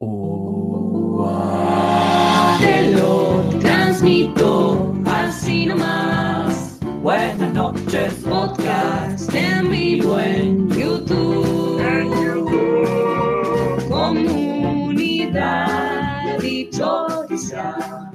[0.00, 0.06] Te
[2.92, 6.78] lo transmito así nomás.
[7.02, 11.82] Buenas noches, podcast en vivo en YouTube.
[13.90, 15.58] Comunidad
[16.38, 18.10] dichosa.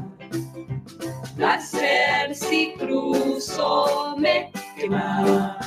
[1.36, 5.60] Placer si cruzo me quema.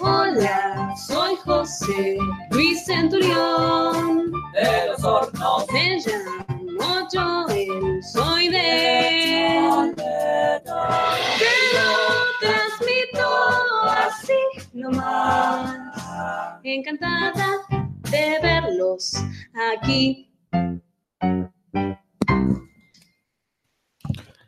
[0.00, 2.16] Hola, soy José
[2.52, 4.47] Luis Centurión.
[4.58, 5.66] De los hornos.
[5.72, 9.80] Me llamo Joel, soy de.
[10.64, 11.92] Te lo
[12.40, 13.28] transmito
[13.84, 15.76] así nomás.
[16.64, 17.58] Encantada
[18.10, 19.12] de verlos
[19.72, 20.28] aquí.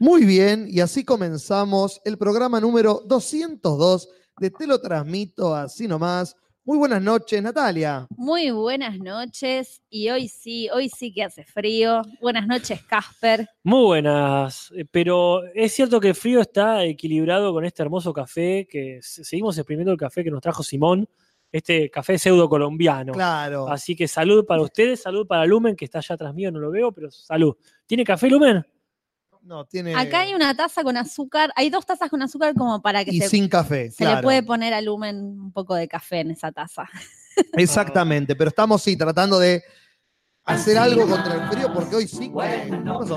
[0.01, 4.09] Muy bien, y así comenzamos el programa número 202
[4.39, 6.35] de Te lo transmito así nomás.
[6.65, 8.07] Muy buenas noches, Natalia.
[8.17, 12.03] Muy buenas noches y hoy sí, hoy sí que hace frío.
[12.21, 13.49] Buenas noches, Casper.
[13.65, 18.69] Muy buenas, eh, pero es cierto que el frío está equilibrado con este hermoso café
[18.71, 21.09] que se- seguimos exprimiendo el café que nos trajo Simón,
[21.51, 23.13] este café pseudo colombiano.
[23.15, 23.67] Claro.
[23.69, 26.71] Así que salud para ustedes, salud para Lumen, que está allá atrás mío, no lo
[26.71, 27.57] veo, pero salud.
[27.87, 28.65] ¿Tiene café Lumen?
[29.51, 29.97] No, tiene.
[29.97, 33.19] Acá hay una taza con azúcar, hay dos tazas con azúcar como para que Y
[33.21, 33.91] se, sin café.
[33.91, 36.89] se le puede poner a Lumen un poco de café en esa taza.
[37.55, 39.61] Exactamente, pero estamos sí tratando de
[40.45, 42.29] hacer algo contra el frío porque hoy sí.
[42.31, 43.17] ¿Qué pasó?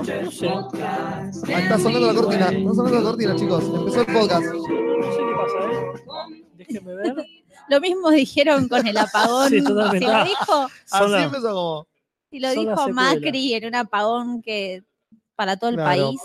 [1.46, 3.62] Ahí está sonando la cortina, está sonando la cortina, chicos.
[3.72, 4.46] Empezó el podcast.
[4.46, 6.44] No sé qué pasa, ¿eh?
[6.54, 7.14] Déjenme ver.
[7.68, 9.50] Lo mismo dijeron con el apagón.
[9.50, 10.04] Sí, totalmente.
[10.04, 10.24] Si lo Ah.
[10.24, 11.86] dijo, Así las- empezó como.
[12.28, 12.88] si lo Son dijo.
[12.88, 14.82] Macri en un apagón que
[15.36, 16.06] para todo el Claro.
[16.08, 16.20] país.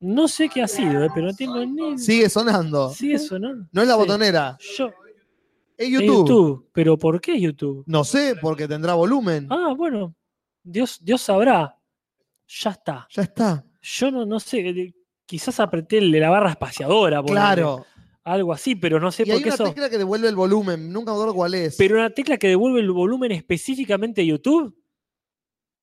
[0.00, 1.98] No sé qué ha sido, eh, pero no tengo ni.
[1.98, 2.90] Sigue sonando.
[2.90, 3.68] Sí, eso, ¿no?
[3.72, 3.98] No es la Sí.
[3.98, 4.56] botonera.
[4.76, 4.90] Yo.
[5.76, 6.06] Es en YouTube.
[6.28, 6.68] YouTube.
[6.72, 7.82] ¿Pero por qué YouTube?
[7.86, 9.46] No sé, porque tendrá volumen.
[9.50, 10.14] Ah, bueno.
[10.62, 11.76] Dios, Dios sabrá.
[12.46, 13.06] Ya está.
[13.10, 13.64] Ya está.
[13.82, 14.60] Yo no, no sé.
[14.68, 14.94] eh,
[15.26, 17.20] Quizás apreté el de la barra espaciadora.
[17.20, 17.84] ponele, Claro.
[18.24, 19.64] Algo así, pero no sé Y por hay qué una eso.
[19.64, 20.92] tecla que devuelve el volumen.
[20.92, 21.76] Nunca me acuerdo cuál es.
[21.76, 24.76] Pero una tecla que devuelve el volumen específicamente de YouTube.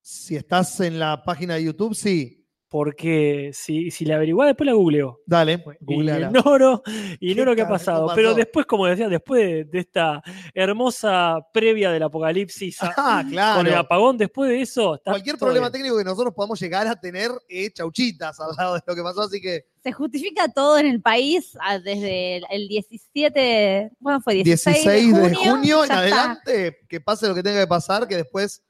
[0.01, 2.44] Si estás en la página de YouTube, sí.
[2.75, 5.21] Porque si, si la averiguás, después la googleo.
[5.25, 6.27] Dale, Y googleala.
[6.27, 6.83] ignoro,
[7.21, 8.11] ignoro qué ha carajo pasado.
[8.13, 10.21] Pero después, como decía, después de, de esta
[10.53, 13.23] hermosa previa del apocalipsis Ah,
[13.55, 14.99] con el apagón, después de eso.
[15.05, 15.71] Cualquier problema bien.
[15.71, 19.21] técnico que nosotros podamos llegar a tener, eh, chauchitas al lado de lo que pasó.
[19.21, 24.33] Así que Se justifica todo en el país ah, desde el- el 17, bueno, fue
[24.33, 25.99] 16, 16 de de junio, en está.
[25.99, 28.61] adelante, que pase lo que tenga que pasar, que después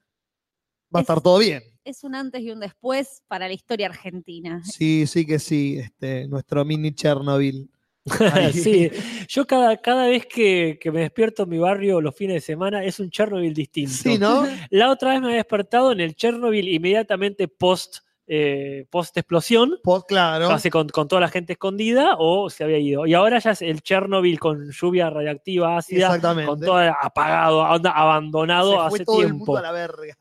[0.96, 1.64] va a estar todo bien.
[1.86, 4.64] Es un antes y un después para la historia argentina.
[4.66, 7.70] Sí, sí que sí, este, nuestro mini Chernobyl.
[8.54, 8.92] Sí,
[9.28, 12.84] yo cada, cada vez que, que me despierto en mi barrio los fines de semana
[12.84, 13.94] es un Chernobyl distinto.
[13.94, 14.46] Sí, ¿no?
[14.72, 17.98] La otra vez me había despertado en el Chernobyl inmediatamente post,
[18.28, 20.48] eh, post explosión, Pues claro.
[20.48, 23.06] casi con, con toda la gente escondida, o se había ido.
[23.06, 28.90] Y ahora ya es el Chernobyl con lluvia radiactiva ácida, con todo apagado, onda, abandonado
[28.90, 29.60] Se hace tiempo.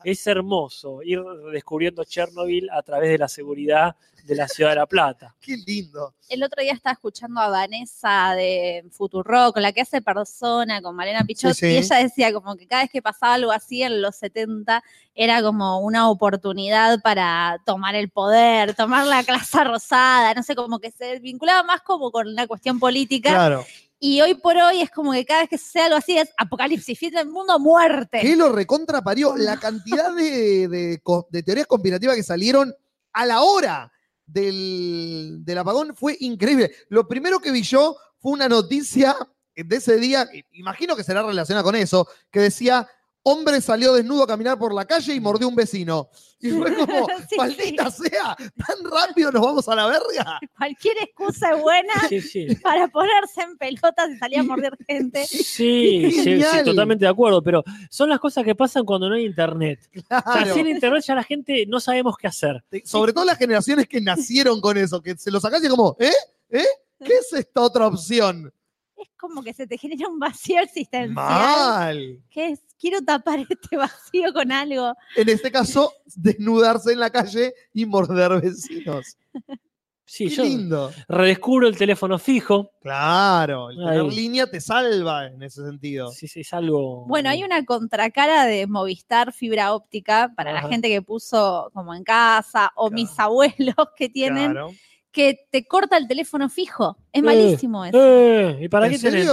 [0.03, 3.95] Es hermoso ir descubriendo Chernobyl a través de la seguridad
[4.25, 5.35] de la ciudad de La Plata.
[5.39, 6.15] Qué lindo.
[6.29, 11.23] El otro día estaba escuchando a Vanessa de Futurock, la que hace persona con Malena
[11.23, 11.73] Pichot, Sí, sí.
[11.73, 15.41] y ella decía como que cada vez que pasaba algo así en los 70 era
[15.43, 20.89] como una oportunidad para tomar el poder, tomar la clase rosada, no sé, como que
[20.91, 23.29] se vinculaba más como con una cuestión política.
[23.29, 23.63] Claro.
[23.99, 26.97] Y hoy por hoy es como que cada vez que sucede algo así es apocalipsis,
[26.97, 28.19] fin del mundo, muerte.
[28.21, 29.37] ¿Qué lo recontra parió?
[29.37, 32.73] La cantidad de, de co- de teorías conspirativas que salieron
[33.13, 33.91] a la hora
[34.25, 36.71] del, del apagón fue increíble.
[36.89, 39.15] Lo primero que vi yo fue una noticia
[39.55, 42.87] de ese día, imagino que será relacionada con eso, que decía,
[43.27, 46.09] hombre salió desnudo a caminar por la calle y mordió a un vecino.
[46.39, 50.39] Y fue como, Sí, maldita sea, tan rápido nos vamos a la verga.
[50.55, 52.47] Cualquier excusa es buena Sí, sí.
[52.61, 55.25] para ponerse en pelotas y salir a morder gente.
[55.25, 59.79] Sí, sí, totalmente de acuerdo, pero son las cosas que pasan cuando no hay internet.
[59.95, 60.53] O sea, Claro.
[60.53, 62.63] sin internet ya la gente no sabemos qué hacer.
[62.83, 66.11] Sobre todo las generaciones que nacieron con eso, que se lo sacás y como, ¿eh?
[66.51, 66.65] ¿Eh?
[67.03, 68.53] ¿Qué es esta otra opción?
[69.17, 71.09] Como que se te genera un vacío existencial.
[71.11, 72.21] Mal.
[72.29, 74.93] Que es, quiero tapar este vacío con algo.
[75.15, 79.17] En este caso, desnudarse en la calle y morder vecinos.
[80.07, 80.91] Sí, Qué yo lindo.
[81.07, 82.69] redescubro el teléfono fijo.
[82.81, 86.09] Claro, el tener línea te salva en ese sentido.
[86.11, 87.05] Sí, sí, es algo.
[87.07, 92.03] Bueno, hay una contracara de Movistar fibra óptica para la gente que puso como en
[92.03, 93.01] casa o Claro.
[93.01, 94.73] mis abuelos que tienen, Claro.
[95.15, 96.97] Que te corta el teléfono fijo.
[97.11, 97.97] Es Eh, malísimo eso.
[97.97, 99.29] Eh, ¿Y para ¿En qué tenés?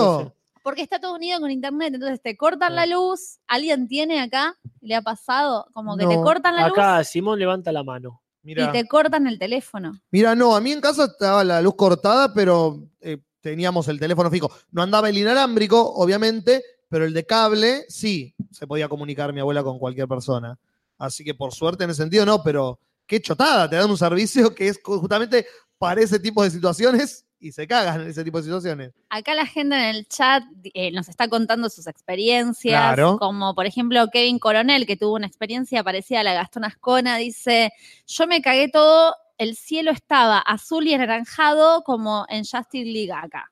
[0.62, 4.94] Porque está todo unido con internet, entonces te cortan la luz, alguien tiene acá, le
[4.94, 8.10] ha pasado, como que te cortan la Acá Simón levanta la mano.
[8.10, 9.92] luz Mira, y te cortan el teléfono.
[10.12, 14.30] mira, no, a mí en casa estaba la luz cortada, pero eh, teníamos el teléfono
[14.30, 14.52] fijo.
[14.70, 19.64] No andaba el inalámbrico, obviamente, pero el de cable sí se podía comunicar mi abuela
[19.64, 20.56] con cualquier persona.
[20.96, 24.54] Así que por suerte en ese sentido no, pero qué chotada, te dan un servicio
[24.54, 25.44] que es justamente
[25.82, 28.92] para ese tipo de situaciones y se cagan en ese tipo de situaciones.
[29.10, 30.44] Acá la gente en el chat
[30.74, 33.18] eh, nos está contando sus experiencias, Claro.
[33.18, 37.16] como por ejemplo Kevin Coronel, que tuvo una experiencia parecida a la de Gastón Ascona,
[37.16, 37.72] dice,
[38.06, 43.50] yo me cagué todo, el cielo estaba azul y anaranjado como en Justice League acá.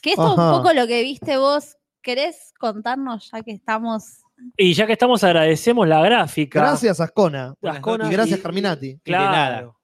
[0.00, 4.20] Que esto es un poco lo que viste vos, ¿querés contarnos ya que estamos...
[4.56, 6.60] Y ya que estamos, agradecemos la gráfica.
[6.60, 7.54] Gracias, Ascona.
[7.60, 8.06] Ascona.
[8.08, 8.86] Y gracias, Y- Carminati.
[9.04, 9.26] de nada.
[9.48, 9.74] Claro.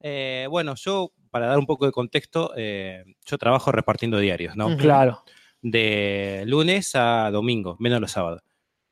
[0.00, 4.76] Eh, bueno, yo, para dar un poco de contexto, eh, yo trabajo repartiendo diarios, ¿no?
[4.76, 5.22] Claro.
[5.62, 8.42] De lunes a domingo, menos los sábados.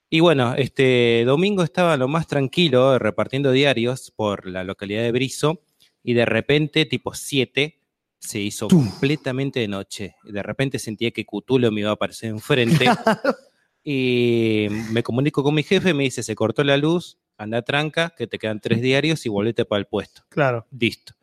[0.09, 5.11] Y bueno, este domingo estaba lo más tranquilo eh, repartiendo diarios por la localidad de
[5.11, 5.65] Brizo
[6.05, 7.81] y de repente, tipo 7,
[8.21, 10.15] se hizo completamente de noche.
[10.23, 12.85] Y de repente sentía que Cutulo me iba a aparecer enfrente.
[13.83, 18.29] y me comunico con mi jefe, me dice, se cortó la luz, anda tranca, que
[18.29, 20.23] te quedan tres diarios y volvete para el puesto.
[20.29, 20.65] Claro.
[20.71, 21.17] Listo.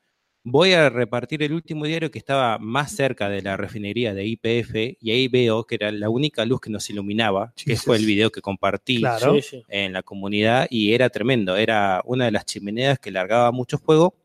[0.46, 4.98] Voy a repartir el último diario que estaba más cerca de la refinería de IPF
[5.00, 8.30] y ahí veo que era la única luz que nos iluminaba, que fue el video
[8.30, 9.36] que compartí Claro.
[9.36, 9.64] Sí, sí.
[9.70, 11.56] en la comunidad y era tremendo.
[11.56, 14.16] Era una de las chimeneas que largaba mucho fuego,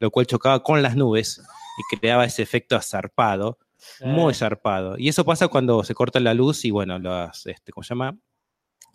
[0.00, 1.42] lo cual chocaba con las nubes
[1.78, 3.58] y creaba ese efecto zarpado,
[4.02, 4.96] muy zarpado.
[4.96, 8.16] Y eso pasa cuando se corta la luz y bueno, los, este, ¿cómo se llama?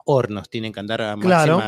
[0.03, 1.61] Hornos tienen que andar a Claro.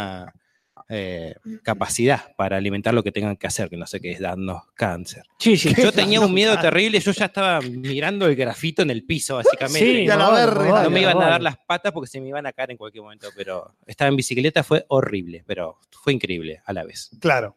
[0.90, 4.64] Eh, capacidad para alimentar lo que tengan que hacer, que no sé qué es darnos
[4.76, 5.24] cáncer.
[5.40, 5.74] Sí, sí.
[5.76, 9.80] Yo tenía un miedo terrible, yo ya estaba mirando el grafito en el piso, básicamente.
[9.80, 10.66] Sí, no, verga.
[10.66, 12.78] no, no me iban a dar las patas porque se me iban a caer en
[12.78, 17.12] cualquier momento, pero estaba en bicicleta, fue horrible, pero fue increíble a la vez.
[17.20, 17.56] Claro.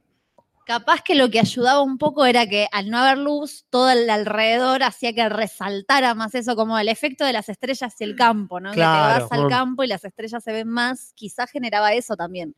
[0.67, 4.11] Capaz que lo que ayudaba un poco era que al no haber luz, todo el
[4.11, 8.59] alrededor hacía que resaltara más eso, como el efecto de las estrellas y el campo,
[8.59, 8.73] ¿no?
[8.73, 12.17] Claro, que te vas al campo y las estrellas se ven más, quizás generaba eso
[12.17, 12.57] también,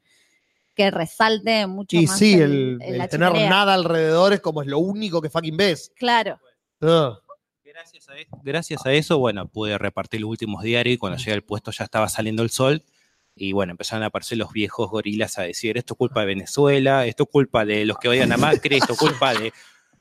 [0.78, 2.16] que resalte mucho Y más.
[2.18, 5.28] sí, el- el, el- el la tener nada alrededor es como es lo único que
[5.28, 5.92] fucking ves.
[5.96, 6.38] Claro.
[6.80, 7.18] Ugh.
[7.64, 11.32] Gracias a, eso, gracias a eso, bueno, pude repartir los últimos diarios y cuando llegué
[11.32, 12.82] al puesto ya estaba saliendo el sol.
[13.36, 17.06] Y bueno, empezaron a aparecer los viejos gorilas a decir, esto es culpa de Venezuela,
[17.06, 19.52] esto es culpa de los que odian a Macri, esto es culpa de...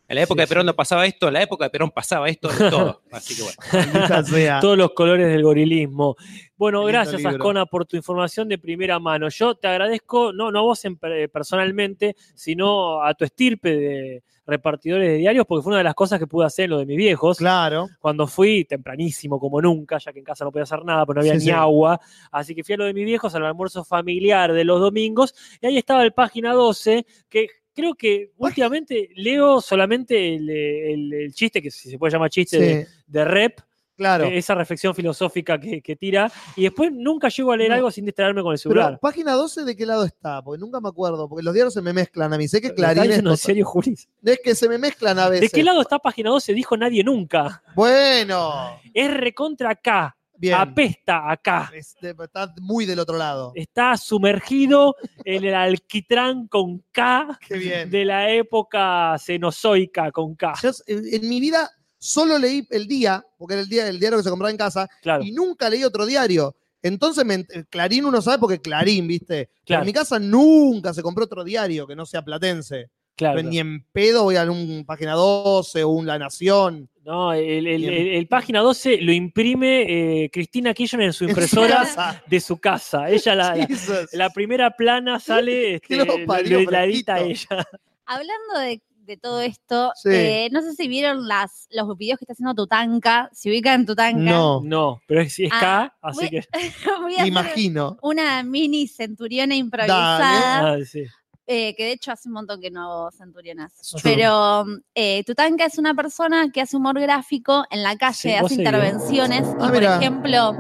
[0.09, 0.68] En la época Sí, de Perón sí.
[0.68, 3.01] no pasaba esto, en la época de Perón pasaba esto, de todo.
[3.12, 4.59] Así que bueno.
[4.62, 6.15] Todos los colores del gorilismo.
[6.56, 7.30] Bueno, Lindo gracias, libro.
[7.31, 9.27] Ascona, por tu información de primera mano.
[9.30, 14.24] Yo te agradezco, no, no a vos en- eh, personalmente, sino a tu estirpe de
[14.45, 16.86] repartidores de diarios, porque fue una de las cosas que pude hacer en lo de
[16.86, 17.38] mis viejos.
[17.38, 17.89] Claro.
[18.00, 21.19] Cuando fui tempranísimo, como nunca, ya que en casa no podía hacer nada, pero no
[21.21, 21.51] había Sí, ni sí.
[21.51, 22.00] agua.
[22.31, 25.68] Así que fui a lo de mis viejos, al almuerzo familiar de los domingos, y
[25.68, 31.62] ahí estaba el página 12, que creo que últimamente leo solamente el, el- el chiste,
[31.62, 33.59] que si se puede llamar chiste, de, Sí, de rep,
[33.95, 34.25] claro.
[34.25, 37.75] eh, esa reflexión filosófica que, que tira, y después nunca llego a leer No.
[37.75, 39.00] algo sin distraerme con el Pero, celular.
[39.00, 40.41] página 12, ¿de qué lado está?
[40.44, 42.47] Porque nunca me acuerdo, porque los diarios se me mezclan a mí.
[42.47, 43.95] Sé que ¿Lo estás Clarín es, en serio, Juli?
[44.23, 45.51] es que se me mezclan a veces.
[45.51, 46.53] ¿De qué lado está página 12?
[46.53, 47.62] Dijo nadie nunca.
[47.75, 50.55] Bueno, Es recontra acá, bien.
[50.55, 51.71] apesta acá.
[51.73, 53.51] Está muy del otro lado.
[53.56, 60.53] Está sumergido en el alquitrán con K de la época cenozoica con K.
[60.61, 64.17] Yo, en, en mi vida solo leí el día, porque era el, día, el diario
[64.17, 66.56] que se compraba en casa, Claro, y nunca leí otro diario.
[66.81, 69.49] Entonces, me Clarín uno sabe porque Clarín, ¿viste?
[69.65, 69.81] Claro.
[69.81, 72.91] en mi casa nunca se compró otro diario que no sea platense.
[73.18, 73.36] Claro.
[73.38, 76.90] Pero Ni en pedo voy a un Página 12 o un La Nación.
[77.04, 77.94] No, el, el- Bien.
[77.94, 82.40] el- el página 12 lo imprime eh, Cristina Kirchner en su En su impresora de
[82.42, 83.09] su casa.
[83.09, 83.68] Ella la,
[84.14, 87.66] la- primera plana sale, este, lo lo- parió, lo- la edita ella.
[88.06, 90.09] Hablando de, de todo esto, Sí.
[90.12, 94.19] eh, no sé si vieron las, los videos que está haciendo Tutanka, si ubican Tutanka.
[94.19, 96.42] No, No, pero es, es Ah, K, así voy- que.
[97.02, 97.97] Voy a me hacer imagino.
[98.02, 100.74] una mini centuriona improvisada.
[100.74, 101.06] Ah, sí.
[101.47, 103.71] Eh, que de hecho hace un montón que no hago centurionas.
[104.04, 108.56] Pero eh, Tutanka es una persona que hace humor gráfico en la calle, Sí, hace
[108.56, 109.47] intervenciones.
[109.59, 110.56] Ah, y por ejemplo.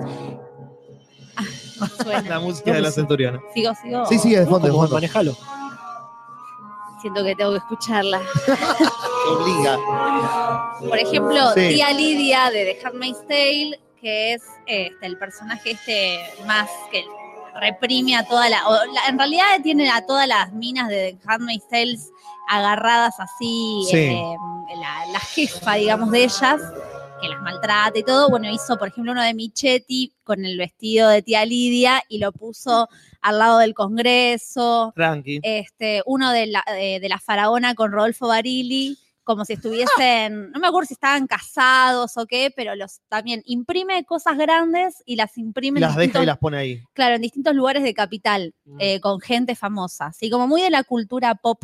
[1.35, 2.29] Ah, suena.
[2.29, 3.39] La música de la centuriona.
[3.53, 4.05] Sigo, sigo.
[4.07, 4.95] Sí, sí, de fondo, de ¿Cómo fondo.
[4.95, 5.35] manejalo?
[7.01, 8.21] Siento que tengo que escucharla.
[8.45, 9.77] Te obliga.
[10.79, 11.69] Por ejemplo, Sí.
[11.69, 17.03] tía Lidia de The Handmaid's Tale, que es este, el personaje este más que
[17.59, 21.67] reprime a toda la, o la- En realidad tiene a todas las minas de Handmaid's
[21.69, 21.97] Tale
[22.49, 23.97] agarradas así, Sí.
[23.97, 24.35] eh,
[24.79, 26.61] la, la jefa, digamos, de ellas.
[27.19, 28.29] que las maltrata y todo.
[28.29, 32.31] Bueno, hizo, por ejemplo, uno de Michetti con el vestido de tía Lidia y lo
[32.31, 32.87] puso
[33.23, 34.93] al lado del Congreso.
[34.95, 35.39] Tranqui.
[35.41, 40.59] Este, uno de la, de, de la faraona con Rodolfo Barili, como si estuviesen, no
[40.59, 45.37] me acuerdo si estaban casados o qué, pero los también imprime cosas grandes y las
[45.37, 46.81] imprime en las deja y las pone ahí.
[46.93, 48.77] claro, en distintos lugares de capital, Mm.
[48.79, 51.61] eh, con gente famosa, así como muy de la cultura pop.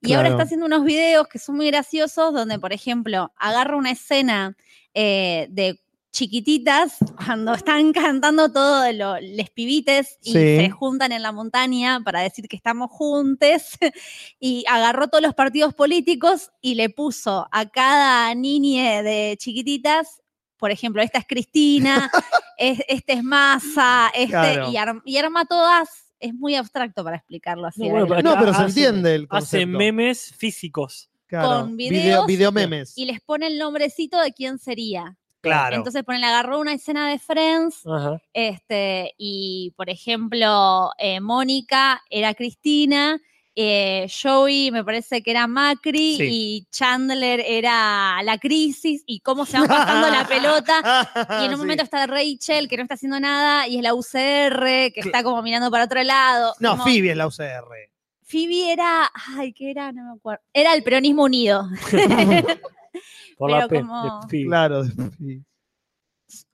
[0.00, 3.90] Y ahora está haciendo unos videos que son muy graciosos, donde, por ejemplo, agarra una
[3.90, 4.56] escena
[4.94, 5.78] eh, de
[6.16, 6.96] chiquititas
[7.26, 10.56] cuando están cantando todos los pibites y Sí.
[10.56, 13.76] se juntan en la montaña para decir que estamos juntes
[14.40, 20.22] y agarró todos los partidos políticos y le puso a cada niña de chiquititas,
[20.56, 22.10] por ejemplo, esta es Cristina,
[22.58, 24.70] es- este es Massa, este, Claro.
[24.70, 27.82] y, arm- y arma todas, es muy abstracto para explicarlo así.
[27.82, 31.10] No, bueno, pero No, pero se hace- entiende el Hace memes físicos.
[31.26, 31.62] Claro.
[31.62, 32.96] con Video, videos video memes.
[32.96, 35.18] y les pone el nombrecito de quién sería.
[35.40, 35.76] Claro.
[35.76, 38.20] Entonces ponen, agarró una escena de Friends, Ajá.
[38.32, 43.20] este, y por ejemplo, eh, Mónica era Cristina,
[43.58, 46.28] eh, Joey me parece que era Macri Sí.
[46.30, 51.08] y Chandler era la crisis y cómo se van pasando la pelota.
[51.40, 51.62] Y en un Sí.
[51.62, 55.40] momento está Rachel, que no está haciendo nada, y es la UCR, que está como
[55.42, 56.54] mirando para otro lado.
[56.60, 57.90] No, como- Phoebe es la UCR.
[58.28, 59.92] Phoebe era, ay, ¿qué era?
[59.92, 60.42] No me acuerdo.
[60.52, 61.66] Era el peronismo unido.
[63.36, 63.80] Por la Pero P.
[63.80, 64.46] como- de Phoebe.
[64.46, 64.82] Claro.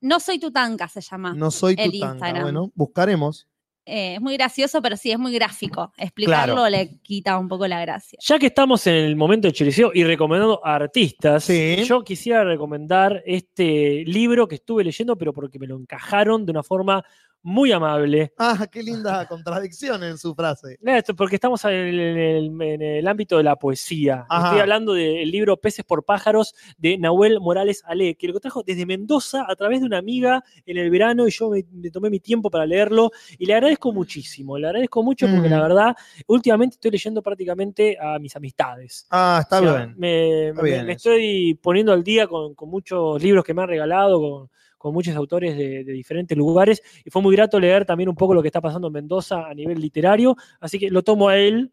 [0.01, 1.33] No soy tutanca, se llama.
[1.35, 2.13] No soy El tu tanga.
[2.15, 2.43] Instagram.
[2.43, 3.49] Bueno, buscaremos.
[3.85, 5.93] Eh, es muy gracioso, pero sí, es muy gráfico.
[5.97, 6.71] Explicarlo Claro.
[6.71, 8.17] le quita un poco la gracia.
[8.23, 11.83] Ya que estamos en el momento de chiriseo y recomendando a artistas, Sí.
[11.85, 16.63] yo quisiera recomendar este libro que estuve leyendo, pero porque me lo encajaron de una
[16.63, 17.03] forma
[17.43, 18.33] muy amable.
[18.39, 20.79] Ah, qué linda contradicción en su frase.
[20.85, 24.25] Esto porque estamos en el, en ámbito de la poesía.
[24.29, 24.47] Ajá.
[24.49, 28.87] Estoy hablando del libro Peces por pájaros de Nahuel Morales Ale, que lo trajo desde
[28.87, 32.21] Mendoza a través de una amiga en el verano y yo me, me tomé mi
[32.21, 34.57] tiempo para leerlo y le agradezco muchísimo.
[34.59, 35.53] Le agradezco mucho porque Mm.
[35.53, 35.97] la verdad,
[36.29, 39.07] últimamente estoy leyendo prácticamente a mis amistades.
[39.11, 39.95] Ah, está O sea, bien.
[39.99, 41.11] Me, Está me- bien me eso.
[41.11, 44.51] estoy poniendo al día con, con muchos libros que me han regalado, con,
[44.83, 48.35] con muchos autores de, de diferentes lugares, y fue muy grato leer también un poco
[48.35, 51.71] lo que está pasando en Mendoza a nivel literario, así que lo tomo a él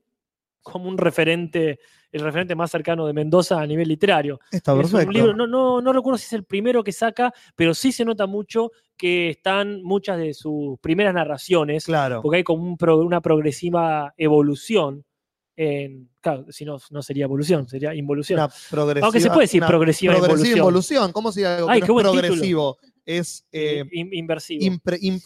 [0.62, 1.80] como un referente,
[2.12, 4.40] el referente más cercano de Mendoza a nivel literario.
[4.52, 5.08] Está Es perfecto.
[5.08, 8.06] un libro, no, no, no recuerdo si es el primero que saca, pero sí se
[8.06, 12.22] nota mucho que están muchas de sus primeras narraciones, Claro.
[12.22, 15.04] porque hay como un pro- una progresiva evolución.
[15.62, 18.40] En, claro, si no, no sería evolución, sería involución.
[18.40, 21.12] Aunque se puede decir progresiva progresiva involución.
[21.12, 22.78] ¿Cómo se algo que Ay, no qué es buen título.
[23.18, 24.62] Es eh, In- inversivo.
[24.64, 25.22] impre-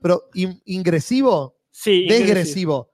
[0.00, 0.24] pro-
[0.64, 2.90] ingresivo, sí, degresivo,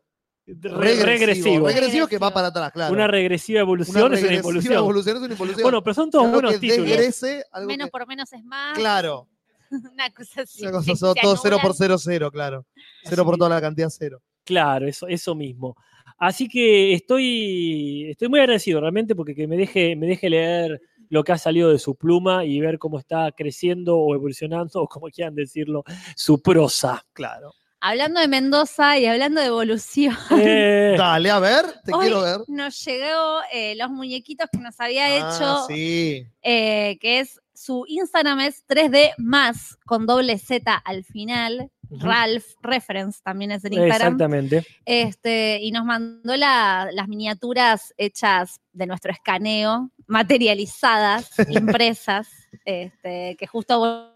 [0.47, 1.05] Re- regresivo.
[1.07, 1.67] regresivo.
[1.69, 2.93] Regresivo que va para atrás, claro.
[2.93, 4.75] Una regresiva evolución Una es una regresiva involución.
[4.75, 5.63] evolución es una involución.
[5.63, 6.87] Bueno, pero son todos Algo buenos que títulos.
[6.89, 8.77] degrese, algo Menos que- por menos es más.
[8.77, 9.29] Claro,
[9.71, 10.63] Una cosa así.
[10.63, 12.67] una cosa, todo cero por cero, cero, claro.
[13.05, 13.39] Cero por Así.
[13.39, 14.21] toda la cantidad cero.
[14.45, 15.77] Claro, eso, eso mismo.
[16.19, 21.25] Así que estoy, estoy muy agradecido realmente porque que me deje, me deje leer lo
[21.25, 25.09] que ha salido de su pluma y ver cómo está creciendo o evolucionando, o como
[25.09, 25.85] quieran decirlo,
[26.17, 27.05] su prosa.
[27.13, 27.53] Claro.
[27.87, 32.39] Hablando de Mendoza y hablando de evolución, Eh, Dale, a ver, te Hoy quiero ver.
[32.49, 36.27] nos llegó eh, los muñequitos que nos había Ah, hecho, sí.
[36.43, 41.71] eh, que es su Instagram es 3D más con doble Z al final.
[42.01, 44.15] Ralph Reference también es el Instagram.
[44.15, 44.67] exactamente.
[44.87, 52.29] Este, y nos mandó la- las miniaturas hechas de nuestro escaneo, materializadas, impresas,
[52.65, 54.11] este, que justo vos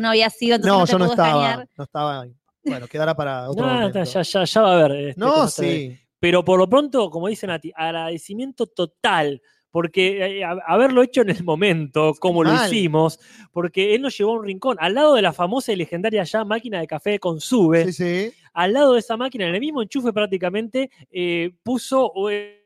[0.00, 1.44] no había sido, entonces No, no, yo no pudo estaba.
[1.48, 1.68] escanear.
[1.76, 2.34] No estaba ahí.
[2.64, 4.02] Bueno, quedará para otro No, momento.
[4.04, 5.08] ya, ya, ya va a ver.
[5.08, 5.98] este, No, sí.
[6.18, 9.42] Pero por lo pronto, como dice Nati, agradecimiento total,
[9.72, 13.18] porque eh, a- haberlo hecho en el momento, como lo hicimos,
[13.50, 16.44] porque él nos llevó a un rincón, al lado de la famosa y legendaria ya
[16.44, 18.34] máquina de café con sube, Sí, sí.
[18.52, 22.61] al lado de esa máquina, en el mismo enchufe prácticamente, eh, puso eh,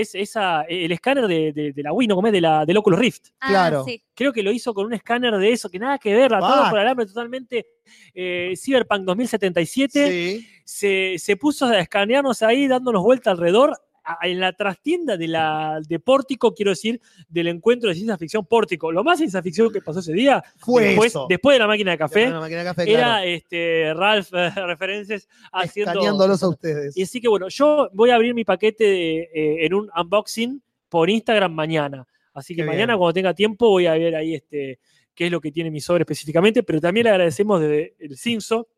[0.00, 2.98] es, esa, el escáner de, de- de la Wii, no comés, de la, del Oculus
[2.98, 3.26] Rift.
[3.40, 3.84] Ah, Claro.
[3.84, 4.02] sí.
[4.14, 6.70] Creo que lo hizo con un escáner de eso, que nada que ver, atado Ah.
[6.70, 7.66] por alambre totalmente
[8.14, 10.46] eh, Cyberpunk 2077 Sí.
[10.64, 13.76] se, se puso a escanearnos ahí, dándonos vuelta alrededor.
[14.22, 18.90] En la trastienda de, la, de Pórtico, quiero decir, del encuentro de ciencia ficción Pórtico.
[18.92, 21.26] Lo más ciencia ficción que pasó ese día, Fue después, eso.
[21.28, 23.26] después de la máquina de café, Una máquina de café, era claro.
[23.26, 26.00] este, Ralph eh, referencias haciendo.
[26.00, 26.96] A ustedes.
[26.96, 30.62] Y así que bueno, yo voy a abrir mi paquete de, eh, en un unboxing
[30.88, 32.06] por Instagram mañana.
[32.34, 32.98] Así que Qué mañana, bien.
[32.98, 34.78] cuando tenga tiempo, voy a ver ahí este,
[35.14, 36.62] qué es lo que tiene mi sobre específicamente.
[36.62, 38.68] Pero también le agradecemos desde el Cinso,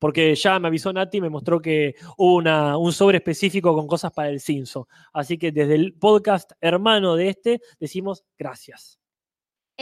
[0.00, 4.10] porque ya me avisó Nati, me mostró que hubo una, un sobre específico con cosas
[4.12, 4.88] para el Cinso.
[5.12, 8.96] Así que desde el podcast hermano de este, decimos gracias.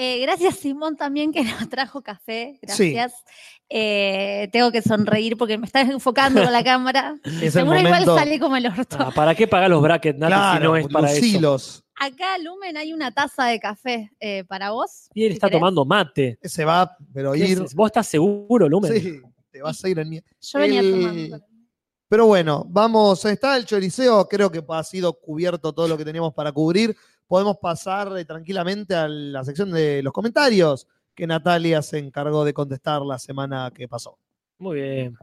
[0.00, 2.60] Eh, gracias Simón también que nos trajo café.
[2.68, 2.92] Sí.
[2.92, 3.24] Gracias.
[3.68, 7.16] Eh, tengo que sonreír porque me estás enfocando con la cámara.
[7.24, 8.16] Es el Seguro igual momento.
[8.16, 8.96] salí como el orto.
[9.00, 11.56] Ah, ¿Para qué pagar los brackets, Nati, si no es para eso?
[12.00, 15.08] Acá, Lumen, hay una taza de café eh, para vos.
[15.14, 15.60] Y él si está querés.
[15.60, 16.38] tomando mate.
[16.42, 17.64] Se va, pero ¿Qué ir.
[17.74, 18.92] ¿Vos estás seguro, Lumen?
[18.92, 19.20] Sí,
[19.58, 21.40] te vas a ir en mi- Yo venía El- tomando.
[22.08, 26.32] Pero bueno, vamos, está el choriceo, creo que ha sido cubierto todo lo que teníamos
[26.32, 26.96] para cubrir.
[27.26, 32.54] Podemos pasar eh, tranquilamente a la sección de los comentarios que Natalia se encargó de
[32.54, 34.16] contestar la semana que pasó.
[34.58, 35.18] Muy bien.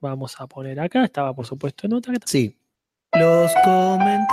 [0.00, 1.04] Vamos a poner acá.
[1.04, 2.14] Estaba, por supuesto, en otra.
[2.26, 2.58] Sí.
[3.12, 4.24] Los comentarios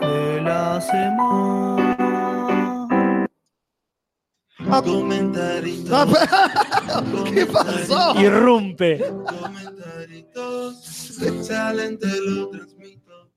[0.00, 1.95] de la semana.
[4.64, 5.90] Comentaritos.
[5.92, 8.14] ah, ¿Qué pasó?
[8.20, 8.98] Irrumpe.
[8.98, 10.76] Comentaritos.
[11.42, 13.30] Salen, te lo transmito.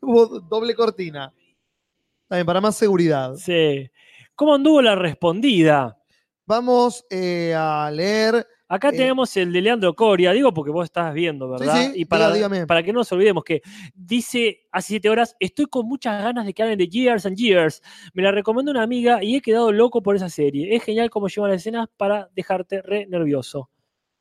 [0.00, 1.32] Hubo doble cortina.
[2.28, 3.34] También para más seguridad.
[3.36, 3.90] Sí.
[4.34, 5.98] ¿Cómo anduvo la respondida?
[6.46, 8.46] Vamos eh, a leer.
[8.72, 8.92] Acá Eh.
[8.92, 11.86] tenemos el de Leandro Coria, digo porque vos estás viendo, ¿verdad?
[11.92, 12.66] sí, y para, diga, dígame.
[12.68, 13.62] para que no nos olvidemos que
[13.96, 17.82] dice hace siete horas, estoy con muchas ganas de que hablen de Years and Years.
[18.14, 20.74] Me la recomendó una amiga y he quedado loco por esa serie.
[20.76, 23.70] Es genial cómo llevan las escenas para dejarte re nervioso.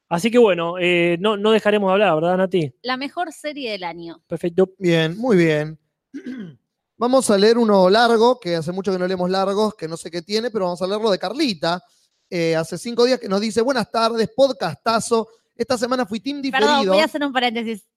[0.09, 2.73] Así que bueno, eh, no, no dejaremos de hablar, ¿verdad, Nati?
[2.81, 4.19] La mejor serie del año.
[4.25, 4.71] Perfecto.
[4.79, 5.77] Bien, muy bien.
[6.97, 10.09] Vamos a leer uno largo, que hace mucho que no leemos largos, que no sé
[10.09, 11.81] qué tiene, pero vamos a leerlo de Carlita.
[12.29, 15.27] Eh, hace cinco días que nos dice, buenas tardes, podcastazo.
[15.55, 16.69] Esta semana fui team diferido.
[16.69, 17.87] Perdón, voy a hacer un paréntesis.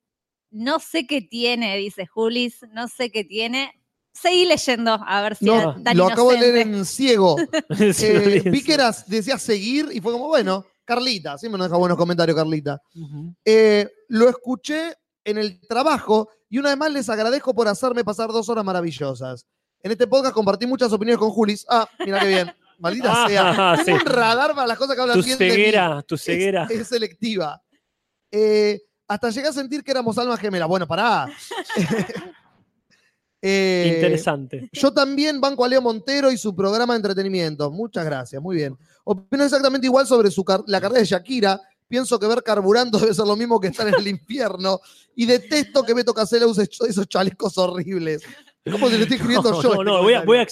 [0.51, 3.73] No sé qué tiene, dice Julis, no sé qué tiene.
[4.13, 7.37] Seguí leyendo, a ver si No, era tan lo acabo de leer en ciego.
[7.39, 8.65] Eh, lo vi hice.
[8.67, 12.81] que eras- decía seguir y fue como, bueno, Carlita, siempre nos deja buenos comentarios, Carlita.
[13.45, 18.29] Eh, lo escuché en el trabajo y una vez más les agradezco por hacerme pasar
[18.31, 19.47] dos horas maravillosas.
[19.83, 21.65] En este podcast compartí muchas opiniones con Julis.
[21.69, 22.53] Ah, mira qué bien.
[22.83, 23.73] Maldita sea.
[23.73, 23.93] Ah, sí.
[23.93, 25.51] Un radar para las cosas que hablan Tu bien de mí.
[25.53, 26.67] ceguera, tu ceguera.
[26.69, 27.63] Es, selectiva.
[28.31, 30.69] Eh, hasta llegué a sentir que éramos almas gemelas.
[30.69, 31.29] Bueno, pará.
[33.45, 34.69] Eh, Interesante.
[34.73, 37.73] yo también banco a Leo Montero y su programa de entretenimiento.
[37.73, 38.79] Muchas gracias, muy bien.
[39.03, 41.61] Opino exactamente igual sobre su car- la carrera de Shakira.
[41.89, 44.79] Pienso que ver carburando debe ser lo mismo que estar en el infierno.
[45.17, 48.23] Y detesto que Beto Casella use esos chalecos horribles.
[48.65, 49.69] Es como si le estoy escribiendo No, yo.
[49.69, 50.43] no, este no, voy a, voy a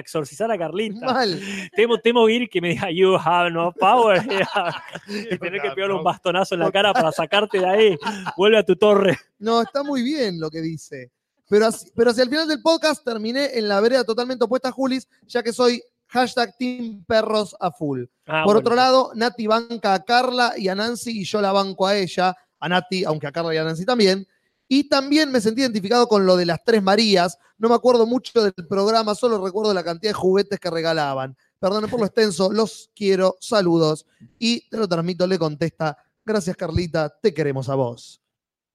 [0.00, 1.06] exorcizar a Carlita.
[1.06, 1.40] Mal.
[1.76, 4.20] Temo, temo ir que me diga, you have no power.
[5.08, 7.98] y tener que pegarle un bastonazo en la cara para sacarte de ahí.
[8.36, 9.16] Vuelve a tu torre.
[9.38, 11.10] No, está muy bien lo que dice.
[11.48, 14.72] Pero, así- pero hacia el final del podcast terminé en la vereda totalmente opuesta a
[14.72, 18.04] Julis, ya que soy hashtag Team Perros a full.
[18.26, 18.60] Ah, Por bueno.
[18.60, 22.34] otro lado, Nati banca a Carla y a Nancy y yo la banco a ella,
[22.58, 24.26] a Nati, aunque a Carla y a Nancy también.
[24.74, 27.38] Y también me sentí identificado con lo de las tres Marías.
[27.58, 31.36] No me acuerdo mucho del programa, solo recuerdo la cantidad de juguetes que regalaban.
[31.58, 34.06] Perdonen por lo extenso, los quiero, saludos.
[34.38, 38.22] Y te lo transmito, le contesta, gracias Carlita, te queremos a vos.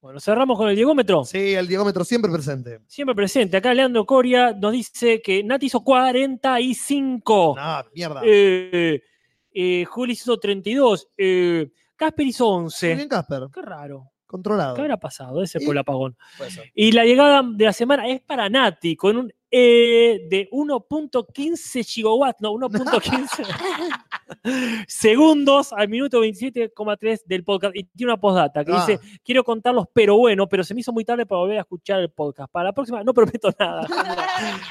[0.00, 1.24] Bueno, cerramos con el diegómetro.
[1.24, 2.78] Sí, el diegómetro siempre presente.
[2.86, 3.56] Siempre presente.
[3.56, 7.56] Acá Leandro Coria nos dice que Nati hizo 45.
[7.58, 8.20] No, mierda.
[8.24, 9.02] Eh,
[9.52, 11.08] eh, Juli hizo 32.
[11.16, 12.94] Eh, Casper hizo Muy 11.
[12.94, 14.12] bien, Casper, Qué raro.
[14.28, 14.76] Controlado.
[14.76, 15.42] ¿Qué habrá pasado?
[15.42, 16.16] Ese fue el apagón.
[16.74, 22.40] Y la llegada de la semana es para Nati, con un E de 1.15 gigawatts,
[22.42, 23.46] no, 1.15
[24.86, 27.74] segundos al minuto 27,3 del podcast.
[27.74, 28.84] Y tiene una postdata que Ah.
[28.86, 32.00] dice, quiero contarlos, pero bueno, pero se me hizo muy tarde para volver a escuchar
[32.00, 32.52] el podcast.
[32.52, 33.86] Para la próxima, no prometo nada.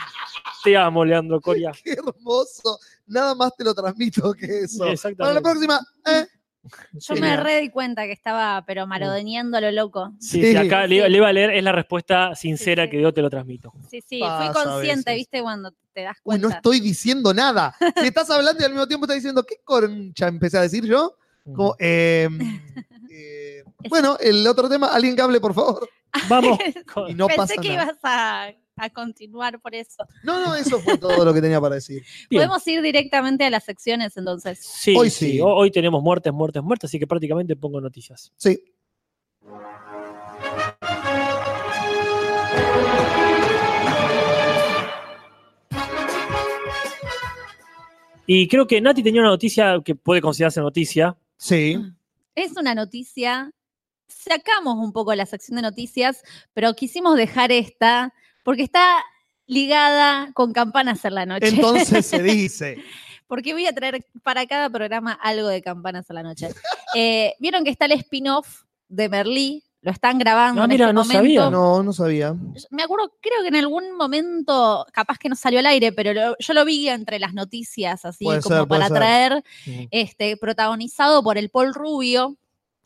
[0.63, 1.71] Te amo, Leandro Coria.
[1.83, 2.79] Qué hermoso.
[3.05, 4.85] Nada más te lo transmito que eso.
[5.17, 6.25] Para la próxima, eh,
[6.93, 10.13] Yo me re di cuenta que estaba, pero marodeñando a lo loco.
[10.19, 10.51] Sí, Sí.
[10.51, 12.91] sí, acá le, iba- le iba a leer, es la respuesta sincera Sí, sí.
[12.97, 13.73] que yo te lo transmito.
[13.89, 15.13] Sí, sí, Pasa fui consciente.
[15.15, 15.41] ¿viste?
[15.41, 16.57] Cuando te das Uy, no cuenta.
[16.57, 17.75] estoy diciendo nada.
[18.03, 21.15] Si estás hablando y al mismo tiempo estás diciendo, ¿qué concha empecé a decir yo?
[21.43, 22.27] Como, eh,
[23.89, 25.87] bueno, el otro tema, alguien que hable, por favor.
[26.29, 26.57] Vamos.
[27.09, 27.83] Y no Pensé pasa que nada.
[27.83, 30.03] ibas a, a continuar por eso.
[30.23, 32.03] No, no, eso fue todo lo que tenía para decir.
[32.29, 32.39] Bien.
[32.47, 34.59] Podemos ir directamente a las secciones entonces.
[34.59, 35.33] Sí, Hoy sí.
[35.33, 35.41] sí.
[35.41, 38.31] Ho- Hoy tenemos muertes, muertes, muertes, así que prácticamente pongo noticias.
[38.37, 38.59] Sí.
[48.25, 51.17] Y creo que Nati tenía una noticia que puede considerarse noticia.
[51.37, 51.77] Sí.
[52.35, 53.51] Es una noticia.
[54.07, 59.03] Sacamos un poco la sección de noticias, pero quisimos dejar esta porque está
[59.45, 61.47] ligada con campanas en la noche.
[61.49, 62.77] Entonces se dice.
[63.27, 66.49] porque voy a traer para cada programa algo de campanas en la noche.
[66.95, 70.93] Eh, Vieron que está el spin-off de Merlí, Lo están grabando Ah, en mira, este
[70.93, 71.19] no momento.
[71.19, 71.49] sabía.
[71.49, 72.33] No, no sabía.
[72.71, 76.35] Me acuerdo, creo que en algún momento, capaz que no salió al aire, pero lo-
[76.39, 79.33] yo lo vi entre las noticias, así Puede como ser, para traer,
[79.67, 79.87] Ujú.
[79.91, 82.37] este, protagonizado por el Paul Rubio,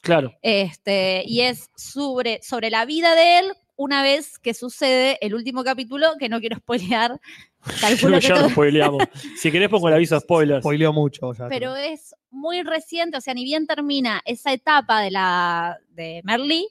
[0.01, 0.33] Claro.
[0.41, 5.63] este, y es sobre, sobre la vida de él una vez que sucede el último
[5.63, 7.19] capítulo, que no quiero spoilear,
[7.81, 9.03] calculo que ya lo todo- spoileamos.
[9.37, 10.61] Si querés pongo el aviso de spoilers.
[10.61, 11.47] Spoileó mucho ya.
[11.47, 16.67] pero es muy reciente, o sea, ni bien termina esa etapa de la de Merlí,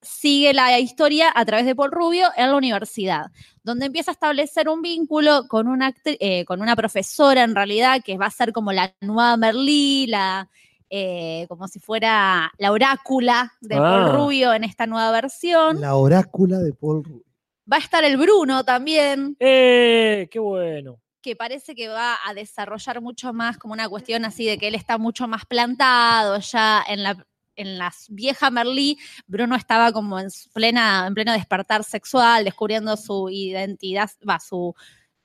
[0.00, 3.26] sigue la historia a través de Paul Rubio en la universidad,
[3.62, 8.18] donde empieza a establecer un vínculo con una, eh, con una profesora en realidad, que
[8.18, 10.48] va a ser como la nueva Merlí, la,
[10.94, 13.78] eh, como si fuera la orácula de Ah.
[13.80, 15.80] Paul Rubio en esta nueva versión.
[15.80, 17.24] La orácula de Paul Rubio.
[17.72, 20.28] Va a estar el Bruno también, ¡Eh!
[20.30, 20.98] ¡Qué bueno!
[21.22, 24.74] que parece que va a desarrollar mucho más como una cuestión así de que él
[24.74, 30.28] está mucho más plantado ya en la en la vieja Merlí, Bruno estaba como en
[30.52, 34.74] plena en pleno despertar sexual, descubriendo su identidad, va, su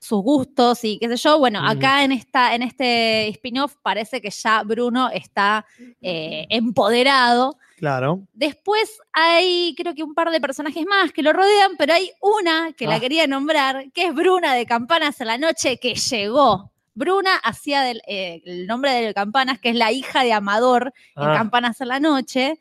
[0.00, 1.38] sus gustos y qué sé yo.
[1.38, 5.66] Bueno, acá en esta en este spin-off parece que ya Bruno está
[6.00, 7.56] eh, empoderado.
[7.76, 8.20] Claro.
[8.32, 12.72] Después hay, creo que un par de personajes más que lo rodean, pero hay una
[12.72, 12.90] que Ah.
[12.90, 16.72] la quería nombrar, que es Bruna de Campanas en la Noche, que llegó.
[16.98, 21.22] Bruna hacía del- eh, el nombre de Campanas, que es la hija de Amador en
[21.22, 22.60] Ah, Campanas en la Noche.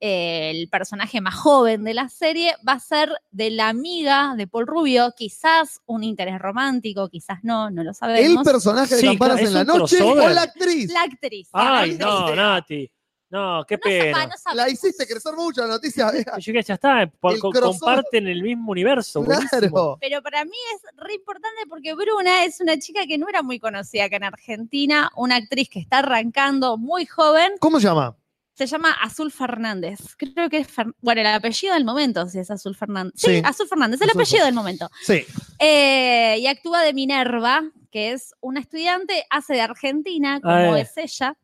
[0.00, 4.46] Eh, el personaje más joven de la serie va a ser de la amiga de
[4.46, 8.44] Paul Rubio, quizás un interés romántico, quizás no, no lo El sabemos.
[8.44, 10.26] personaje de Sí, Campanas claro, en la noche crossover.
[10.30, 10.92] o la actriz.
[10.92, 11.48] la actriz.
[11.52, 12.34] Ay, la no.
[12.34, 12.90] Nati.
[13.30, 14.26] No, qué No pena.
[14.26, 14.54] no.
[14.54, 16.10] La hiciste crecer mucho la noticia.
[16.38, 17.78] Yo que ya está, El co- crossover.
[17.78, 19.22] comparten el mismo universo.
[19.22, 19.98] Claro.
[20.00, 23.58] Pero para mí es re importante porque Bruna es una chica que no era muy
[23.60, 28.16] conocida acá en Argentina, una actriz que está arrancando muy joven, ¿Cómo se llama?
[28.54, 30.00] se llama Azul Fernández.
[30.16, 33.12] Creo que es, Fer- bueno, el apellido del momento, si es Azul Fernández.
[33.16, 33.42] Sí, Sí.
[33.44, 34.90] Azul Fernández, el Azul apellido del momento.
[35.02, 35.24] Sí.
[35.60, 37.62] Eh, y actúa de Minerva,
[37.92, 41.36] que es una estudiante, hace de Argentina, como es ella.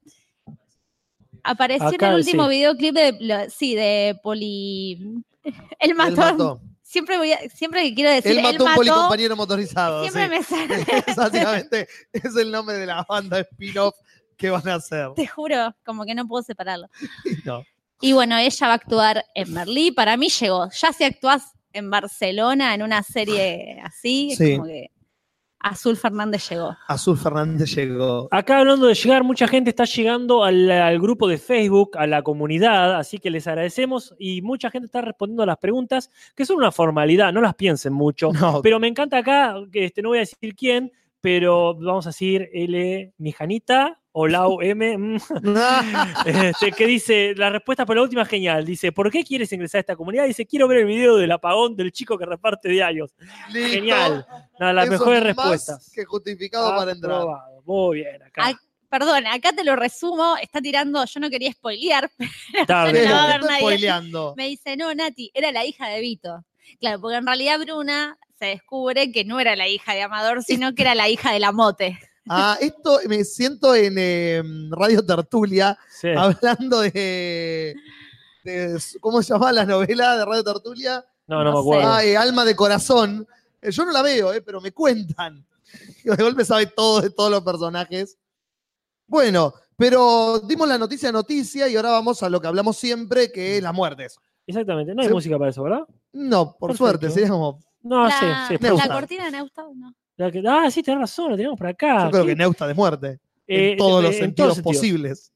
[1.45, 2.51] Apareció Acá, en el último sí.
[2.51, 5.23] videoclip de, lo- sí, de Poli...
[5.45, 5.55] El
[5.91, 6.17] Él matón.
[6.17, 6.61] mató.
[6.83, 10.03] Siempre, voy a- siempre que quiero decir Él él mató a un mató, policompañero motorizado.
[10.09, 10.55] siempre sí.
[10.55, 11.05] me sale.
[11.17, 13.95] Básicamente es el nombre de la banda spin-off
[14.37, 15.09] que van a hacer.
[15.15, 16.89] Te juro, como que no puedo separarlo.
[17.45, 17.63] No.
[18.01, 19.91] Y bueno, ella va a actuar en Merlí.
[19.93, 20.69] Para mí llegó.
[20.71, 24.91] Ya si actúas en Barcelona en una serie así, es como que
[25.65, 26.77] Azul Fernández llegó.
[26.87, 28.29] Azul Fernández llegó.
[28.31, 32.23] Acá hablando de llegar, mucha gente está llegando al, al grupo de Facebook, a la
[32.23, 36.59] comunidad, así que les agradecemos y mucha gente está respondiendo a las preguntas, que son
[36.59, 38.31] una formalidad, no las piensen mucho.
[38.33, 42.11] No, Pero me encanta acá, que este, no voy a decir quién, pero vamos a
[42.11, 43.15] decir L.
[43.17, 44.97] Mijanita o Lau M.
[44.97, 45.17] mm,
[46.27, 48.65] este, que dice, la respuesta por la última es genial.
[48.65, 50.27] Dice, ¿por qué quieres ingresar a esta comunidad?
[50.27, 53.13] Dice, quiero ver el video del apagón del chico que reparte diarios.
[53.53, 53.71] Listo.
[53.71, 54.27] Genial.
[54.59, 55.93] Las Eso mejores es respuestas.
[55.93, 57.25] Que justificado para entrar.
[57.65, 58.47] Muy bien, acá.
[58.47, 58.55] Ay,
[58.89, 60.37] Perdón, acá te lo resumo.
[60.41, 63.59] Está tirando, yo no quería spoilear, no va a Pero, nadie.
[63.59, 64.35] spoileando.
[64.37, 66.45] Me dice, no, Nati, era la hija de Vito.
[66.79, 70.77] Claro, porque en realidad Bruna se descubre que no era la hija de Amador, sino
[70.77, 71.99] que era la hija de la mote.
[72.29, 76.09] Ah, esto me siento en eh, Radio Tertulia Sí.
[76.17, 77.75] hablando de,
[78.45, 81.05] de- ¿Cómo se llama la novela de Radio Tertulia?
[81.27, 81.93] No, no, no me acuerdo.
[81.93, 83.27] Ah, eh, Alma de Corazón.
[83.61, 85.45] Eh, Yo no la veo, eh, pero me cuentan.
[86.05, 88.17] De golpe sabe todo de todos los personajes.
[89.07, 93.57] Bueno, pero dimos la noticia noticia y ahora vamos a lo que hablamos siempre, que
[93.57, 94.17] es las muertes.
[94.47, 94.95] Exactamente.
[94.95, 95.87] No hay música para eso, ¿verdad?
[96.13, 96.77] No, por Perfecto.
[96.87, 97.59] suerte, sería como.
[97.83, 98.65] No, la, sí, sí.
[98.77, 99.95] la cortina de ¿no?
[100.17, 102.05] La que- ah, sí, tenés razón, la tenemos por acá.
[102.05, 102.29] Yo creo Sí.
[102.29, 103.19] que Neusta de muerte.
[103.47, 104.77] Eh, en todos eh, los en sentidos todos sentidos.
[104.77, 105.33] posibles.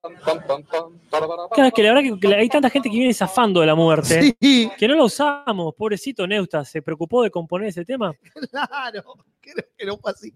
[0.00, 4.34] Claro, es que la verdad que, hay tanta gente que viene zafando de la muerte.
[4.40, 8.12] Sí, Que no la usamos, pobrecito Neusta, se preocupó de componer ese tema.
[8.50, 9.14] claro.
[9.40, 10.32] Creo que no fue así.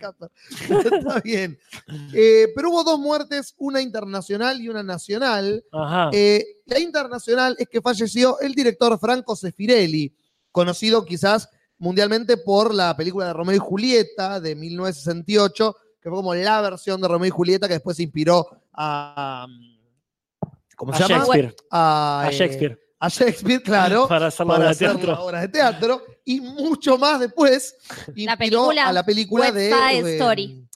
[0.60, 1.58] Está bien.
[2.12, 5.64] Eh, pero hubo dos muertes, una internacional y una nacional.
[5.72, 6.10] Ajá.
[6.12, 10.14] Eh, la internacional es que falleció el director Franco Sefirelli,
[10.50, 11.48] conocido quizás
[11.78, 17.00] mundialmente por la película de Romeo y Julieta de 1968, que fue como la versión
[17.00, 19.46] de Romeo y Julieta que después inspiró a.
[20.76, 21.24] ¿Cómo a se llama?
[21.24, 21.54] Shakespeare.
[21.70, 22.78] A, A eh, Shakespeare.
[23.00, 24.06] a Shakespeare, claro.
[24.08, 25.12] Para hacer la para obra de hacer teatro.
[25.12, 27.76] la obra de teatro y mucho más después
[28.16, 28.36] inspiró
[28.68, 30.68] película a la película West de, Side de- Story.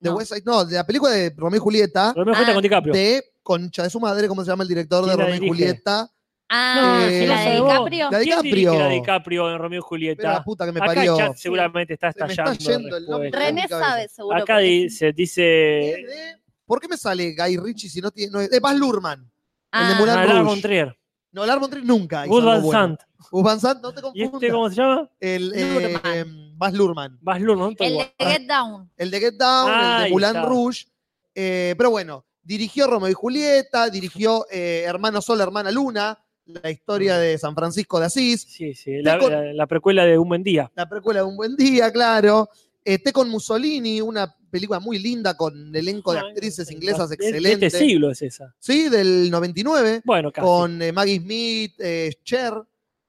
[0.00, 0.16] de No.
[0.16, 2.62] West Side- no, de la película de Romeo y Julieta Romeo y Julieta Ah, con
[2.62, 2.92] DiCaprio.
[2.94, 5.48] de Concha de su madre, ¿cómo se llama el director de ¿Quién la Romeo y?
[5.48, 6.10] Julieta?
[6.50, 8.10] Ah, Eh, la de DiCaprio.
[8.10, 8.74] La de ¿Quién DiCaprio.
[8.78, 10.32] la de DiCaprio en Romeo y Pero Julieta?
[10.32, 11.12] la puta que me Acá parió.
[11.12, 12.82] el chat seguramente está Se me está estallando.
[12.82, 13.30] yendo el nombre.
[13.30, 14.36] René sabe, seguro.
[14.36, 16.04] Acá dice, dice
[16.68, 18.30] ¿Por qué me sale Guy Ritchie si no tiene.
[18.30, 19.20] No es, es Baz Luhrmann.
[19.20, 19.26] el
[19.88, 20.44] de Ah, Moulin ah, Lars Rouge.
[20.44, 20.98] von Trier.
[21.32, 22.24] No, Lars von Trier nunca.
[22.26, 22.78] Gus algo Van bueno.
[22.80, 23.00] Sant.
[23.30, 24.32] Gus Van Sant, no te ¿Y confundas.
[24.34, 25.10] este cómo se llama?
[25.18, 26.24] El eh, eh,
[26.56, 27.18] Baz Luhrmann.
[27.20, 27.74] Baz Luhrmann.
[27.78, 28.30] El de Ah.
[28.30, 28.90] Get Down.
[28.96, 30.42] El de Get Down, el de Moulin está.
[30.44, 30.84] Rouge.
[31.34, 37.18] Eh, pero bueno, dirigió Romeo y Julieta, dirigió eh, Hermano Sol, Hermana Luna, la historia
[37.18, 39.02] de San Francisco de Asís, Sí, sí.
[39.02, 40.70] La, con- la- la precuela de Un Buen Día.
[40.74, 42.48] la precuela de Un Buen Día, claro.
[42.84, 47.26] Eh, Té con Mussolini, una película muy linda con elenco de actrices inglesas de- De
[47.28, 47.74] excelentes.
[47.74, 48.54] este siglo es esa.
[48.58, 50.44] Sí, del 99, Bueno, casi.
[50.46, 52.54] con eh, Maggie Smith, eh, Cher,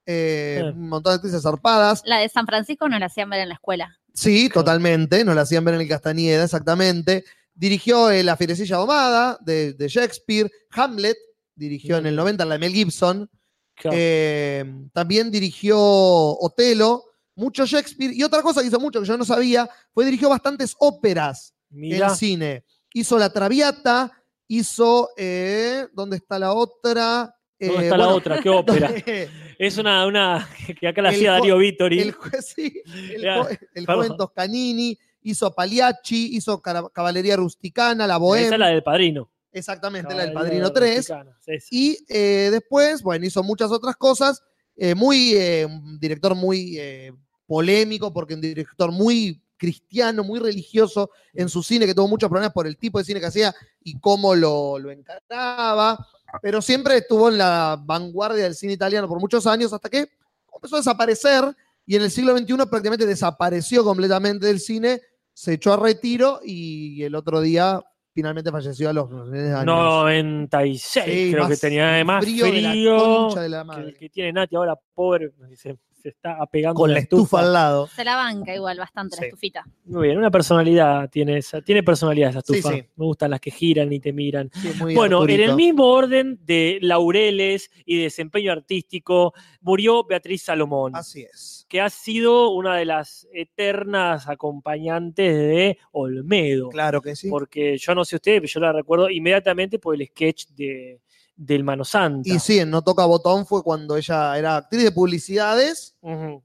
[0.05, 0.67] eh, Sí.
[0.77, 2.01] un montón de actrices zarpadas.
[2.05, 3.95] La de San Francisco no la hacían ver en la escuela.
[4.13, 7.23] Sí, totalmente, nos la hacían ver en el Castañeda, exactamente.
[7.53, 11.17] Dirigió eh, La Fierecilla Domada de, de Shakespeare, Hamlet,
[11.55, 13.29] dirigió en el 90 la de Mel Gibson,
[13.75, 13.95] Claro.
[13.99, 17.05] eh, también dirigió Otelo,
[17.39, 20.75] mucho Shakespeare, y otra cosa que hizo mucho que yo no sabía, fue dirigió bastantes
[20.79, 22.65] óperas Mira, en cine.
[22.93, 24.11] Hizo La Traviata,
[24.47, 27.35] hizo, eh, ¿dónde está la otra?
[27.59, 28.41] ¿dónde Eh, está la otra?
[28.41, 28.89] ¿Qué ópera?
[29.59, 30.47] Es una, una
[30.79, 31.99] que acá la hacía Darío Vittori.
[31.99, 32.81] El, sí,
[33.13, 38.45] el, jo- el joven Toscanini, hizo Pagliacci, hizo Caballería Rusticana, La Bohème.
[38.45, 39.29] Esa es la del padrino.
[39.51, 40.95] Exactamente, la del Padrino 3.
[40.95, 41.67] Rusticana, sí, sí.
[41.71, 44.41] Y eh, después, bueno, hizo muchas otras cosas.
[44.77, 47.11] eh, muy, eh, un director muy eh,
[47.49, 52.53] polémico, porque un director muy cristiano, muy religioso en su cine, que tuvo muchos problemas
[52.53, 55.97] por el tipo de cine que hacía y cómo lo, lo encaraba.
[56.43, 60.07] Pero siempre estuvo en la vanguardia del cine italiano por muchos años, hasta que
[60.53, 61.43] empezó a desaparecer
[61.87, 65.01] y en el siglo XXI prácticamente desapareció completamente del cine,
[65.33, 67.83] se echó a retiro y el otro día
[68.13, 69.65] finalmente falleció a los 9 años.
[69.65, 73.87] 96, Sí, creo que tenía más frío, de la concha de la que madre.
[73.87, 77.87] el que tiene Nati ahora, pobre, se, se está apegando Con la estufa al lado.
[77.87, 79.21] Se la banca igual bastante Sí.
[79.21, 79.65] la estufita.
[79.85, 82.75] Muy bien, una personalidad tiene esa, tiene personalidad esa Sí, estufa.
[82.75, 82.83] sí.
[82.95, 84.49] Me gustan las que giran y te miran.
[84.53, 90.95] Sí, muy Bueno, en el mismo orden de laureles y desempeño artístico, murió Beatriz Salomón,
[90.95, 91.65] Así es.
[91.69, 96.69] que ha sido una de las eternas acompañantes de Olmedo.
[96.69, 97.29] Claro que sí.
[97.29, 100.99] Porque yo no sé ustedes, pero yo la recuerdo inmediatamente por el sketch de,
[101.39, 102.29] del Mano Santa.
[102.29, 105.95] Y sí, en No Toca Botón fue cuando ella era actriz de publicidades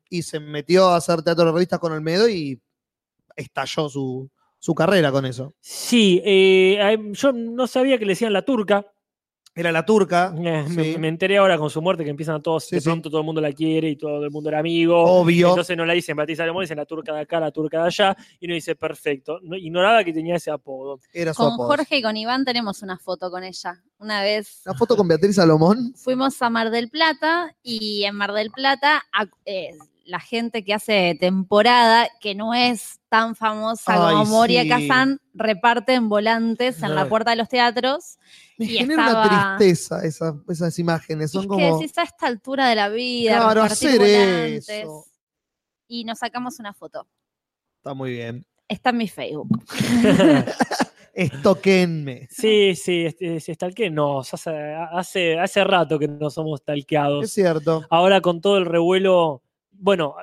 [0.08, 2.62] y se metió a hacer teatro de revistas con Olmedo y
[3.34, 4.30] estalló su,
[4.60, 5.52] su carrera con eso.
[5.58, 8.86] Sí, eh, yo no sabía que le decían la turca.
[9.56, 10.98] Era la turca, Eh, me, sí.
[10.98, 12.84] me enteré ahora con su muerte que empiezan a todos, Sí, de sí.
[12.84, 15.00] pronto todo el mundo la quiere y todo el mundo era amigo.
[15.02, 15.50] obvio.
[15.50, 18.16] Entonces no la dicen Beatriz Salomón, dicen la turca de acá, la turca de allá,
[18.40, 19.38] y uno dice perfecto.
[19.42, 20.98] No, ignoraba que tenía ese apodo.
[21.12, 21.68] era su Con apodo.
[21.68, 23.80] Jorge y con Iván tenemos una foto con ella.
[23.98, 25.94] Una vez Una foto con Beatriz Salomón.
[25.96, 29.70] fuimos a Mar del Plata y en Mar del Plata a- eh,
[30.04, 34.68] la gente que hace temporada, que no es tan famosa Ay, como Moria sí.
[34.68, 38.18] Kazan, reparten volantes en la puerta de los teatros.
[38.58, 41.30] Me Y genera estaba- una tristeza esa- esas imágenes.
[41.30, 41.58] Son es como.
[41.58, 44.68] que decís a esta altura de la vida, Claro, hacer volantes.
[44.68, 45.04] eso.
[45.88, 47.06] Y nos sacamos una foto.
[47.78, 48.44] Está muy bien.
[48.68, 49.48] Está en mi Facebook.
[51.14, 52.26] Estoquenme.
[52.28, 57.30] sí, sí, este, este, stalkeé, no, hace, hace, hace rato que no somos Es talqueados.
[57.30, 57.84] cierto.
[57.88, 59.43] Ahora con todo el revuelo,
[59.78, 60.14] bueno,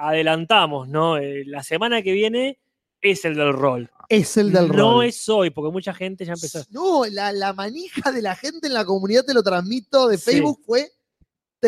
[0.00, 1.18] adelantamos, ¿no?
[1.18, 2.58] Eh, la semana que viene
[3.00, 3.90] es el del rol.
[4.08, 5.06] Es el del no rol.
[5.06, 6.62] es hoy, porque mucha gente ya empezó.
[6.70, 10.30] No, la, la manija de la gente en la comunidad, te lo transmito, de Sí.
[10.32, 10.90] Facebook fue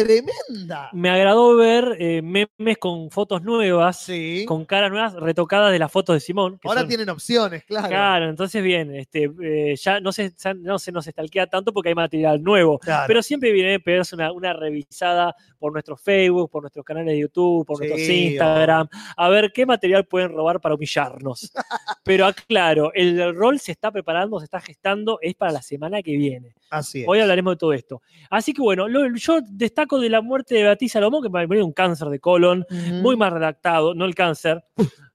[0.04, 0.90] tremenda.
[0.92, 4.44] Me agradó ver eh, memes con fotos nuevas, Sí.
[4.46, 6.58] con caras nuevas, retocadas de las fotos de Simón.
[6.64, 7.88] Ahora son- tienen opciones, claro.
[7.88, 11.94] Claro, entonces bien, este, eh, ya no se, no se nos estalquea tanto porque hay
[11.94, 12.78] material nuevo.
[12.78, 13.04] Claro.
[13.06, 17.66] Pero siempre viene pegarse una, una revisada por nuestro Facebook, por nuestros canales de YouTube,
[17.66, 21.50] por nuestros Instagram, a ver qué material pueden robar para humillarnos.
[22.04, 26.16] Pero aclaro, el rol se está preparando, se está gestando, es para la semana que
[26.16, 26.54] viene.
[26.70, 27.08] Así es.
[27.08, 28.02] Hoy hablaremos de todo esto.
[28.30, 31.72] Así que bueno, lo- yo destaco de la muerte de Beatriz Salomón, que me un
[31.72, 32.66] cáncer de colon,
[33.00, 34.62] muy mal redactado, no el cáncer,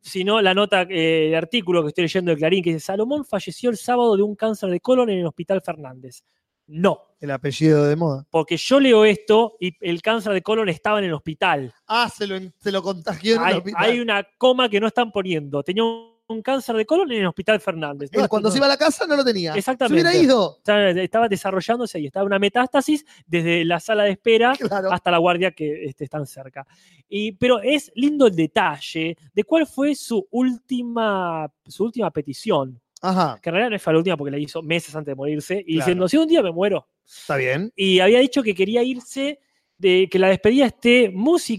[0.01, 3.69] sino la nota, eh, el artículo que estoy leyendo de Clarín, que dice, Salomón falleció
[3.69, 6.23] el sábado de un cáncer de colon en el Hospital Fernández.
[6.65, 8.25] No, El apellido de moda.
[8.29, 11.73] porque yo leo esto y el cáncer de colon estaba en el hospital.
[11.87, 13.83] Ah, se lo, se lo contagió en el Hay, hospital.
[13.83, 15.61] hay una coma que no están poniendo.
[15.61, 18.09] Tenía un, un cáncer de colon en el Hospital Fernández.
[18.13, 18.51] No, cuando no.
[18.51, 19.53] se iba a la casa no lo tenía.
[19.53, 20.01] Exactamente.
[20.01, 20.55] Se hubiera ido.
[20.57, 24.91] Estaba- Estaba desarrollándose ahí, estaba una metástasis desde la sala de espera Claro.
[24.91, 26.65] hasta la guardia que este, están cerca.
[27.09, 32.79] Y, pero es lindo el detalle de cuál fue su última, su última petición.
[33.01, 35.55] Ajá, que en realidad no fue la última porque la hizo meses antes de morirse,
[35.59, 35.77] y Claro.
[35.79, 37.69] diciendo, si un día me muero, está bien.
[37.75, 39.39] y había dicho que quería irse
[39.77, 41.09] de que la despedida esté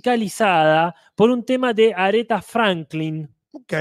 [0.09, 3.29] musicalizada por un tema de Aretha Franklin.
[3.53, 3.73] Ok.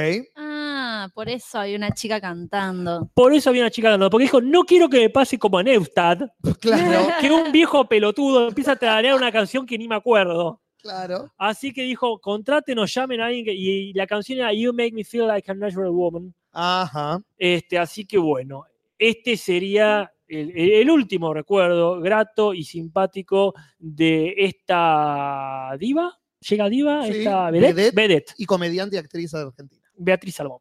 [1.04, 3.10] Ah, por eso hay una chica cantando.
[3.14, 5.64] Por eso había una chica dando, porque dijo, no quiero que me pase como a
[5.64, 6.20] Neustad,
[6.62, 10.62] Claro, que un viejo pelotudo empieza a tararear una canción que ni me acuerdo.
[10.82, 11.32] claro.
[11.38, 15.04] Así que dijo, contrátenos, llamen a alguien, que- y la canción era You Make Me
[15.04, 16.34] Feel Like a Natural Woman.
[16.52, 17.20] Ajá.
[17.38, 18.64] Este, así que bueno,
[18.98, 26.18] este sería el, el último recuerdo grato y simpático de esta diva.
[26.48, 27.06] ¿Llega diva?
[27.06, 27.96] Sí, esta vedette, vedette.
[27.96, 29.82] vedette, Y comediante y actriz de Argentina.
[29.96, 30.60] Beatriz Salmón.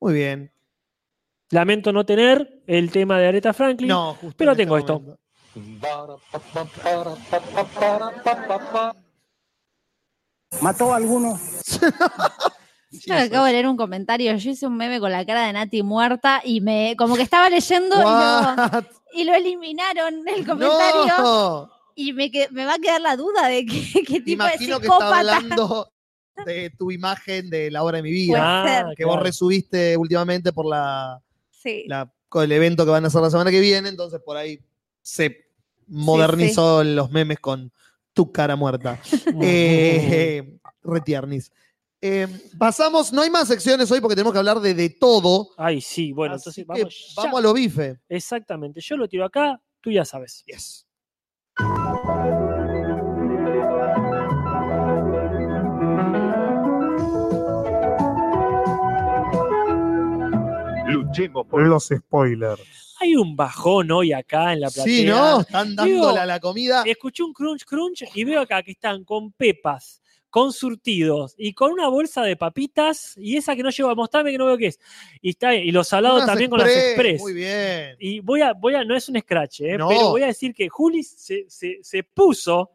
[0.00, 0.52] Muy bien.
[1.50, 3.88] Lamento no tener el tema de Aretha Franklin.
[3.88, 5.02] No, justo pero este tengo esto.
[10.62, 11.38] ¿Mató a alguno?
[12.92, 14.34] Yo acabo de leer un comentario.
[14.34, 17.48] Yo hice un meme con la cara de Nati muerta y me como que estaba
[17.48, 21.18] leyendo y lo, y lo eliminaron el comentario.
[21.18, 21.70] No.
[21.94, 22.30] Y me,
[22.64, 25.92] va a quedar la duda de qué, qué tipo de Imagino que está psicópata hablando
[26.44, 28.62] de tu imagen de la hora de mi vida.
[28.62, 28.96] Puede ser.
[28.96, 31.84] que vos resubiste últimamente por la, Sí.
[31.86, 34.60] la- con el evento que van a hacer la semana que viene, entonces por ahí
[35.02, 35.46] se
[35.88, 37.72] modernizó los memes con
[38.12, 39.00] tu cara muerta.
[39.42, 41.50] Eh, retiernis.
[42.02, 42.26] Eh,
[42.58, 45.50] pasamos, no hay más secciones hoy porque tenemos que hablar de, de todo.
[45.58, 47.14] Ay, sí, bueno, Así entonces que vamos.
[47.16, 47.22] ya.
[47.22, 47.98] vamos a lo bife.
[48.08, 50.42] Exactamente, yo lo tiro acá, tú ya sabes.
[50.46, 50.86] Yes.
[61.48, 62.62] Por los spoilers.
[63.00, 64.84] Hay un bajón hoy acá en la platea.
[64.84, 65.40] Sí, ¿no?
[65.40, 66.82] Están Digo, dándole a la comida.
[66.86, 71.72] Escuché un crunch crunch y veo acá que están con pepas, con surtidos y con
[71.72, 74.66] una bolsa de papitas y esa que no llevo a mostrarme que no veo qué
[74.66, 74.78] es.
[75.22, 77.20] Y está y los salados también con las express.
[77.22, 77.96] Muy bien.
[77.98, 79.78] Y voy a, voy a, no es un scratch, ¿eh?
[79.78, 79.88] No.
[79.88, 82.70] pero voy a decir que Juli se, se- se puso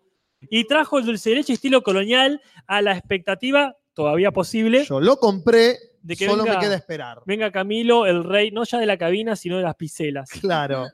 [0.49, 5.17] y trajo el dulce de leche estilo colonial a la expectativa todavía posible Yo lo
[5.17, 7.23] compré, de que solo venga, me queda esperar.
[7.25, 10.29] venga Camilo, el rey, no ya de la cabina, sino de las piselas.
[10.41, 10.87] Claro.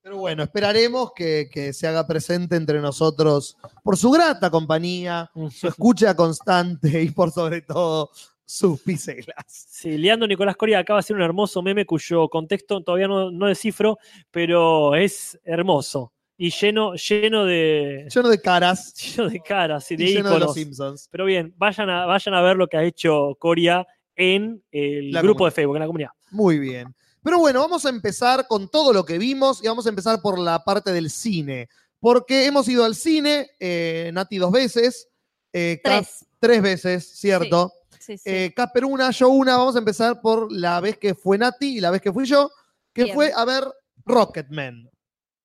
[0.00, 5.68] Pero bueno, esperaremos que, que se haga presente entre nosotros por su grata compañía, su
[5.68, 8.10] escucha constante y por sobre todo
[8.44, 9.44] sus piselas.
[9.46, 13.46] Sí, Leandro Nicolás Coria acaba de hacer un hermoso meme cuyo contexto todavía no, no
[13.46, 13.98] descifro,
[14.32, 16.12] pero es hermoso
[16.44, 20.40] y lleno, lleno de, Lleno de caras lleno de caras y y de lleno de
[20.40, 20.54] los íconos.
[20.54, 21.08] Simpsons.
[21.08, 25.22] Pero bien, vayan a, vayan a ver lo que ha hecho Coria en el La
[25.22, 25.52] grupo comunidad.
[25.52, 26.10] de Facebook, en la comunidad.
[26.32, 26.92] Muy bien.
[27.22, 30.36] Pero bueno, vamos a empezar con todo lo que vimos y vamos a empezar por
[30.36, 31.68] la parte del cine.
[32.00, 35.08] Porque hemos ido al cine, eh, Nati dos veces,
[35.52, 36.26] eh, Cap Tres.
[36.40, 37.72] tres veces, ¿cierto?
[38.00, 38.24] Sí, sí.
[38.28, 39.56] Eh, Casper una, yo una.
[39.56, 42.50] Vamos a empezar por la vez que fue Nati y la vez que fui yo,
[42.92, 43.14] que Bien.
[43.14, 43.62] fue a ver
[44.04, 44.90] Rocketman,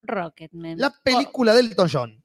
[0.08, 0.78] Rocketman.
[0.78, 2.24] la película del Elton John.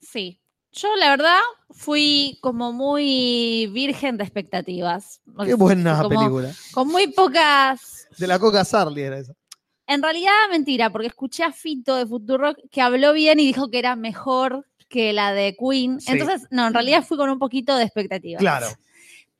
[0.00, 0.40] Sí.
[0.72, 1.38] Yo, la verdad,
[1.70, 5.20] fui como muy virgen de expectativas.
[5.44, 6.52] Qué buena Como película.
[6.72, 8.08] Con muy pocas.
[8.18, 9.34] De la Coca Sarli era esa.
[9.86, 13.78] En realidad, mentira, porque escuché a Fito de Futurock que habló bien y dijo que
[13.78, 16.00] era mejor que la de Queen.
[16.00, 16.12] Sí.
[16.12, 18.40] Entonces, no, en realidad fui con un poquito de expectativas.
[18.40, 18.66] Claro.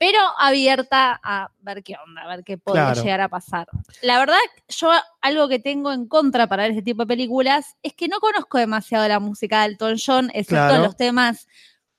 [0.06, 3.02] Pero abierta a ver qué onda, a ver qué Claro.
[3.02, 3.66] llegar a pasar.
[4.02, 4.36] La verdad,
[4.68, 4.90] yo
[5.22, 8.58] algo que tengo en contra para ver este tipo de películas es que no conozco
[8.58, 10.84] demasiado la música de Elton John, excepto Claro.
[10.84, 11.48] los temas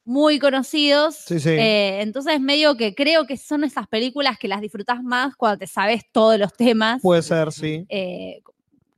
[0.03, 1.15] muy conocidos.
[1.15, 1.49] Sí, sí.
[1.49, 5.65] Eh, entonces, medio que creo que son esas películas que las disfrutas más cuando te
[5.65, 7.01] sabes todos los temas.
[7.01, 7.87] Puede ser, sí.
[7.89, 8.43] Eh,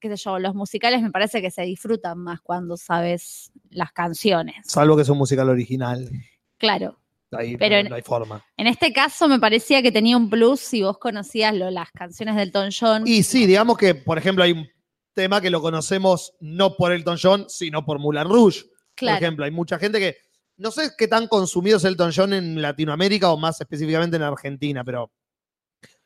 [0.01, 4.57] qué sé yo, los musicales me parece que se disfrutan más cuando sabes las canciones.
[4.65, 6.09] Salvo que es un musical original.
[6.57, 6.99] Claro.
[7.31, 8.45] Ahí Pero no, hay forma.
[8.55, 12.35] En este caso me parecía que tenía un plus si vos conocías lo- las canciones
[12.35, 13.03] del Elton John.
[13.05, 14.67] Y sí, digamos que, por ejemplo, hay un
[15.13, 18.61] tema que lo conocemos no por Elton John, sino por Moulin Rouge.
[18.95, 19.17] claro.
[19.17, 20.15] Por ejemplo, hay mucha gente que
[20.57, 24.83] no sé qué tan consumido es Elton John en Latinoamérica o más específicamente en Argentina,
[24.83, 25.11] pero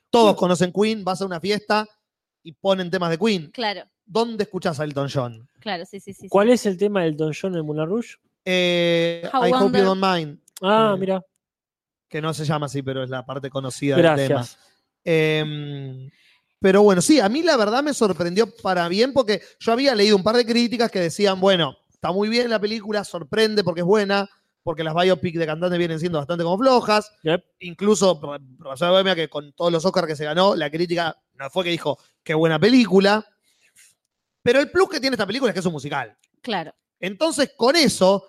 [0.09, 1.87] todos conocen Queen, vas a una fiesta
[2.43, 3.51] y ponen temas de Queen.
[3.51, 5.47] Claro, ¿Dónde escuchas a Elton John?
[5.59, 6.21] claro, sí, sí, sí.
[6.23, 6.27] sí.
[6.29, 8.15] ¿Cuál es el tema del Don John en Moulin Rouge?
[8.43, 11.21] Eh, How I Hope Wonder- You Don't Mind, Ah, Eh, mira,
[12.07, 14.15] que no se llama así, pero es la parte conocida del tema.
[14.39, 14.57] gracias.
[15.03, 16.09] Em,
[16.59, 20.15] pero bueno, sí, a mí la verdad me sorprendió para bien porque yo había leído
[20.15, 23.87] un par de críticas que decían, bueno, está muy bien la película, sorprende porque es
[23.87, 24.29] buena,
[24.61, 27.11] porque las biopic de cantantes vienen siendo bastante como flojas.
[27.23, 27.43] Yep.
[27.61, 28.19] Incluso
[28.59, 31.71] Rosario Bohemia, que con todos los Oscars que se ganó, la crítica no fue que
[31.71, 33.25] dijo, qué buena película.
[34.43, 36.15] Pero el plus que tiene esta película es que es un musical.
[36.41, 38.27] Claro, Entonces, con eso,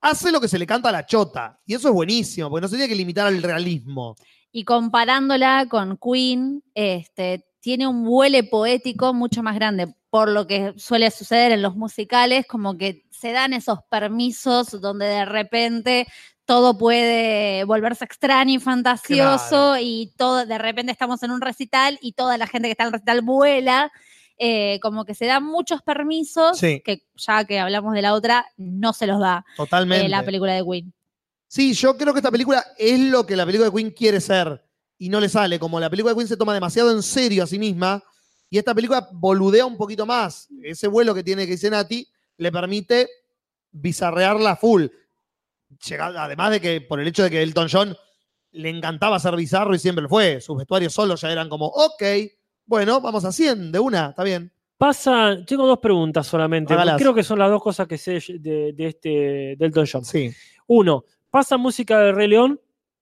[0.00, 1.60] hace lo que se le canta a la chota.
[1.66, 4.16] Y eso es buenísimo, porque no se tiene que limitar al realismo.
[4.52, 10.74] y comparándola con Queen, este, tiene un vuele poético mucho más grande, por lo que
[10.76, 16.06] suele suceder en los musicales, como que se dan esos permisos donde de repente
[16.46, 22.12] todo puede volverse extraño y fantasioso y todo, de repente estamos en un recital y
[22.12, 23.92] toda la gente que está en el recital vuela.
[24.42, 26.80] Eh, como que se dan muchos permisos Sí.
[26.82, 30.06] que ya que hablamos de la otra, no se los da Totalmente.
[30.06, 30.92] eh, la película de Queen.
[31.46, 34.64] Sí, yo creo que esta película es lo que la película de Queen quiere ser
[34.96, 35.58] y no le sale.
[35.58, 38.02] Como la película de Queen se toma demasiado en serio a sí misma
[38.48, 40.48] y esta película boludea un poquito más.
[40.62, 43.08] Ese vuelo que tiene que dice Nati le permite
[43.72, 44.86] bizarrearla full.
[45.86, 47.96] Llega- además de que por el hecho de que Elton John
[48.52, 50.40] le encantaba ser bizarro y siempre lo fue.
[50.40, 52.02] Sus vestuarios solos ya eran como, ok,
[52.70, 54.52] bueno, vamos a 100 de una, está bien.
[54.78, 56.72] Pasa, tengo dos preguntas solamente.
[56.72, 56.96] Hágalas.
[56.98, 60.04] Creo que son las dos cosas que sé de, de este Delton John.
[60.04, 60.32] Sí.
[60.68, 62.60] Uno, ¿pasa música de Rey León?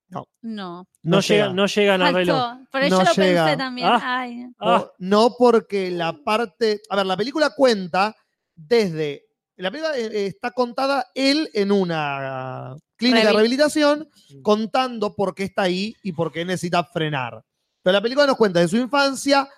[0.09, 0.27] No.
[0.41, 1.55] No, No llegan, llega.
[1.55, 2.39] no llegan a Rey León.
[2.39, 2.69] Faltó.
[2.73, 3.45] Pero No yo lo llega.
[3.45, 3.89] pensé también.
[3.89, 4.01] Ah.
[4.03, 4.47] Ay.
[4.59, 6.81] Ah, No porque la parte.
[6.89, 8.16] A ver, la película cuenta
[8.57, 9.27] desde.
[9.57, 14.09] La película eh, eh, está contada él en una clínica de Rehabil- rehabilitación
[14.43, 17.43] contando por qué está ahí y por qué necesita frenar.
[17.83, 19.49] Pero la película nos cuenta de su infancia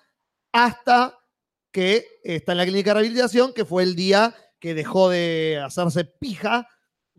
[0.51, 1.17] hasta
[1.71, 6.05] que está en la clínica de rehabilitación, que fue el día que dejó de hacerse
[6.05, 6.67] pija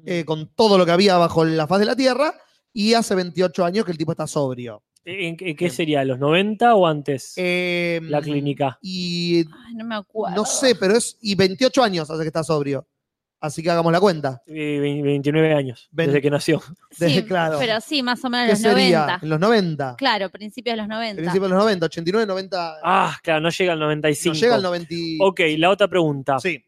[0.05, 2.35] eh, con todo lo que había bajo la faz de la tierra
[2.73, 4.83] y hace 28 años que el tipo está sobrio.
[5.05, 6.05] ¿En, en qué sería?
[6.05, 7.35] ¿Los 90 o antes?
[7.37, 8.79] Eh, la clínica.
[8.81, 10.37] Y Ay, no me acuerdo.
[10.37, 11.19] No sé, pero es.
[11.21, 12.87] Y 28 años hace que está sobrio.
[13.43, 14.41] Así que hagamos la cuenta.
[14.47, 16.63] Ve- 29 años, desde que nació.
[16.99, 17.59] Desde- Sí, claro.
[17.59, 18.99] Pero sí, más o menos en ¿Qué los sería?
[19.01, 19.19] 90.
[19.25, 19.97] En los 90.
[19.99, 21.17] Claro, principios de los 90.
[21.17, 22.77] Principios de los 90, 89, 90.
[22.85, 24.35] Ah, claro, no llega al 95.
[24.35, 24.95] no llega al 90.
[24.95, 26.39] y- Ok, la otra pregunta.
[26.39, 26.65] Sí.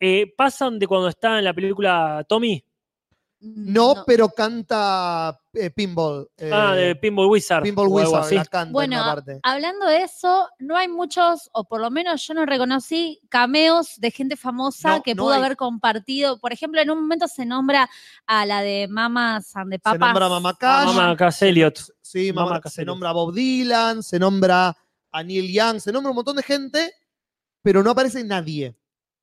[0.00, 2.64] Eh, ¿Pasan de cuando está en la película Tommy?
[3.44, 6.28] No, pero canta eh, Pinball.
[6.36, 7.64] eh, ah, de Pinball Wizard.
[7.64, 9.40] Pinball Wizard, la canta en Bueno, una parte.
[9.42, 14.12] hablando de eso, no hay muchos, o por lo menos yo no reconocí cameos de
[14.12, 15.40] gente famosa No, que no pudo hay.
[15.40, 16.38] haber compartido.
[16.38, 17.90] Por ejemplo, en un momento se nombra
[18.26, 19.98] a la de Mama San de Se Papas.
[19.98, 20.86] nombra Mamá Cash.
[20.94, 21.78] Mamá Cass Elliot.
[22.00, 24.76] Sí, Mamá Mamá- Cass se nombra a Bob Dylan, se nombra
[25.10, 26.92] a Neil Young, se nombra un montón de gente,
[27.60, 28.76] pero no aparece nadie.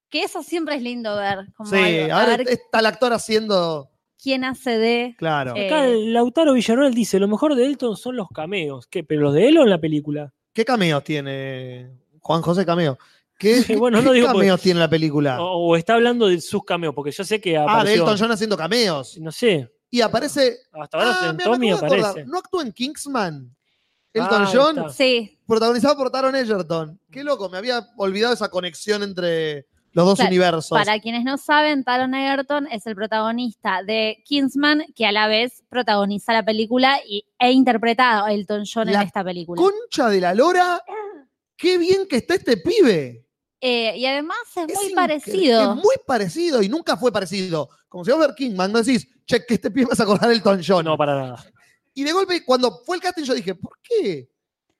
[0.09, 1.47] Que eso siempre es lindo ver.
[1.55, 3.89] Como Sí, algo, a ver está el actor haciendo.
[4.22, 5.15] Quién hace de.
[5.17, 5.53] Claro.
[5.55, 8.88] Eh, Acá Lautaro Villarroel dice, lo mejor de Elton son los cameos.
[8.88, 9.03] ¿Qué?
[9.03, 10.34] ¿Pero los de él o en la película?
[10.53, 11.89] ¿Qué cameos tiene
[12.20, 12.97] Juan José Cameo?
[13.38, 15.41] ¿Qué, Sí, bueno, qué no digo cameos porque- tiene la película?
[15.41, 18.03] O, o está hablando de sus cameos, porque yo sé que ah, de apareció...
[18.03, 19.17] Elton John haciendo cameos.
[19.20, 20.57] No sé, Y aparece.
[20.74, 22.26] hasta ahora Ah, en Tommy aparece.
[22.26, 23.55] ¿No actuó en Kingsman?
[24.11, 24.89] Elton Ah, ahí John, está.
[24.89, 26.99] Sí, protagonizado por Taron Egerton.
[27.11, 30.70] Qué loco, me había olvidado esa conexión entre los dos Claro, universos.
[30.70, 35.64] para quienes no saben, Taron Egerton es el protagonista de Kingsman, que a la vez
[35.70, 39.62] protagoniza la película y, e interpreta a Elton John La en esta película.
[39.62, 40.84] Concha de la lora,
[41.58, 43.26] qué bien que está este pibe.
[43.62, 45.74] Eh, y además es, Es muy parecido.
[45.74, 47.70] Es muy parecido y nunca fue parecido.
[47.90, 50.62] Como si vos ver Kingman, no decís, che, que este pibe vas a acordar Elton
[50.66, 50.86] John.
[50.86, 51.46] No, para nada.
[51.94, 54.30] Y de golpe, cuando fue el casting, yo dije, ¿por qué?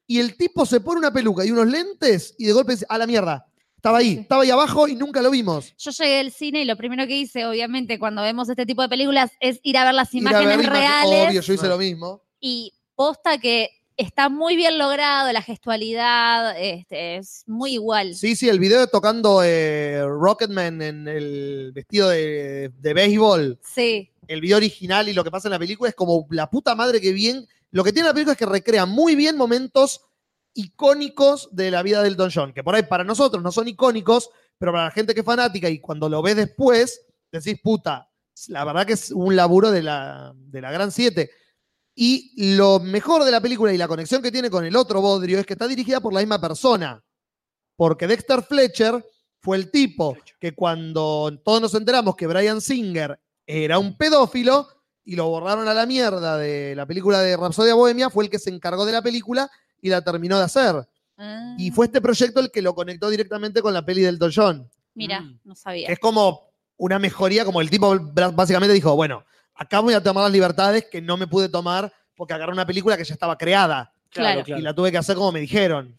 [0.08, 2.98] Y el tipo se pone una peluca y unos lentes y de golpe dice, a
[2.98, 3.46] la mierda.
[3.80, 4.20] Estaba ahí, Sí.
[4.20, 5.74] estaba ahí abajo y nunca lo vimos.
[5.78, 8.90] Yo llegué del cine y lo primero que hice, obviamente, cuando vemos este tipo de
[8.90, 12.22] películas es ir a ver las imágenes ver reales Obvio, yo hice lo mismo.
[12.42, 18.16] y posta que está muy bien logrado, la gestualidad este, es muy igual.
[18.16, 24.42] Sí, sí, el video tocando eh, Rocketman en el vestido de, de béisbol, Sí, el
[24.42, 27.14] video original y lo que pasa en la película es como la puta madre que
[27.14, 27.48] bien.
[27.72, 30.02] Lo que tiene la película es que recrea muy bien momentos
[30.54, 34.30] icónicos de la vida del Elton John, que por ahí para nosotros no son icónicos,
[34.58, 38.10] pero para la gente que es fanática y cuando lo ves después, decís, puta,
[38.48, 41.30] la verdad que es un laburo de la, de la Gran 7.
[41.96, 45.40] Y lo mejor de la película y la conexión que tiene con el otro Bodrio
[45.40, 47.04] es que está dirigida por la misma persona.
[47.76, 49.06] Porque Dexter Fletcher
[49.42, 54.68] fue el tipo que cuando todos nos enteramos que Brian Singer era un pedófilo
[55.04, 58.40] y lo borraron a la mierda de la película de Rapsodia Bohemia, fue el que
[58.40, 59.50] se encargó de la película
[59.82, 60.76] y la terminó de hacer.
[61.18, 64.70] Ah, Y fue este proyecto el que lo conectó directamente con la peli del John.
[64.96, 65.40] mira, Mm.
[65.46, 65.88] no sabía.
[65.88, 67.98] Que es como una mejoría, como el tipo
[68.34, 69.24] básicamente dijo, bueno,
[69.56, 72.98] acá voy a tomar las libertades que no me pude tomar porque agarré una película
[72.98, 74.44] que ya estaba creada Claro.
[74.48, 75.98] y la tuve que hacer como me dijeron.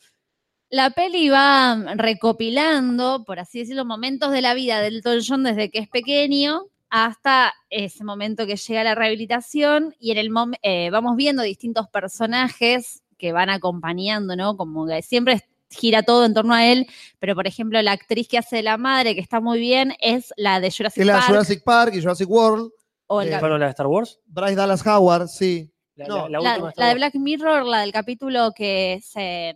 [0.71, 5.79] La peli va recopilando, por así decirlo, momentos de la vida del John desde que
[5.81, 10.91] es pequeño hasta ese momento que llega a la rehabilitación y en el mom- eh,
[10.91, 14.57] vamos viendo distintos personajes que van acompañando, ¿no?
[14.57, 16.89] Como que siempre gira todo en torno a él,
[17.21, 20.33] pero por ejemplo la actriz que hace de la madre, que está muy bien, es
[20.37, 21.29] la de Jurassic Es la de Park.
[21.29, 22.73] Jurassic Park y Jurassic World.
[23.07, 24.19] o el eh, cap- ¿Fueron la de Star Wars?
[24.27, 25.71] Bryce Dallas Howard, sí.
[25.95, 29.55] La, no, la- la la, última la de Black Mirror, la del capítulo que se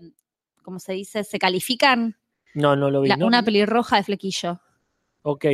[0.62, 2.16] como se dice, se califican.
[2.54, 3.08] No, no lo vi.
[3.08, 3.26] La- no.
[3.26, 4.60] Una pelirroja de flequillo.
[5.22, 5.44] Ok.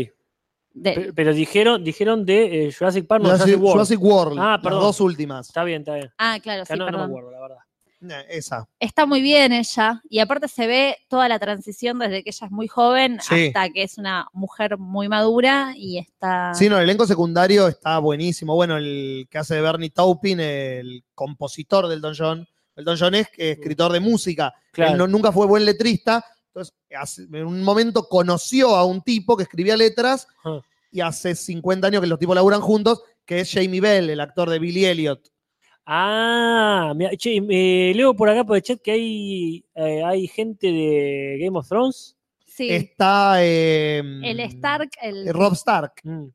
[0.73, 3.73] De- Pero dijeron, dijeron de eh, Jurassic Park, no, Jurassic, Jurassic World.
[3.73, 4.81] Jurassic World, Ah, las perdón.
[4.83, 5.49] dos últimas.
[5.49, 6.13] Está bien, está bien.
[6.19, 7.09] ah, claro, sí, no, no me perdón.
[7.11, 7.57] acuerdo, la verdad.
[8.29, 8.67] Esa.
[8.79, 10.01] Está muy bien ella.
[10.09, 13.49] Y aparte se ve toda la transición desde que ella es muy joven Sí.
[13.49, 16.55] hasta que es una mujer muy madura y está.
[16.55, 18.55] Sí, no, el elenco secundario está buenísimo.
[18.55, 22.49] Bueno, el que hace de Bernie Taupin, el compositor del Don John.
[22.77, 24.55] El Don John es escritor de música.
[24.73, 24.93] Claro.
[24.93, 26.25] Él no- nunca fue buen letrista.
[26.47, 30.27] Entonces, hace- en un momento conoció a un tipo que escribía letras
[30.91, 34.49] y hace 50 años que los tipos laburan juntos, que es Jamie Bell, el actor
[34.49, 35.21] de Billy Elliot.
[35.93, 40.69] Ah, mira, che, eh, leo por acá por el chat que hay, eh, hay gente
[40.69, 42.17] de Game of Thrones.
[42.47, 42.71] Sí.
[42.71, 45.95] Está eh, el Stark, el, eh, Rob Stark.
[46.05, 46.27] Mm.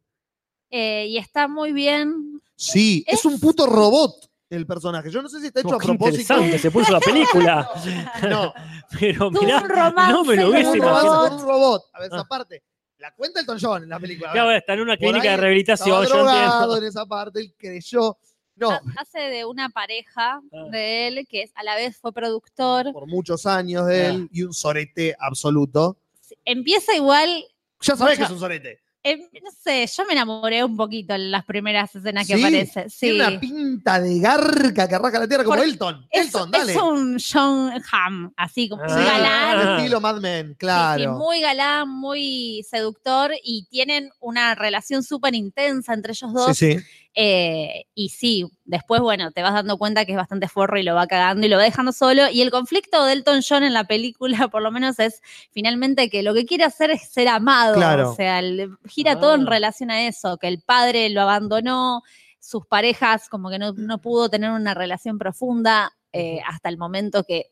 [0.72, 2.41] eh, y está muy bien.
[2.58, 5.10] Sí, es, Es- un puto robot el personaje.
[5.10, 6.20] Yo no sé si está hecho Oh, a propósito.
[6.34, 7.70] interesante, se puso la película.
[8.30, 8.53] No,
[8.99, 11.30] Pero mirá, romance no me lo hubiese imaginado.
[11.30, 11.82] con un robot.
[11.93, 12.16] A ver, Ah.
[12.18, 12.64] esa parte.
[12.97, 14.32] La cuenta Elton John en la película.
[14.34, 18.18] Claro, está en una clínica ahí de rehabilitación, yo drogado en esa parte, él creyó.
[18.58, 20.66] No, Ha- Hace de una pareja Ah.
[20.72, 22.91] de él que es- a la vez fue productor.
[22.93, 25.97] por muchos años de él y un sorete absoluto.
[26.45, 27.43] Empieza igual.
[27.82, 28.80] Ya sabés Mucho- que es un sorete.
[29.03, 32.89] em, no sé, yo me enamoré un poquito en las primeras escenas que Sí, aparece.
[32.89, 32.99] Sí.
[33.12, 36.08] Tiene una pinta de garca que arranca la tierra como Elton.
[36.10, 36.72] es, Elton, dale.
[36.74, 38.95] es un John Hamm, así como Ah.
[38.95, 39.60] muy galán.
[39.60, 41.03] al estilo Mad Men, Sí, claro.
[41.03, 46.58] sí, muy galán, muy seductor y tienen una relación súper intensa entre ellos dos.
[46.58, 46.84] sí, sí.
[47.18, 50.95] Eh, y sí, después, bueno, te vas dando cuenta que es bastante forro y lo
[50.95, 52.30] va cagando y lo va dejando solo.
[52.30, 56.24] Y el conflicto de Elton John en la película, por lo menos, es finalmente que
[56.24, 57.76] lo que quiere hacer es ser amado.
[57.76, 58.11] Claro.
[58.11, 59.49] O sea, el- gira todo en Ah.
[59.49, 62.03] relación a eso, que el padre lo abandonó,
[62.39, 67.24] sus parejas como que no, no pudo tener una relación profunda eh, hasta el momento
[67.24, 67.47] que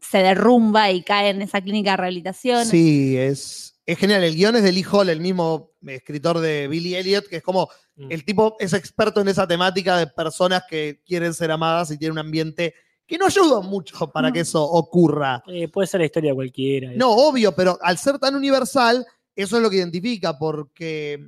[0.00, 2.66] se derrumba y cae en esa clínica de rehabilitación.
[2.66, 4.22] Sí, es, es genial.
[4.22, 7.68] El guion es de Lee Hall, el mismo escritor de Billy Elliot, que es como
[7.96, 8.12] Mm.
[8.12, 12.12] el tipo es experto en esa temática de personas que quieren ser amadas y tiene
[12.12, 12.74] un ambiente
[13.06, 14.34] que no ayuda mucho para No.
[14.34, 15.42] que eso ocurra.
[15.48, 16.92] Eh, puede ser la historia cualquiera.
[16.94, 21.18] No, obvio, pero al ser tan universal, eso es lo que identifica, porque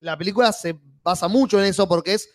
[0.00, 2.28] la película se basa mucho en eso, porque es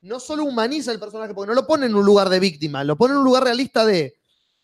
[0.00, 2.96] no solo humaniza el personaje, porque no lo pone en un lugar de víctima, lo
[2.96, 4.14] pone en un lugar realista de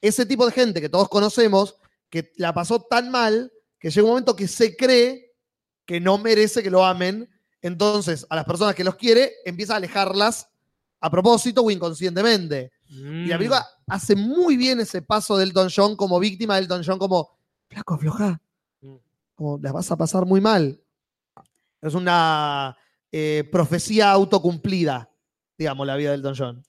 [0.01, 1.77] ese tipo de gente que todos conocemos,
[2.11, 3.53] que la pasó tan mal,
[3.83, 5.35] que llega un momento que se cree
[5.85, 7.29] que no merece que lo amen,
[7.61, 10.49] entonces a las personas que los quiere empieza a alejarlas
[11.01, 12.71] a propósito o inconscientemente.
[12.91, 13.25] Mm.
[13.25, 16.83] Y la película hace muy bien ese paso de Elton John como víctima, de Elton
[16.87, 17.37] John como,
[17.69, 18.41] flaco, afloja.
[18.83, 18.95] Mm.
[19.35, 20.81] Como, la vas a pasar muy mal.
[21.81, 22.79] Es una
[23.11, 25.11] eh, profecía autocumplida,
[25.59, 26.65] digamos, la vida de Elton John.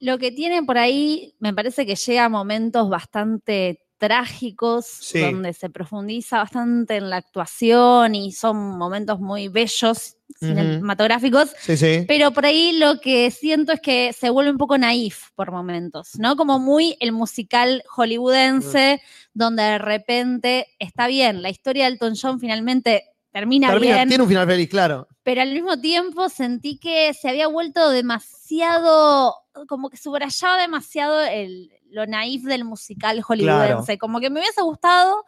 [0.00, 5.20] Lo que tiene por ahí, me parece que llega a momentos bastante trágicos, Sí.
[5.20, 12.04] donde se profundiza bastante en la actuación y son momentos muy bellos, cinematográficos, Sí, sí.
[12.08, 16.18] pero por ahí lo que siento es que se vuelve un poco naif por momentos,
[16.18, 16.34] ¿no?
[16.34, 19.00] Como muy el musical hollywoodense,
[19.34, 24.22] donde de repente está bien, la historia de Elton John finalmente termina, Termina- bien, tiene
[24.24, 25.06] un final feliz, claro.
[25.22, 29.36] pero al mismo tiempo sentí que se había vuelto demasiado,
[29.68, 33.98] como que subrayaba demasiado el, lo naif del musical hollywoodense.
[33.98, 35.24] Como que me hubiese gustado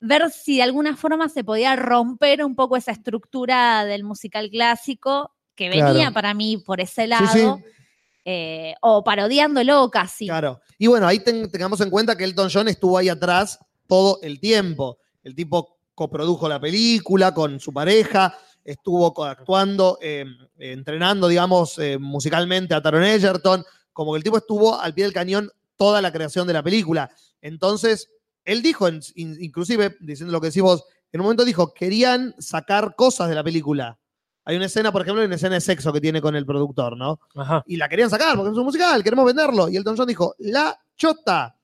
[0.00, 5.34] ver si de alguna forma se podía romper un poco esa estructura del musical clásico
[5.54, 6.12] que venía Claro.
[6.14, 7.64] para mí por ese Sí, lado, sí.
[8.24, 10.26] eh, o parodiándolo casi.
[10.26, 10.60] Claro.
[10.78, 14.40] Y bueno, ahí ten- tengamos en cuenta que Elton John estuvo ahí atrás todo el
[14.40, 14.98] tiempo.
[15.22, 18.34] El tipo coprodujo la película con su pareja,
[18.64, 20.24] estuvo actuando, eh,
[20.58, 25.12] entrenando, digamos, eh, musicalmente a Taron Egerton, como que el tipo estuvo al pie del
[25.12, 25.50] cañón
[25.80, 27.10] toda la creación de la película.
[27.40, 28.10] Entonces,
[28.44, 33.30] él dijo, inclusive, diciendo lo que decís vos, en un momento dijo, querían sacar cosas
[33.30, 33.98] de la película.
[34.44, 36.98] Hay una escena, por ejemplo, hay una escena de sexo que tiene con el productor,
[36.98, 37.18] ¿no?
[37.34, 39.70] Ajá, y la querían sacar porque es un musical, queremos venderlo.
[39.70, 41.58] Y Elton John dijo, la chota,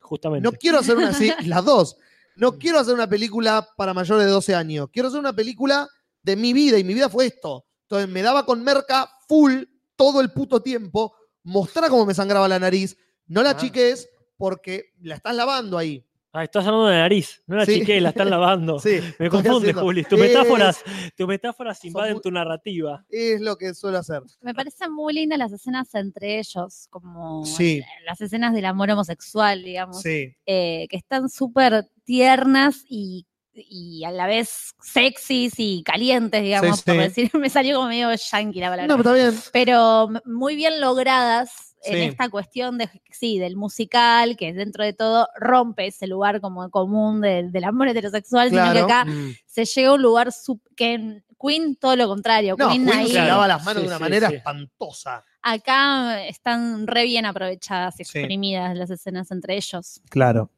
[0.00, 0.44] justamente.
[0.44, 1.96] no quiero hacer una, sí, las dos,
[2.36, 5.88] no quiero hacer una película para mayores de 12 años, quiero hacer una película
[6.22, 7.64] de mi vida y mi vida fue esto.
[7.84, 9.62] Entonces me daba con merca full
[9.96, 12.98] todo el puto tiempo, mostrar cómo me sangraba la nariz,
[13.28, 13.56] no la Ah.
[13.56, 16.04] chiques porque la estás lavando ahí.
[16.34, 17.80] Ah, estás hablando de nariz, no la Sí.
[17.80, 18.78] chiqué, la están lavando.
[18.82, 20.02] Sí, Me confunde, Juli.
[20.04, 20.82] Tus Es- metáforas,
[21.14, 23.04] tus metáforas invaden muy- tu narrativa.
[23.10, 24.22] Es lo que suelo hacer.
[24.40, 27.82] Me parecen muy lindas las escenas entre ellos, como Sí.
[28.06, 30.00] las escenas del amor homosexual, digamos.
[30.00, 30.34] Sí.
[30.46, 36.82] eh, que están súper tiernas y, y a la vez sexys y calientes, digamos, Sí,
[36.86, 37.00] por sí.
[37.00, 38.86] decir, me salió como medio yankee la palabra.
[38.86, 39.42] No, pero está bien.
[39.52, 42.00] pero muy bien logradas en Sí.
[42.02, 47.20] esta cuestión de, sí, del musical, que dentro de todo rompe ese lugar como común
[47.20, 49.34] del, del amor heterosexual, sino que acá Mm.
[49.46, 50.30] se llega a un lugar
[50.76, 52.54] que en Queen todo lo contrario.
[52.58, 54.34] No, Queen Queen ahí, se lava las manos Sí, de una sí, manera sí.
[54.36, 55.24] espantosa.
[55.44, 58.18] acá están re bien aprovechadas y Sí.
[58.18, 60.00] exprimidas las escenas entre ellos.
[60.08, 60.50] Claro.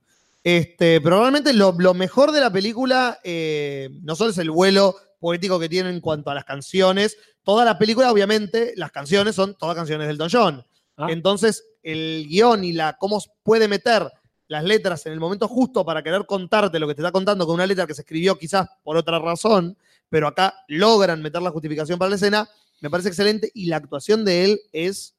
[0.43, 5.59] Este, probablemente lo, lo mejor de la película eh, no solo es el vuelo poético
[5.59, 9.75] que tiene en cuanto a las canciones, toda la película, obviamente, las canciones son todas
[9.75, 10.63] canciones del Don John.
[10.97, 11.07] Ah.
[11.11, 14.11] Entonces, el guion y la cómo puede meter
[14.49, 17.55] las letras en el momento justo para querer contarte lo que te está contando con
[17.57, 19.77] una letra que se escribió quizás por otra razón,
[20.09, 22.49] pero acá logran meter la justificación para la escena,
[22.81, 25.15] me parece excelente y la actuación de él es...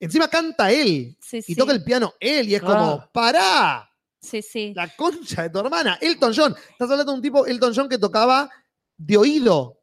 [0.00, 1.56] Encima canta él Sí, y sí.
[1.56, 3.10] toca el piano él y es como, Ah.
[3.12, 3.90] ¡pará!
[4.20, 4.72] Sí, sí.
[4.74, 5.98] La concha de tu hermana.
[6.00, 6.54] Elton John.
[6.70, 8.48] Estás hablando de un tipo, Elton John, que tocaba
[8.96, 9.77] de oído.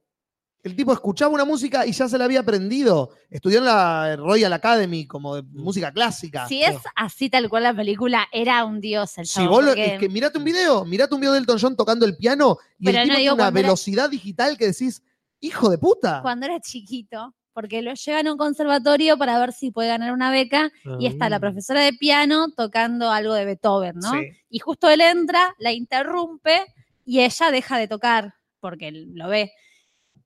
[0.66, 3.12] El tipo escuchaba una música y ya se la había aprendido.
[3.30, 6.48] Estudió en la Royal Academy como de música clásica.
[6.48, 9.70] Si es así tal cual la película, era un dios el Si chabón, vos lo-
[9.70, 12.58] porque- es que mirate un video, mirate un video de Elton John tocando el piano
[12.80, 15.04] y Pero el no tipo digo tiene una cuando era- velocidad digital que decís,
[15.40, 16.22] hijo de puta.
[16.24, 20.32] cuando era chiquito, porque lo llevan a un conservatorio para ver si puede ganar una
[20.32, 21.40] beca, y está la Ah.
[21.42, 24.12] profesora de piano tocando algo de Beethoven, ¿no?
[24.14, 24.30] Sí.
[24.50, 26.66] Y justo él entra, la interrumpe
[27.06, 29.52] y ella deja de tocar, porque él lo ve.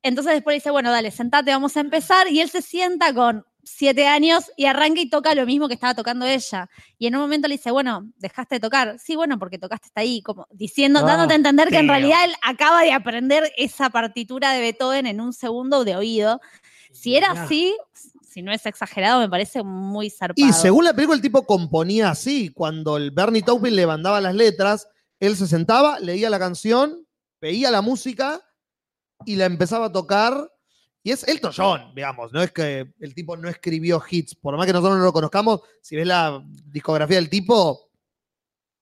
[0.04, 4.08] Entonces después dice, bueno, dale, sentate, vamos a empezar, y él se sienta con siete
[4.08, 6.70] años y arranca y toca lo mismo que estaba tocando ella.
[6.98, 8.98] Y en un momento le dice, bueno, dejaste de tocar.
[9.00, 11.92] Sí, bueno, porque tocaste hasta ahí, como diciendo, Ah, dándote a entender que en tío.
[11.92, 16.42] realidad él acaba de aprender esa partitura de Beethoven en un segundo de oído.
[16.92, 17.76] Si era así,
[18.28, 20.48] si no es exagerado, me parece muy zarpado.
[20.48, 22.50] Y según la película, el tipo componía así.
[22.50, 24.88] Cuando el Bernie Taupin le mandaba las letras,
[25.20, 27.06] él se sentaba, leía la canción,
[27.40, 28.42] veía la música
[29.26, 30.52] y la empezaba a tocar.
[31.02, 32.34] Y es Elton John, digamos.
[32.34, 34.36] No es que el tipo no escribió hits.
[34.36, 37.90] Por más que nosotros no lo conozcamos, si ves la discografía del tipo,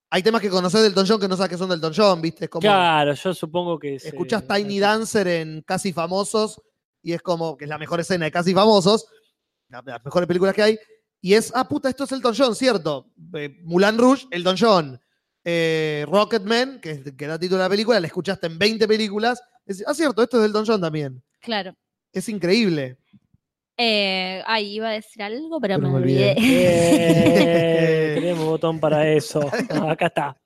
[0.09, 2.21] hay temas que conoces del Elton John que no sabes que son del Elton John,
[2.21, 2.45] ¿viste?
[2.45, 3.99] Es como Claro, yo supongo que.
[3.99, 6.61] se- escuchás Tiny Dancer en Casi Famosos
[7.03, 9.07] y es como que es la mejor escena de Casi Famosos,
[9.69, 10.79] la- de las mejores películas que hay,
[11.21, 13.11] y es, ah, puta, esto es Elton John, ¿cierto?
[13.33, 15.01] Eh, Mulan Rouge, Elton John.
[15.43, 19.41] Eh, Rocketman, que, que da título a la película, la escuchaste en 20 películas.
[19.67, 21.21] Es- ah, cierto, esto es Elton John también.
[21.41, 21.75] Claro.
[22.11, 22.97] Es increíble.
[23.77, 26.31] Eh, ay, iba a decir algo, pero, Pero me me olvidé.
[26.31, 26.37] olvidé.
[28.09, 29.39] Eh, tenemos botón para eso.
[29.87, 30.37] Acá está.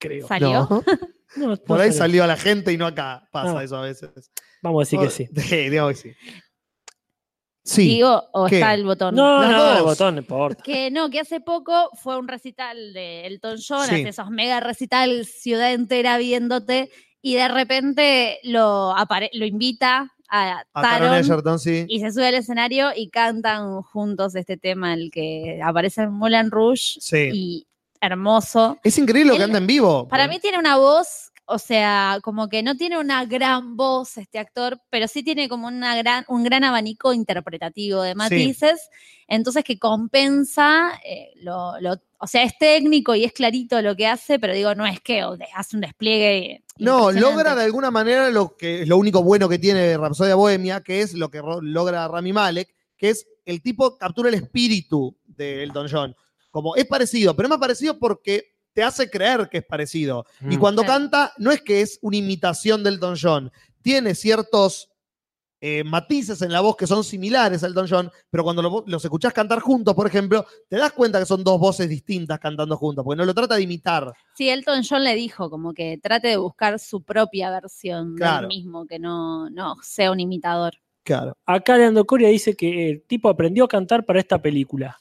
[0.00, 0.26] Creo.
[0.26, 0.66] ¿Salió?
[0.70, 0.84] No,
[1.36, 1.98] No, no por ahí salió.
[1.98, 3.28] salió a la gente y no acá.
[3.30, 3.64] Pasa Ah.
[3.64, 4.30] eso a veces.
[4.62, 5.42] Vamos a decir que sí.
[5.42, 6.16] Sí, digamos que sí.
[7.68, 7.82] Sí.
[7.88, 8.56] Digo, o ¿Qué?
[8.56, 9.14] está el botón.
[9.14, 10.62] No, Las no, el botón no importa.
[10.62, 13.94] Que no, que hace poco fue un recital de Elton John, Sí.
[13.96, 16.90] hace esos mega recital, ciudad entera viéndote,
[17.20, 21.84] y de repente lo, apare- lo invita a, A Taron Taron Egerton, sí.
[21.88, 26.50] y se sube al escenario y cantan juntos este tema, el que aparece en Moulin
[26.50, 27.30] Rouge, Sí.
[27.32, 27.66] y
[28.00, 28.78] hermoso.
[28.84, 30.06] Es increíble lo que Él- anda en vivo.
[30.08, 34.38] Para mí tiene una voz, o sea, como que no tiene una gran voz este
[34.38, 38.88] actor, pero sí tiene como una gran, un gran abanico interpretativo de matices,
[39.26, 44.06] entonces que compensa, eh, lo, lo- o sea, es técnico y es clarito lo que
[44.06, 45.22] hace, pero digo, no es que
[45.54, 46.64] hace un despliegue.
[46.78, 50.82] No, logra de alguna manera lo que es lo único bueno que tiene Rapsodia Bohemia,
[50.82, 55.62] que es lo que logra Rami Malek, que es el tipo captura el espíritu de
[55.62, 56.16] Elton John.
[56.50, 60.24] Como es parecido, pero es más parecido porque te hace creer que es parecido.
[60.48, 60.60] Y Mm.
[60.60, 63.50] cuando canta, no es que es una imitación de Elton John,
[63.82, 64.88] tiene ciertos
[65.60, 69.04] eh, matices en la voz que son similares a Elton John, pero cuando lo- los
[69.04, 73.04] escuchás cantar juntos, por ejemplo, te das cuenta que son dos voces distintas cantando juntos,
[73.04, 74.12] porque no lo trata de imitar.
[74.36, 78.46] Sí, Elton John le dijo como que trate de buscar su propia versión Claro.
[78.46, 80.74] del mismo, que no, no sea un imitador.
[81.02, 81.36] Claro.
[81.44, 84.96] Acá Leandro Coria dice que el tipo aprendió a cantar para esta película.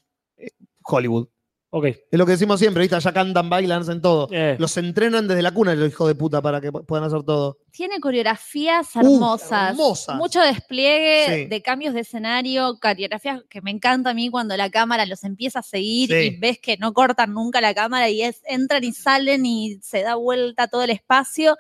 [0.84, 1.28] Hollywood.
[1.70, 1.86] Ok.
[1.86, 2.98] Es lo que decimos siempre, ¿viste?
[2.98, 4.30] Ya cantan, bailan, hacen todo.
[4.32, 7.24] Eh, Los entrenan desde la cuna, los hijos de puta, para que pu- puedan hacer
[7.24, 7.58] todo.
[7.72, 10.16] Tiene coreografías hermosas, hermosas.
[10.16, 11.46] mucho despliegue Sí.
[11.48, 15.60] de cambios de escenario, coreografías que me encanta a mí cuando la cámara los empieza
[15.60, 16.16] a seguir Sí.
[16.16, 20.04] y ves que no cortan nunca la cámara y es, entran y salen y se
[20.04, 21.58] da vuelta todo el espacio.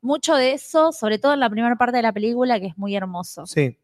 [0.00, 2.96] Mucho de eso, sobre todo en la primera parte de la película, que es muy
[2.96, 3.44] hermoso.
[3.46, 3.76] Sí.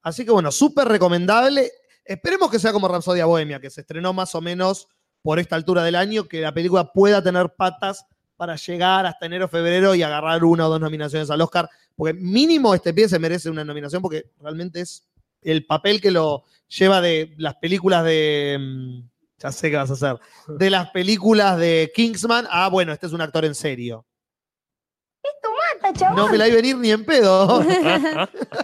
[0.00, 1.70] Así que bueno, súper recomendable.
[2.06, 4.88] Esperemos que sea como Rapsodia Bohemia, que se estrenó más o menos
[5.24, 8.04] por esta altura del año, que la película pueda tener patas
[8.36, 11.66] para llegar hasta enero, febrero y agarrar una o dos nominaciones al Oscar.
[11.96, 15.08] Porque mínimo este pie se merece una nominación porque realmente es
[15.40, 18.58] el papel que lo lleva de las películas de...
[18.60, 19.08] mm,
[19.38, 20.18] Ya sé qué vas a hacer.
[20.46, 24.04] De las películas de Kingsman a, bueno, este es un actor en serio.
[26.14, 27.64] No me la iba a venir ni en pedo.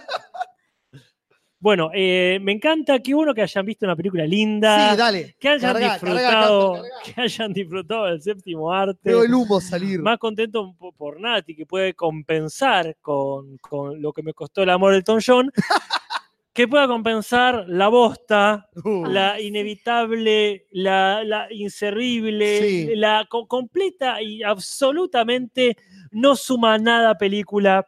[1.62, 5.36] Bueno, eh, me encanta que uno que hayan visto una película linda, Sí, dale.
[5.38, 8.98] que hayan disfrutado, que hayan disfrutado del séptimo arte.
[9.04, 10.00] Veo el humo salir.
[10.00, 14.70] Más contento po- por Nati, que puede compensar con, con lo que me costó el
[14.70, 15.52] amor del Tom John,
[16.54, 22.96] que pueda compensar la bosta, Uh, la inevitable, la, la inservible, Sí.
[22.96, 25.76] la co- completa y absolutamente
[26.10, 27.86] no suma nada película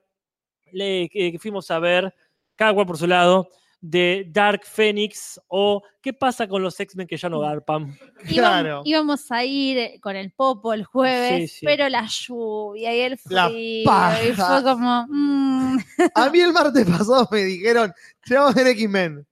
[0.73, 2.15] le- que, que fuimos a ver,
[2.55, 3.49] cada cual por su lado,
[3.83, 7.97] de Dark Phoenix o ¿Qué pasa con los X-Men que ya no garpan?
[8.27, 8.83] Claro.
[8.85, 11.67] Íbamos, a ir eh, con el Popo el jueves, Sí, sí.
[11.67, 13.85] pero la lluvia y el La frío.
[13.85, 14.25] paja.
[14.25, 15.07] Y fue como.
[15.09, 15.79] mm,
[16.15, 17.93] A mí el martes pasado me dijeron,
[18.25, 19.27] "Che, vamos a ver X-Men.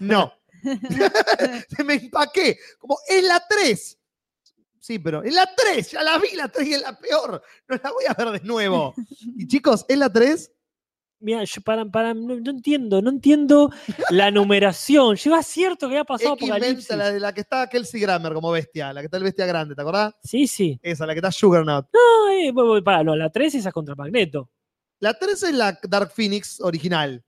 [0.00, 0.32] No.
[1.84, 2.58] me empaqué.
[2.78, 3.98] Como, es la 3.
[4.80, 5.90] Sí, pero es la 3.
[5.92, 7.42] Ya la vi, la 3 y es la peor.
[7.68, 8.94] No la voy a ver de nuevo.
[9.36, 10.52] Y chicos, ¿es la 3?
[11.18, 13.70] Mira, yo para, para, no, no entiendo, no entiendo
[14.10, 15.16] la numeración.
[15.16, 16.90] Lleva cierto que ha pasado Apocalipsis.
[16.94, 19.74] la de la que está Kelsey Grammer como bestia, la que está el bestia grande,
[19.74, 20.14] ¿te acordás?
[20.22, 20.78] Sí, sí.
[20.82, 21.86] Esa, la que está Juggernaut.
[21.92, 24.50] No, eh, bueno, para, no, la 3 esa es contra Magneto.
[25.00, 27.22] La 3 es la Dark Phoenix original.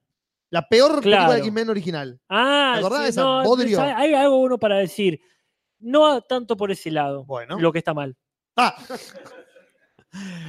[0.51, 1.33] La peor película Claro.
[1.33, 2.21] de X-Men original.
[2.29, 3.23] Ah, ¿Te acordás sí, esa?
[3.23, 3.55] no,
[3.97, 5.21] hay algo bueno para decir.
[5.81, 7.59] No tanto por ese lado, Bueno.
[7.59, 8.17] lo que está mal.
[8.57, 8.75] Ah,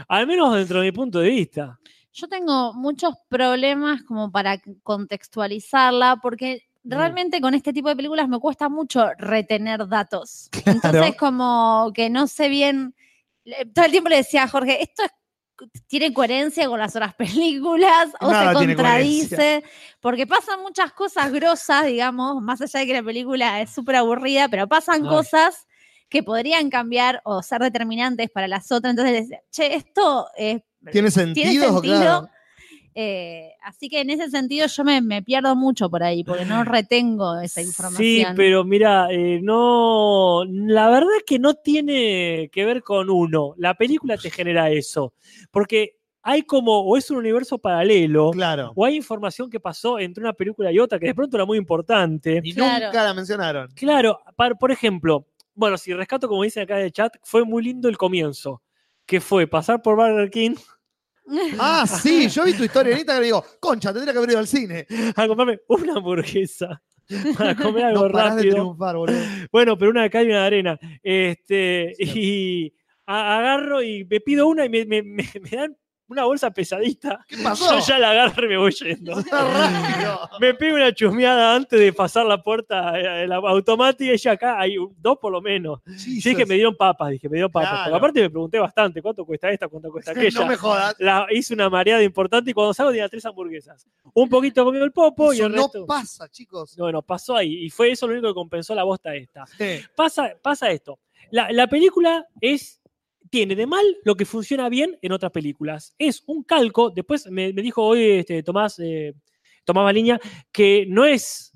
[0.07, 1.79] Al menos dentro de mi punto de vista.
[2.13, 6.91] Yo tengo muchos problemas como para contextualizarla, porque Mm.
[6.93, 10.49] realmente con este tipo de películas me cuesta mucho retener datos.
[11.11, 12.95] Entonces, como que no sé bien.
[13.73, 15.11] Todo el tiempo le decía a Jorge, esto es-
[15.87, 19.63] tiene coherencia con las otras películas o Nada se contradice,
[19.99, 24.47] porque pasan muchas cosas grosas, digamos, más allá de que la película es súper aburrida,
[24.47, 25.09] pero pasan Ay.
[25.09, 25.67] cosas
[26.07, 28.91] que podrían cambiar o ser determinantes para las otras.
[28.91, 31.49] Entonces, le decía, che, esto es ¿Tiene sentido?
[31.49, 31.81] tiene sentido.
[31.99, 32.29] Claro.
[32.95, 36.63] Eh, así que en ese sentido yo me, me pierdo mucho por ahí, porque no
[36.65, 38.33] retengo esa Sí, información.
[38.35, 40.43] pero mira, eh, no.
[40.45, 43.53] La verdad es que no tiene que ver con uno.
[43.57, 45.13] La película te genera eso.
[45.51, 48.73] Porque hay como, o es un universo paralelo, Claro.
[48.75, 51.57] o hay información que pasó entre una película y otra que de pronto era muy
[51.57, 52.41] importante.
[52.43, 52.87] Y Claro.
[52.87, 53.69] nunca la mencionaron.
[53.75, 55.25] Claro, par- por ejemplo,
[55.55, 58.61] bueno, si rescato como dicen acá en el chat, fue muy lindo el comienzo,
[59.09, 60.55] que fue pasar por Burger King
[61.59, 64.39] Ah, sí, yo vi tu historia en Instagram y digo, concha, tendría que haber ido
[64.39, 64.85] al cine.
[65.15, 66.81] a comprarme una hamburguesa
[67.37, 68.55] para comer algo No parás de rápido.
[68.55, 69.19] triunfar, boludo.
[69.51, 70.79] Bueno, pero una de cal y una de arena.
[71.03, 72.73] Este, y
[73.05, 75.77] agarro y me pido una y me, me- me- me dan
[76.09, 77.23] una bolsa pesadita.
[77.27, 77.79] ¿Qué pasó?
[77.79, 79.15] Yo ya la agarro y me voy yendo.
[79.15, 80.29] Rápido.
[80.39, 84.59] Me pego una chusmeada antes de pasar la puerta eh, la automática y ya acá
[84.59, 85.79] hay un- dos por lo menos.
[85.97, 87.69] Sí, dije, me dieron papas, dije, me dieron papas.
[87.69, 87.83] Claro.
[87.85, 89.67] Porque aparte me pregunté bastante, ¿cuánto cuesta esta?
[89.67, 90.39] ¿Cuánto cuesta aquella?
[90.41, 90.95] No me jodas.
[90.99, 93.85] La, hice una mareada importante y cuando salgo tenía tres hamburguesas.
[94.13, 95.85] Un poquito comió el popo y el no resto...
[95.85, 96.75] pasa, chicos.
[96.77, 97.65] Bueno, pasó ahí.
[97.65, 99.45] Y fue eso lo único que compensó la bosta esta.
[99.45, 99.81] Sí.
[99.95, 100.99] Pasa, pasa esto.
[101.31, 102.78] La, la película es.
[103.29, 105.93] Tiene de mal lo que funciona bien en otras películas.
[105.97, 106.89] Es un calco.
[106.89, 109.13] Después me, me dijo hoy este, Tomás, eh,
[109.63, 110.19] Tomás Baliña
[110.51, 111.53] que no es.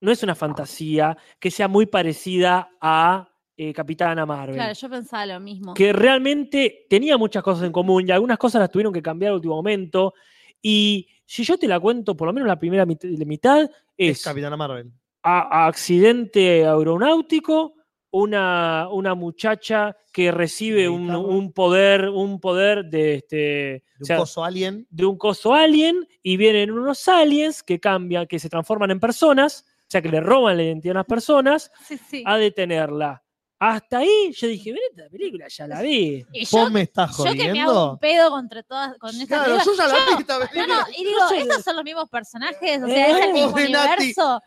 [0.00, 4.56] No es una fantasía que sea muy parecida a eh, Capitana Marvel.
[4.56, 5.74] Claro, yo pensaba lo mismo.
[5.74, 9.36] que realmente tenía muchas cosas en común y algunas cosas las tuvieron que cambiar al
[9.36, 10.14] último momento.
[10.60, 13.62] Y si yo te la cuento, por lo menos la primera mit- mitad
[13.96, 14.90] Es es Capitana Marvel.
[15.22, 17.74] a- a accidente aeronáutico,
[18.12, 23.36] una, una muchacha que recibe un, un poder, un poder de este.
[23.36, 24.86] De o un sea, coso alien.
[24.90, 29.64] de un coso alien y vienen unos aliens que cambian, que se transforman en personas,
[29.66, 32.22] o sea que le roban la identidad a las personas, Sí, sí.
[32.26, 33.22] a detenerla.
[33.58, 36.26] Hasta ahí yo dije, "Mira, esta película ya la vi.
[36.32, 37.92] Y yo, ¿Vos me estás yo que me hago jodiendo?
[37.92, 40.46] un pedo contra todas, con esta Claro, película, yo ya la yo- vi esta No,
[40.50, 40.66] película.
[40.76, 43.50] no, y digo, No estos son los mismos personajes, o Eh, sea, es el mismo
[43.58, 43.64] Nati.
[43.94, 44.40] universo.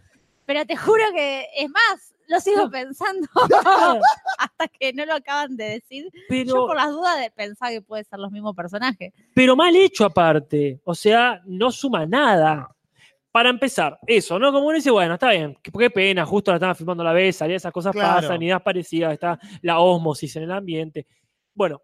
[0.45, 3.27] Pero te juro que, es más, lo sigo pensando
[4.37, 6.05] hasta que no lo acaban de decir.
[6.13, 9.13] Yo Pero, por las dudas de pensar que pueden ser los mismos personajes.
[9.33, 10.79] pero mal hecho aparte.
[10.83, 12.69] O sea, no suma nada.
[13.31, 14.49] Para empezar, eso, ¿no?
[14.53, 17.11] Como uno dice, bueno, está bien, qué, qué pena, justo la estaban filmando a la
[17.13, 18.21] vez, salía esas cosas Claro.
[18.21, 21.05] pasan, ideas parecidas, está la osmosis en el ambiente.
[21.53, 21.81] Bueno,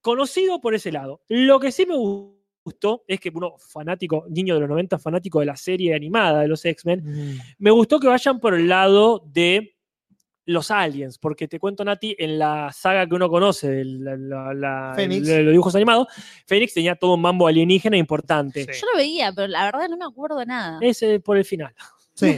[0.00, 1.20] conocido por ese lado.
[1.26, 5.46] Lo que sí me gustó es que uno fanático, niño de los 90, fanático de
[5.46, 7.38] la serie animada de los X-Men, Mm.
[7.58, 9.71] me gustó que vayan por el lado de
[10.44, 14.54] los aliens, porque te cuento, Nati, en la saga que uno conoce de, la- la-
[14.54, 15.26] la- Fénix.
[15.26, 16.08] de los dibujos animados,
[16.46, 18.64] Fénix tenía todo un mambo alienígena importante.
[18.64, 18.80] Sí.
[18.80, 20.78] Yo lo veía, pero la verdad no me acuerdo de nada.
[20.80, 21.72] Ese por el final.
[22.14, 22.36] Sí.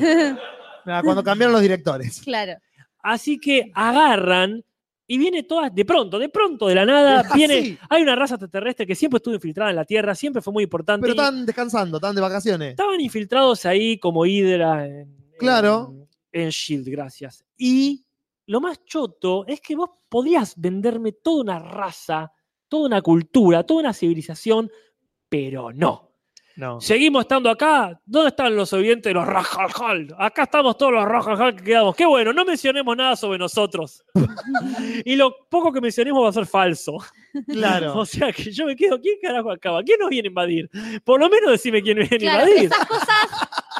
[0.85, 2.21] Mira, Cuando cambiaron los directores.
[2.23, 2.55] Claro.
[3.03, 4.63] Así que agarran
[5.07, 7.35] Y viene todas, de pronto, de pronto, de la nada, Así.
[7.37, 10.65] viene, hay una raza extraterrestre que siempre estuvo infiltrada en la Tierra, siempre fue muy
[10.65, 11.03] importante.
[11.03, 12.71] Pero y están descansando, están de vacaciones.
[12.71, 15.91] estaban infiltrados ahí como Hydra en, Claro.
[15.93, 16.04] en,
[16.35, 17.45] en Shield, gracias.
[17.57, 18.05] Y
[18.47, 22.33] lo más choto es que vos podías venderme toda una raza,
[22.69, 24.71] toda una cultura, toda una civilización,
[25.29, 26.14] pero no.
[26.57, 26.81] No.
[26.81, 28.01] Seguimos estando acá.
[28.07, 30.15] ¿Dónde están los oyentes de los Rajalhal?
[30.19, 31.97] Acá estamos todos los Rajalhal que quedamos.
[31.97, 34.05] Qué bueno, no mencionemos nada sobre nosotros.
[35.05, 36.97] y lo poco que mencionemos va a ser falso.
[37.49, 37.95] Claro.
[38.05, 39.83] O sea que yo me quedo, ¿quién carajo acaba?
[39.83, 40.71] ¿Quién nos viene a invadir?
[41.05, 42.65] Por lo menos decime quién viene Claro, a invadir.
[42.71, 43.09] esas cosas,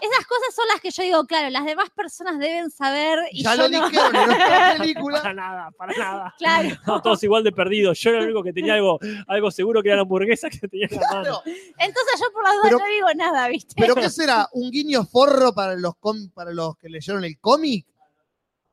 [0.01, 3.55] esas cosas son las que yo digo, claro, las demás personas deben saber y Ya
[3.55, 3.89] yo lo no.
[3.89, 5.23] dijeron en otra película.
[5.23, 6.35] Para nada, para nada.
[6.39, 6.69] Claro.
[6.69, 7.99] Estamos todos igual de perdidos.
[8.01, 8.99] Yo era el único que tenía algo,
[9.29, 11.23] algo seguro que era la hamburguesa que tenía en la mano.
[11.23, 11.43] Claro.
[11.79, 13.75] Entonces yo por las Pero- no digo nada, ¿viste?
[13.77, 14.49] ¿Pero qué será?
[14.53, 17.87] ¿Un guiño forro para los, com- para los que leyeron el cómic?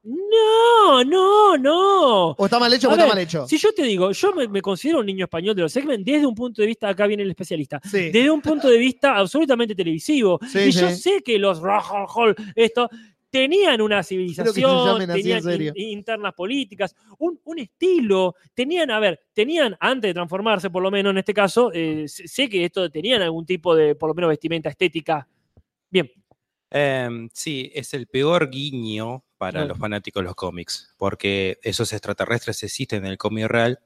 [0.04, 2.32] No, no, no.
[2.32, 3.48] ¿O está mal hecho o está mal hecho?
[3.48, 6.26] Si yo te digo, yo me, me considero un niño español de los X-Men desde
[6.26, 8.10] un punto de vista, acá viene el especialista, Sí.
[8.10, 10.40] desde un punto de vista absolutamente televisivo.
[10.52, 12.90] Sí, y yo sé que los Rajahol, esto,
[13.32, 20.10] tenían una civilización, tenían in- internas políticas, un, un estilo, tenían, a ver, tenían, antes
[20.10, 23.74] de transformarse, por lo menos en este caso, eh, sé que esto tenían algún tipo
[23.76, 25.28] de, por lo menos, vestimenta estética.
[25.90, 26.12] Bien,
[26.74, 32.64] Em, sí, es el peor guiño para los fanáticos de los cómics, porque esos extraterrestres
[32.64, 33.80] existen en el cómic real,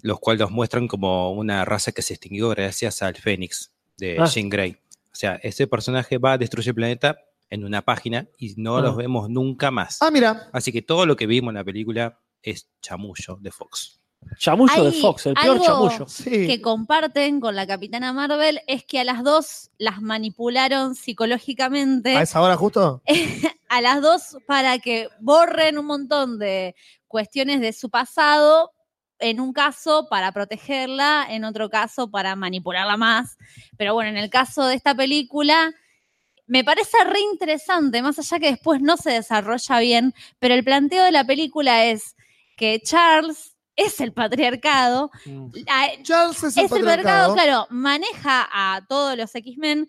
[0.00, 4.24] los cuales los muestran como una raza que se extinguió gracias al Fénix de Ah.
[4.26, 4.76] Jean Grey.
[5.12, 7.18] O sea, ese personaje va a destruir el planeta
[7.50, 8.80] en una página y no Ah.
[8.82, 9.98] los vemos nunca más.
[10.02, 10.48] Ah, mira.
[10.52, 14.00] Así que todo lo que vimos en la película es chamullo de Fox.
[14.38, 16.06] chamullo de Fox, el peor chamullo.
[16.08, 16.46] Sí.
[16.48, 22.22] que comparten con la Capitana Marvel es que a las dos las manipularon psicológicamente ¿A
[22.22, 23.02] esa hora justo?
[23.68, 26.74] a las dos para que borren un montón de
[27.06, 28.72] cuestiones de su pasado,
[29.18, 33.36] en un caso para protegerla, en otro caso para manipularla más.
[33.76, 35.72] Pero bueno, en el caso de esta película,
[36.46, 41.04] me parece re interesante, más allá que después no se desarrolla bien, pero el planteo
[41.04, 42.14] de la película es
[42.56, 45.48] que Charles es el patriarcado, Mm.
[45.66, 47.34] la- Charles es el es el patriarcado.
[47.34, 49.88] patriarcado, claro, maneja a todos los X-Men,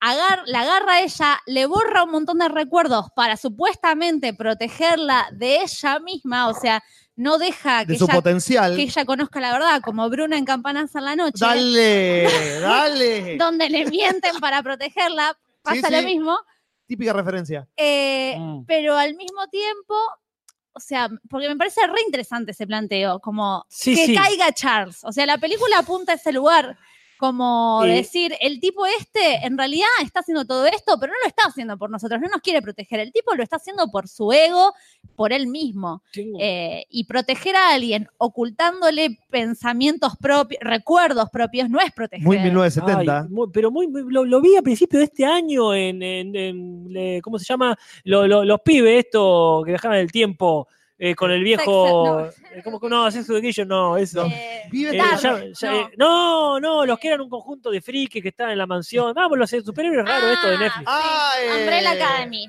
[0.00, 5.62] agar- la agarra a ella, le borra un montón de recuerdos para supuestamente protegerla de
[5.62, 6.82] ella misma, o sea,
[7.16, 8.76] no deja que De su ella, potencial.
[8.76, 12.24] que ella conozca la verdad, como Bruna en Campanas en la noche, Dale,
[12.60, 13.36] dale.
[13.38, 16.04] donde le mienten para protegerla, pasa Sí, lo sí.
[16.04, 16.38] mismo,
[16.86, 17.66] Típica referencia.
[17.76, 18.64] eh, Mm.
[18.66, 19.94] pero al mismo tiempo,
[20.74, 24.14] o sea, porque me parece re interesante ese planteo, como Sí, que sí.
[24.14, 25.02] caiga Charles.
[25.04, 26.76] O sea, la película apunta a ese lugar,
[27.18, 31.42] como decir, el tipo este en realidad está haciendo todo esto, pero no lo está
[31.48, 33.00] haciendo por nosotros, no nos quiere proteger.
[33.00, 34.72] El tipo lo está haciendo por su ego,
[35.16, 36.02] por él mismo.
[36.40, 42.24] Eh, y proteger a alguien ocultándole pensamientos propios, recuerdos propios, no es proteger.
[42.26, 43.20] Muy 1970.
[43.20, 46.34] Ay, muy- pero muy, muy- lo, lo vi a principio de este año en, en-
[46.36, 47.78] en, eh, ¿cómo se llama?
[48.04, 52.20] Lo- lo- los pibes esto que dejaban el tiempo eh, con el viejo...
[52.20, 53.10] eh, ¿cómo que no?
[53.10, 54.24] Sex Education, no, eso.
[54.26, 55.78] Eh, Eh, ya- ya- no.
[55.78, 59.12] eh, no, no, los que eran un conjunto de frikis que estaban en la mansión.
[59.14, 60.84] Vamos, los superhéroes raros esto de Netflix.
[60.86, 62.46] Ah, eh, Umbrella Academy.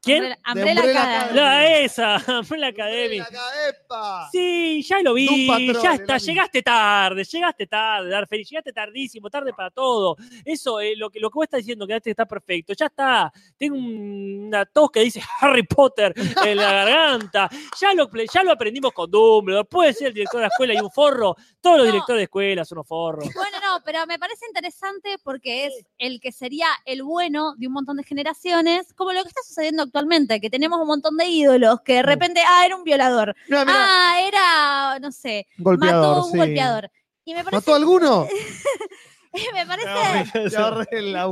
[0.00, 0.22] ¿Quién?
[0.22, 1.18] Umbrella, De Umbrella Umbrella Academy.
[1.18, 1.40] Academy.
[1.40, 3.22] La esa, fue la academia.
[3.24, 4.28] Umbrella, epa.
[4.30, 5.48] Sí, ya lo vi,
[5.82, 10.16] ya está, llegaste tarde, llegaste tarde, Dar Feliz, llegaste tardísimo, tarde para todo.
[10.44, 13.32] Eso, eh, lo, que, lo que vos estás diciendo, que este está perfecto, ya está.
[13.56, 17.50] Tengo un- una tos que dice Harry Potter en la garganta.
[17.80, 20.78] Ya lo, ya lo aprendimos con Dumbledore, puede ser el director de la escuela y
[20.78, 21.34] un forro.
[21.60, 21.92] Todos los No.
[21.92, 23.28] directores de escuela son unos forros.
[23.34, 27.72] Bueno, no, pero me parece interesante porque es el que sería el bueno de un
[27.72, 31.80] montón de generaciones, como lo que está sucediendo actualmente, que tenemos un montón de ídolos
[31.84, 36.32] que de repente, ah, era un violador, ah, era, no sé, golpeador, mató a un
[36.32, 36.38] sí.
[36.38, 36.90] golpeador.
[37.24, 38.26] Y me parece, ¿Mató a alguno?
[39.54, 39.88] me parece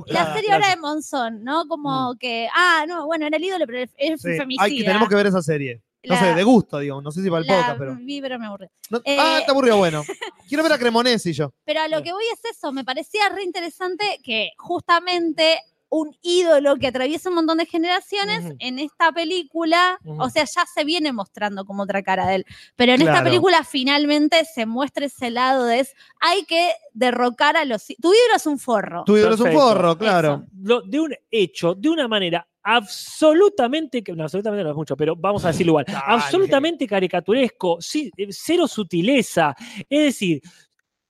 [0.07, 1.66] la serie ahora de Monzón, ¿no?
[1.66, 3.90] Como que, ah, no, bueno, era el ídolo, pero es
[4.20, 4.64] Sí, femicida.
[4.64, 5.82] hay que- tenemos que ver esa serie.
[6.07, 7.00] No La- sé, de gusto, digo.
[7.02, 7.96] No sé si para el la podcast, pero.
[7.96, 8.66] vi, pero me aburrí.
[8.90, 10.02] No- Eh, ah, está aburrido, bueno.
[10.48, 11.52] Quiero ver a Cremonesi yo.
[11.64, 16.76] Pero a lo que voy es eso, me parecía re interesante que justamente un ídolo
[16.76, 21.64] que atraviesa un montón de generaciones en esta película, o sea, ya se viene mostrando
[21.64, 25.78] como otra cara de él, pero en esta película finalmente se muestra ese lado de
[25.80, 27.86] es, hay que derrocar a los...
[27.86, 29.04] Tu ídolo es un forro.
[29.07, 30.44] Tu ídolo es un forro, claro.
[30.61, 35.45] Lo- de un hecho, de una manera absolutamente, no, absolutamente no es mucho, pero vamos
[35.45, 39.55] a decirlo igual, absolutamente caricaturesco, sí, eh, cero sutileza.
[39.89, 40.41] Es decir,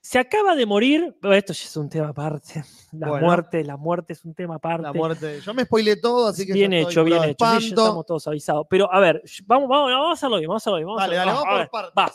[0.09, 2.63] Se acaba de morir, pero esto ya es un tema aparte.
[2.93, 3.27] La Bueno.
[3.27, 4.83] muerte, la muerte es un tema aparte.
[4.85, 5.41] La muerte.
[5.45, 6.53] Yo me spoileé todo, así que.
[6.53, 7.31] bien estoy hecho, bien hecho.
[7.31, 7.65] Espanto.
[7.67, 8.67] estamos todos avisados.
[8.71, 10.87] Pero a ver, vamos, vamos, vamos a hacerlo bien, vamos a hacerlo bien.
[10.87, 12.13] Vamos a Dale, hacerlo- dale, a vamos ver, por Va,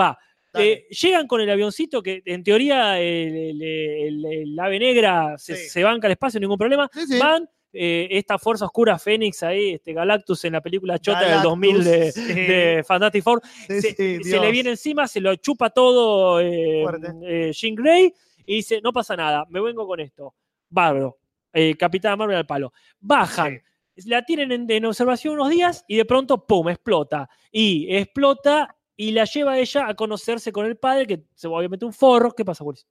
[0.00, 0.18] va.
[0.56, 5.54] Eh, llegan con el avioncito que en teoría el, el- el- el ave negra se,
[5.56, 5.68] Sí.
[5.68, 6.88] se banca al espacio, ningún problema.
[6.94, 7.18] Sí, sí.
[7.18, 11.50] Van, eh, esta fuerza oscura Fénix ahí, este Galactus en la película Chota del Galactus,
[11.50, 12.22] 2000 de, sí.
[12.22, 16.84] de Fantastic Four, Sí, se, sí, se le viene encima, se lo chupa todo eh,
[17.22, 18.14] eh, Jean Grey
[18.46, 20.34] y dice, no pasa nada, me vengo con esto.
[20.68, 21.18] Bárbaro.
[21.52, 22.72] Eh, Capitán Marvel al palo.
[23.00, 23.62] Bajan.
[24.06, 27.28] La tienen en, en observación unos días y de pronto, ¡pum!, explota.
[27.52, 31.84] Y explota y la lleva a ella a conocerse con el padre, que se obviamente
[31.84, 32.32] un forro.
[32.32, 32.86] ¿Qué pasa, Boris?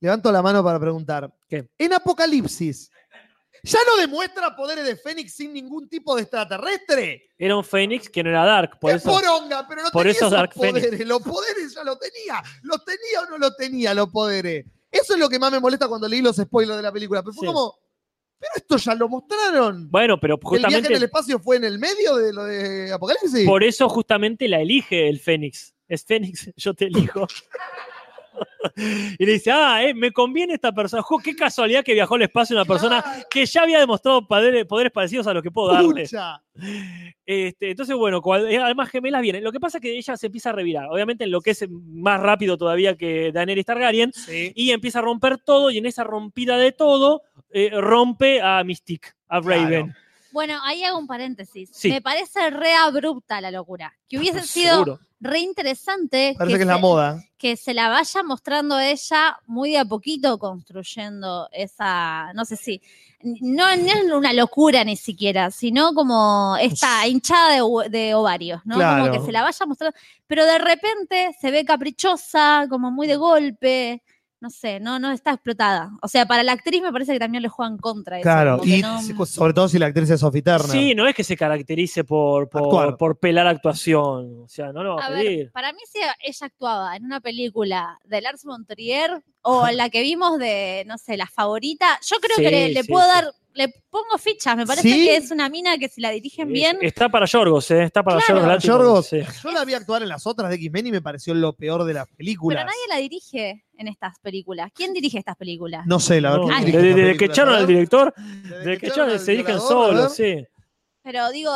[0.00, 1.32] Levanto la mano para preguntar.
[1.48, 1.68] ¿Qué?
[1.78, 2.90] En Apocalipsis,
[3.62, 7.28] ¿ya no demuestra poderes de Fénix sin ningún tipo de extraterrestre?
[7.38, 9.10] Era un Fénix que no era Dark, por ¡Qué eso.
[9.10, 9.66] poronga!
[9.68, 10.84] Pero no por tenía eso esos Dark poderes.
[10.88, 11.06] Phoenix.
[11.06, 12.42] Los poderes ya los tenía.
[12.62, 14.66] ¿Los tenía o no los tenía los poderes?
[14.90, 17.22] Eso es lo que más me molesta cuando leí los spoilers de la película.
[17.22, 17.52] Pero fue Sí.
[17.52, 17.78] como,
[18.38, 19.90] pero esto ya lo mostraron.
[19.90, 22.92] Bueno, pero ¿El viaje en justamente el espacio fue en el medio de lo de
[22.92, 23.46] Apocalipsis?
[23.46, 25.74] por eso justamente la elige el Fénix.
[25.88, 27.26] Es Fénix, yo te elijo.
[29.18, 31.02] y le dice, ah, eh, me conviene esta persona.
[31.02, 34.92] Jo, qué casualidad que viajó al espacio una persona que ya había demostrado poderes, poderes
[34.92, 36.06] parecidos a los que puedo darle.
[37.26, 39.42] Este, entonces, bueno, cual- eh, además gemelas vienen.
[39.44, 40.86] Lo que pasa es que ella se empieza a revirar.
[40.90, 44.12] Obviamente, en lo que es más rápido todavía que Daenerys Targaryen.
[44.54, 45.70] Y empieza a romper todo.
[45.70, 49.94] Y en esa rompida de todo, eh, rompe a Mystique, a Raven.
[50.32, 51.70] Bueno, ahí hago un paréntesis.
[51.72, 51.90] Sí.
[51.90, 53.94] Me parece re abrupta la locura.
[54.08, 55.00] Que hubiese sido Seguro.
[55.24, 57.24] Re interesante Parece que es la se, moda.
[57.38, 62.82] que se la vaya mostrando ella muy de a poquito construyendo esa, no sé si,
[63.22, 67.54] no, no es una locura ni siquiera, sino como esta hinchada
[67.88, 68.76] de, ovarios, ¿no?
[68.76, 69.04] Claro.
[69.06, 73.16] Como que se la vaya mostrando, pero de repente se ve caprichosa, como muy de
[73.16, 74.02] golpe.
[74.44, 75.92] No sé, no, no está explotada.
[76.02, 78.24] O sea, para la actriz me parece que también le juegan contra eso.
[78.24, 80.66] Claro, y no- sobre todo si la actriz es Sophie Turner.
[80.70, 84.42] Sí, no es que se caracterice por, por, por pelar actuación.
[84.42, 85.38] O sea, no lo va a, A pedir.
[85.44, 89.90] ver, para mí si ella actuaba en una película de Lars von Trier o la
[89.90, 93.12] que vimos de, no sé, la favorita, yo creo que le, le sí, puedo sí.
[93.12, 95.04] dar, le pongo fichas, me parece ¿Sí?
[95.04, 97.84] que es una mina que si la dirigen bien, Está para Yorgos, ¿eh?
[97.84, 98.40] Está para Claro.
[98.58, 98.64] Yorgos.
[98.64, 99.06] Yorgos.
[99.06, 99.20] sí.
[99.42, 101.92] Yo la vi actuar en las otras de X-Men y me pareció lo peor de
[101.94, 102.56] las películas.
[102.56, 104.70] pero nadie la dirige en estas películas.
[104.74, 105.86] ¿Quién dirige estas películas?
[105.86, 106.46] No sé, la verdad.
[106.46, 106.64] No, ¿quién Ay.
[106.72, 110.44] dirige desde, que echaron al director, Desde que que echaron, se dirigen solos, sí.
[111.02, 111.52] Pero digo,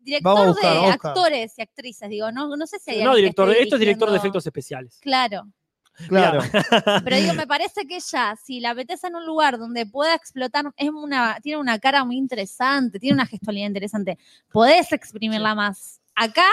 [0.00, 3.76] director buscar, de actores y actrices, digo, no, no sé si hay No, director, esto
[3.76, 4.98] es director de efectos especiales.
[5.00, 5.44] Claro.
[6.06, 6.40] Claro.
[7.04, 10.66] Pero digo, me parece que ella, si la metes en un lugar donde pueda explotar,
[10.76, 14.16] es una, tiene una cara muy interesante, tiene una gestualidad interesante.
[14.52, 16.00] Podés exprimirla más.
[16.14, 16.46] Acá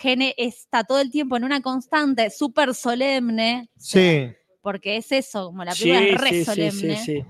[0.00, 4.32] gene- está todo el tiempo en una constante súper solemne, Sí.
[4.62, 6.96] porque es eso, como la película es re sí, sí, solemne.
[6.96, 7.24] sí, sí.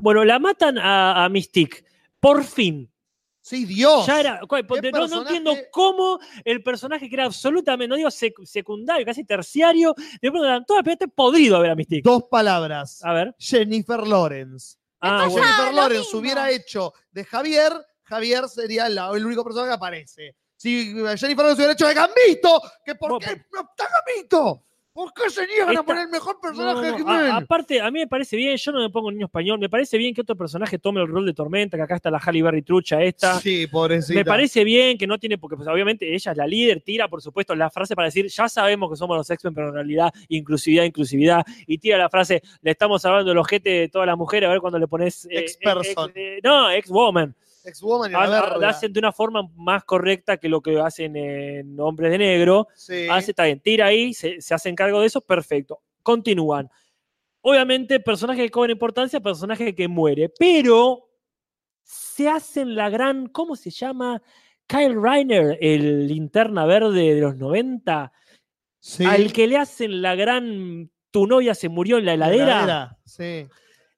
[0.00, 1.84] Bueno, la matan a, a Mystique.
[2.18, 2.89] Por fin.
[3.50, 4.06] Sí, Dios.
[4.06, 8.44] Ya era, cu- ¿Qué no, entiendo cómo el personaje que era absolutamente, no digo sec-
[8.44, 9.92] secundario, casi terciario,
[10.22, 12.08] de pronto eran todas pero podrido a ver a Mystique.
[12.08, 13.04] Dos palabras.
[13.04, 13.34] A ver.
[13.40, 14.76] Jennifer Lawrence.
[15.00, 15.44] Ah, bueno.
[15.44, 17.72] Jennifer lo Lawrence hubiera hecho de Javier,
[18.04, 20.36] Javier sería la- el único personaje que aparece.
[20.54, 24.64] Si Jennifer Lawrence hubiera hecho de Gambito, ¿que ¿por qué no está Gambito?
[24.92, 27.80] ¿Por qué se niegan a Esta- poner el mejor No, personaje no, no, a- aparte,
[27.80, 30.22] a mí me parece bien, yo no me pongo niño español, me parece bien que
[30.22, 33.38] otro personaje tome el rol de Tormenta, que acá está la Halle Berry trucha esta.
[33.38, 34.18] Sí, pobrecita.
[34.18, 37.22] Me parece bien que no tiene, porque pues, obviamente ella es la líder, tira por
[37.22, 40.82] supuesto la frase para decir, ya sabemos que somos los X-Men, pero en realidad inclusividad,
[40.84, 44.50] inclusividad, y tira la frase, le estamos hablando del ojete de todas las mujeres, a
[44.52, 45.24] ver cuando le pones...
[45.26, 46.10] eh, Ex-person.
[46.10, 47.34] ex- eh, no, ex-woman.
[47.64, 48.56] Ex-Woman y la.
[48.58, 52.68] La hacen de una forma más correcta que lo que hacen en Hombres de Negro.
[52.74, 53.06] Sí.
[53.10, 55.80] Hace, está bien, tira ahí, se, se hacen cargo de eso, perfecto.
[56.02, 56.68] Continúan.
[57.42, 61.08] Obviamente, personaje que cobra importancia, personaje que muere, pero
[61.82, 64.20] se hacen la gran, ¿cómo se llama?
[64.66, 68.12] Kyle Reiner, el linterna verde de los 90,
[68.78, 69.04] Sí.
[69.04, 72.44] al que le hacen la gran, tu novia se murió en la heladera.
[72.44, 73.46] Heladera, Sí.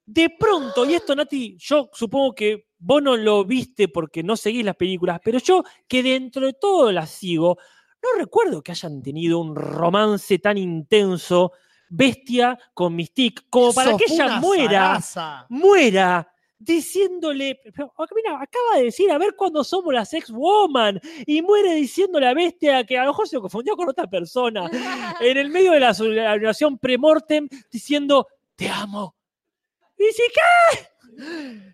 [0.05, 4.65] De pronto, y esto, Nati, yo supongo que vos no lo viste porque no seguís
[4.65, 7.57] las películas, pero yo que dentro de todo las sigo,
[8.01, 11.53] no recuerdo que hayan tenido un romance tan intenso,
[11.89, 15.45] bestia con Mystique, como para que ella muera, zaraza.
[15.49, 16.29] muera,
[16.59, 21.75] diciéndole, pero, ah, mira, acaba de decir, a ver cuándo somos las ex-woman, y muere
[21.75, 24.69] diciéndole a bestia que a lo mejor se confundió con otra persona,
[25.21, 28.27] en el medio de la celebración pre-mortem, diciendo,
[28.57, 29.15] te amo.
[29.97, 30.92] Y dice, ¿qué?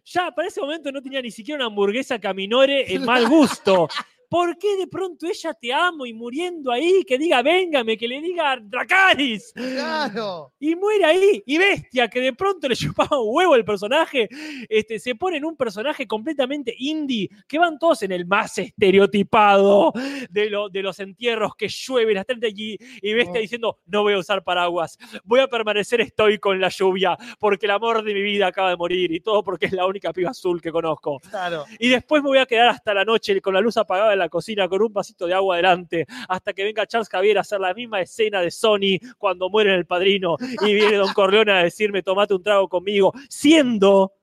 [0.05, 3.87] Ya, para ese momento no tenía ni siquiera una hamburguesa caminore en mal gusto.
[4.29, 8.21] ¿por qué de pronto ella te amo y muriendo ahí, que diga, véngame, que le
[8.21, 9.51] diga Dracaris?
[9.55, 10.53] Claro.
[10.59, 11.43] Y muere ahí.
[11.45, 14.29] Y Bestia, que de pronto le chupaba un huevo el personaje,
[14.69, 19.91] este, se pone en un personaje completamente indie, que van todos en el más estereotipado
[20.29, 22.77] de, lo- de los entierros que llueven hasta allí.
[23.01, 23.39] Y Bestia No.
[23.41, 27.71] diciendo, no voy a usar paraguas, voy a permanecer estoico en la lluvia, porque el
[27.71, 30.61] amor de mi vida acaba de morir y todo porque es la única piba azul
[30.61, 31.19] que conozco.
[31.29, 31.65] Claro.
[31.79, 34.67] Y después me voy a quedar hasta la noche con la luz apagada la cocina,
[34.67, 38.01] con un vasito de agua delante, hasta que venga Charles Javier a hacer la misma
[38.01, 42.43] escena de Sony cuando muere el padrino y viene Don Corleone a decirme, tomate un
[42.43, 44.13] trago conmigo, siendo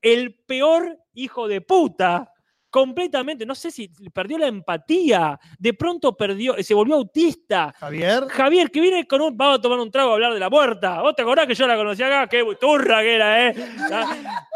[0.00, 2.33] el peor hijo de puta.
[2.74, 7.72] Completamente, no sé si perdió la empatía, de pronto perdió, se volvió autista.
[7.78, 8.26] Javier.
[8.26, 11.00] Javier, que viene con un, vamos a tomar un trago a hablar de la muerta.
[11.00, 12.26] ¿Vos te acordás que yo la conocí acá?
[12.26, 13.54] Qué turra que era, ¿eh?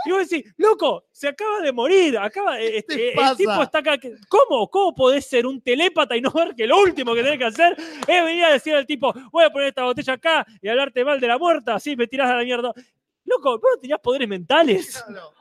[0.04, 3.78] Y vos decís, loco, se acaba de morir, acaba, eh, te este, el tipo está
[3.78, 3.96] acá.
[4.28, 4.68] ¿Cómo?
[4.68, 7.76] ¿Cómo podés ser un telépata y no ver que lo último que tenés que hacer
[7.78, 11.20] es venir a decir al tipo, voy a poner esta botella acá y hablarte mal
[11.20, 11.76] de la muerta?
[11.76, 12.72] Así me tirás a la mierda.
[13.24, 15.04] Loco, vos no tenías poderes mentales.
[15.06, 15.38] Claro.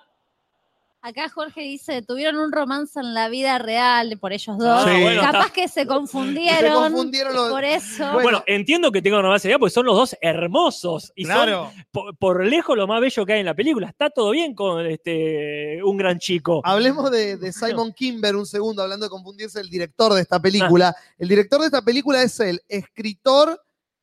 [0.99, 4.83] Acá Jorge dice, tuvieron un romance en la vida real por ellos dos.
[4.83, 5.01] Sí.
[5.01, 6.73] bueno, Capaz está- que se Se confundieron.
[6.91, 7.49] confundieron los.
[7.51, 8.03] Por eso.
[8.05, 8.21] Bueno.
[8.23, 11.33] Bueno, entiendo que tengan una base de edad porque son los dos hermosos y son
[11.35, 11.71] Claro.
[11.91, 13.87] por, por lejos lo más bello que hay en la película.
[13.89, 16.61] Está todo bien con este un gran chico.
[16.65, 20.95] Hablemos de, de Simon Kimber un segundo, hablando de confundirse el director de esta película.
[21.17, 23.61] El director de esta película es el escritor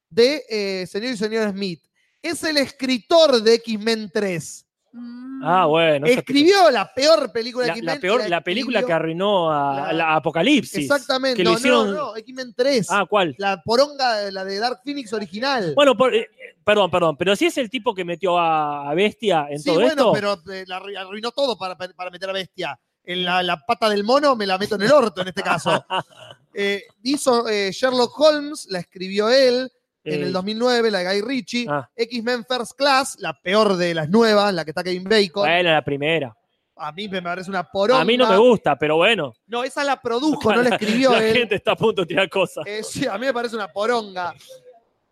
[0.08, 1.82] de eh, Señor y Señora Smith.
[2.22, 4.63] Es el escritor de X-Men 3.
[4.96, 5.42] Mm.
[5.44, 6.06] Ah, bueno.
[6.06, 7.94] eso- Escribió la peor película de la, X-Men.
[7.94, 10.84] la peor, y la película que arruinó a, La- a la Apocalipsis.
[10.84, 11.36] Exactamente.
[11.38, 12.86] que No, le hicieron- no, no, X-Men 3.
[12.90, 13.34] Ah, ¿cuál?
[13.38, 15.72] La poronga, la de Dark Phoenix original.
[15.74, 16.28] Bueno, por- eh,
[16.62, 19.80] perdón, perdón, pero si es el tipo que metió a, a Bestia en sí, todo
[19.80, 20.12] bueno, esto.
[20.12, 22.78] pero eh, la arru- arruinó todo para, para meter a Bestia.
[23.06, 25.84] En la, la pata del mono me la meto en el orto en este caso.
[26.56, 29.72] Eh, hizo eh, Sherlock Holmes, la escribió él
[30.04, 31.66] en eh, el 2009, la de Guy Ritchie.
[31.68, 35.42] ah, X-Men First Class, la peor de las nuevas, la que está Kevin Bacon.
[35.48, 36.36] bueno, la primera.
[36.76, 38.02] A mí me parece una poronga.
[38.02, 39.32] A mí no me gusta, pero bueno.
[39.46, 41.36] No, esa la produjo, no la escribió la él.
[41.36, 42.64] gente está a punto de tirar cosas.
[42.66, 44.34] Eh, sí, a mí me parece una poronga.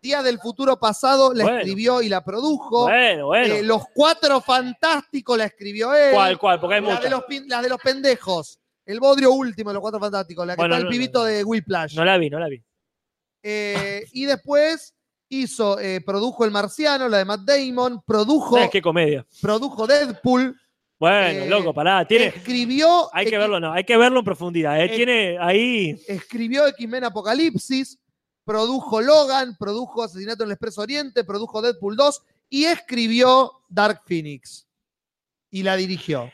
[0.01, 1.59] Día del futuro pasado la Bueno.
[1.59, 2.83] escribió y la produjo.
[2.83, 3.53] Bueno, bueno.
[3.55, 6.13] Eh, los cuatro fantásticos la escribió él.
[6.13, 6.59] ¿Cuál, cuál?
[6.59, 7.11] Porque hay La de, muchas.
[7.11, 8.59] los, pin- la de los pendejos.
[8.85, 10.45] El bodrio último de los cuatro fantásticos.
[10.45, 11.95] La que Bueno, está el no, pibito de Whiplash.
[11.95, 12.61] No la vi, no la vi.
[13.43, 14.95] Eh, y después
[15.29, 19.25] hizo, eh, produjo El Marciano, la de Matt Damon, produjo, ¿Sabes qué comedia?
[19.41, 20.57] produjo Deadpool,
[20.99, 22.05] Bueno, Eh, loco, pará.
[22.07, 23.73] Tiene, escribió, hay que verlo, no.
[23.73, 24.77] Hay que verlo en profundidad.
[24.89, 25.99] Tiene ahí.
[26.07, 27.99] escribió X-Men Apocalipsis,
[28.45, 34.65] produjo Logan, produjo Asesinato en el Expreso Oriente, produjo Deadpool 2 y escribió Dark Phoenix.
[35.49, 36.31] Y la dirigió.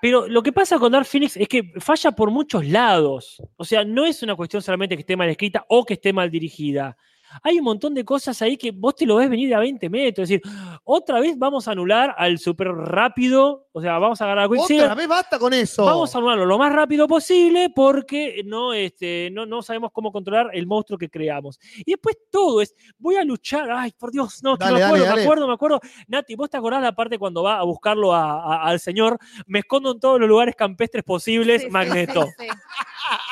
[0.00, 3.42] Pero lo que pasa con Dark Phoenix es que falla por muchos lados.
[3.56, 6.30] O sea, no es una cuestión solamente que esté mal escrita o que esté mal
[6.30, 6.96] dirigida.
[7.42, 10.28] Hay un montón de cosas ahí que vos te lo ves venir a 20 metros.
[10.30, 13.66] Es decir, otra vez vamos a anular al súper rápido.
[13.72, 14.84] O sea, vamos a agarrar a Quicksilver.
[14.84, 15.84] Otra vez basta con eso.
[15.84, 20.50] Vamos a anularlo lo más rápido posible porque no, este, no, no sabemos cómo controlar
[20.52, 21.58] el monstruo que creamos.
[21.76, 25.16] Y después todo es, voy a luchar, ay, por Dios, no, Dale, me acuerdo, dale.
[25.16, 25.80] me acuerdo, me acuerdo.
[26.08, 29.18] Nati, ¿vos te acordás la parte cuando va a buscarlo a- a- al señor?
[29.46, 32.24] Me escondo en todos los lugares campestres posibles, Sí, sí, Magneto.
[32.38, 32.48] sí, sí.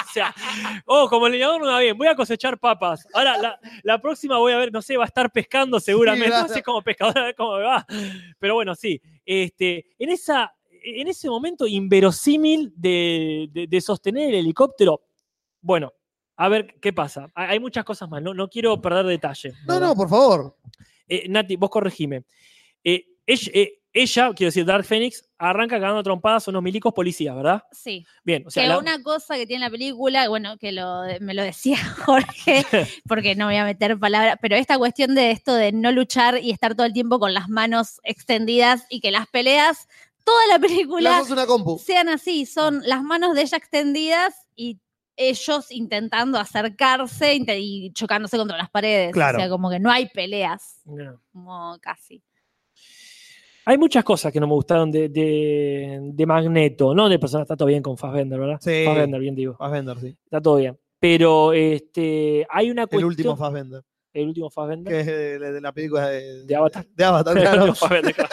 [0.08, 0.34] O sea,
[0.86, 3.06] oh, como el leñador no va bien, voy a cosechar papas.
[3.12, 6.26] Ahora, la, la próxima voy a ver, no sé, va a estar pescando seguramente.
[6.28, 6.46] claro.
[6.48, 7.86] No sé como pescador, a ver cómo me va.
[8.38, 9.00] Pero bueno, sí.
[9.24, 15.00] Este, en, esa, en ese momento inverosímil de, de- de sostener el helicóptero,
[15.62, 15.92] bueno,
[16.36, 17.30] a ver qué pasa.
[17.34, 19.52] Hay muchas cosas más, no, no quiero perder detalle.
[19.66, 19.80] No, ¿verdad?
[19.88, 20.56] no, por favor.
[21.08, 22.24] Eh, Nati, vos corregime.
[22.84, 27.62] Eh, eh, ella, quiero decir, Dark Phoenix, arranca cagando trompadas a unos milicos policías, ¿verdad?
[27.72, 28.04] Sí.
[28.22, 31.34] Bien, o sea, que la- una cosa que tiene la película, bueno, que lo, me
[31.34, 32.64] lo decía Jorge,
[33.08, 36.50] porque no voy a meter palabras, pero esta cuestión de esto de no luchar y
[36.50, 39.88] estar todo el tiempo con las manos extendidas y que las peleas,
[40.24, 41.78] toda la película una compu.
[41.78, 44.78] sean así, son las manos de ella extendidas y
[45.16, 49.12] ellos intentando acercarse y chocándose contra las paredes.
[49.12, 49.38] Claro.
[49.38, 51.20] O sea, como que no hay peleas, No.
[51.32, 52.22] como casi.
[53.68, 57.54] Hay muchas cosas que no me gustaron de, de, de Magneto, no de persona, está
[57.54, 58.56] todo bien con Fassbender, ¿verdad?
[58.62, 58.82] Sí.
[58.86, 60.16] Fassbender, bien digo, Fassbender, sí.
[60.24, 60.78] está todo bien.
[60.98, 63.08] Pero este, hay una El cuestión.
[63.08, 63.82] último Fassbender.
[64.14, 64.90] el último Fassbender.
[64.94, 66.86] Que es de, de la película de, De Avatar.
[66.94, 67.74] De Avatar, El claro.
[67.74, 68.30] Fassbender, claro.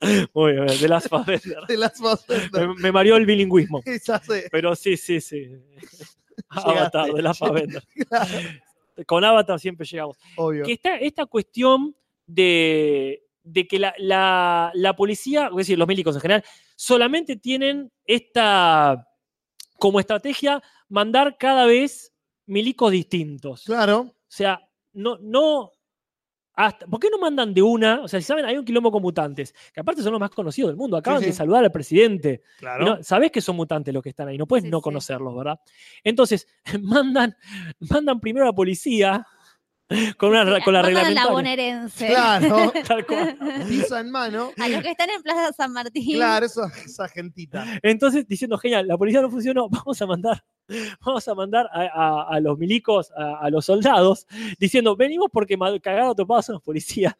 [0.34, 1.58] Muy bien, de las Fassbender.
[1.68, 2.68] de las Fassbender.
[2.68, 3.80] Me, me mareó el bilingüismo.
[4.26, 4.48] Sé.
[4.50, 5.46] Pero sí, sí, sí.
[6.48, 7.82] Avatar, de las Fassbender.
[8.08, 8.26] Claro,
[9.06, 10.16] Con Avatar siempre llegamos.
[10.36, 10.64] obvio.
[10.64, 11.94] que está esta cuestión
[12.26, 16.44] de, de que la, la- la policía, es decir, los milicos en general,
[16.74, 19.06] solamente tienen esta,
[19.78, 22.12] como estrategia mandar cada vez
[22.46, 23.62] milicos distintos.
[23.64, 23.98] Claro.
[24.00, 24.60] O sea,
[24.92, 25.70] no, no.
[26.58, 28.00] Hasta, ¿Por qué no mandan de una?
[28.00, 30.70] O sea, si saben, hay un quilombo con mutantes, que aparte son los más conocidos
[30.70, 30.96] del mundo.
[30.96, 32.42] Acaban Sí, de saludar al presidente.
[32.58, 32.84] Claro.
[32.86, 35.60] no- Sabés que son mutantes los que están ahí, no puedes Sí, no conocerlos, ¿verdad?
[36.02, 36.48] Entonces,
[36.82, 37.36] mandan,
[37.78, 39.26] mandan primero a la policía
[40.16, 41.30] con, una, con la Mandan a la reglamentaria.
[41.32, 42.06] bonaerense.
[42.08, 42.72] Claro.
[42.86, 43.38] Tal cual.
[43.68, 44.50] Pizza en mano.
[44.58, 46.16] A los que están en Plaza San Martín.
[46.16, 47.64] Claro, esa, esa gentita.
[47.82, 50.44] Entonces, diciendo, genial, la policía no funcionó, vamos a mandar,
[51.04, 54.26] vamos a mandar a, a- a los milicos, a, a los soldados,
[54.58, 57.14] diciendo, venimos porque cagados topados son los policías.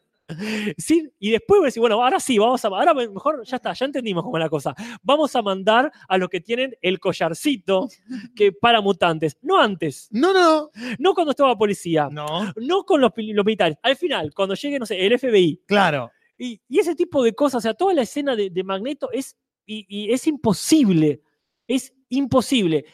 [0.77, 3.73] Sí, y después voy a decir, bueno, ahora sí, vamos a, ahora mejor, ya está,
[3.73, 4.75] ya entendimos cómo es la cosa.
[5.01, 7.87] Vamos a mandar a los que tienen el collarcito
[8.35, 12.51] que para mutantes, no antes, No, no, no cuando estaba policía, no.
[12.57, 16.11] no con los, militares, al final, cuando llegue, no sé, el FBI, Claro.
[16.37, 19.37] y, y ese tipo de cosas, o sea, toda la escena de, de Magneto es,
[19.65, 21.21] y, y es imposible,
[21.67, 22.85] es imposible.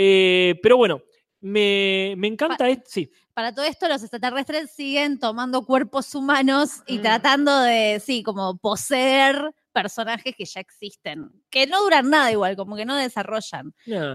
[0.00, 1.02] Eh, pero bueno,
[1.40, 6.82] me, me encanta Pa- esto, sí, Para todo esto, los extraterrestres siguen tomando cuerpos humanos
[6.88, 7.02] y Mm.
[7.02, 11.30] tratando de, sí, como poseer personajes que ya existen.
[11.48, 13.72] Que no duran nada igual, como que no desarrollan.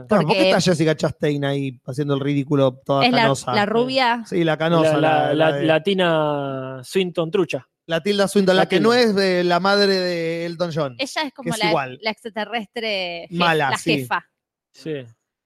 [0.09, 3.53] ¿Por qué está Jessica Chastain ahí haciendo el ridículo toda es la, canosa?
[3.55, 4.23] la rubia.
[4.27, 4.97] Sí, la canosa.
[4.97, 7.65] la, la- La, la- la de- Latina Swinton Trucha.
[7.85, 8.89] la Tilda Swinton, la, la que Tilda.
[8.89, 10.95] no es de la madre de Elton John.
[10.99, 11.97] Ella es como es la, igual.
[12.01, 13.99] la extraterrestre jef- Mala, la sí.
[13.99, 14.25] jefa.
[14.73, 15.05] Sí.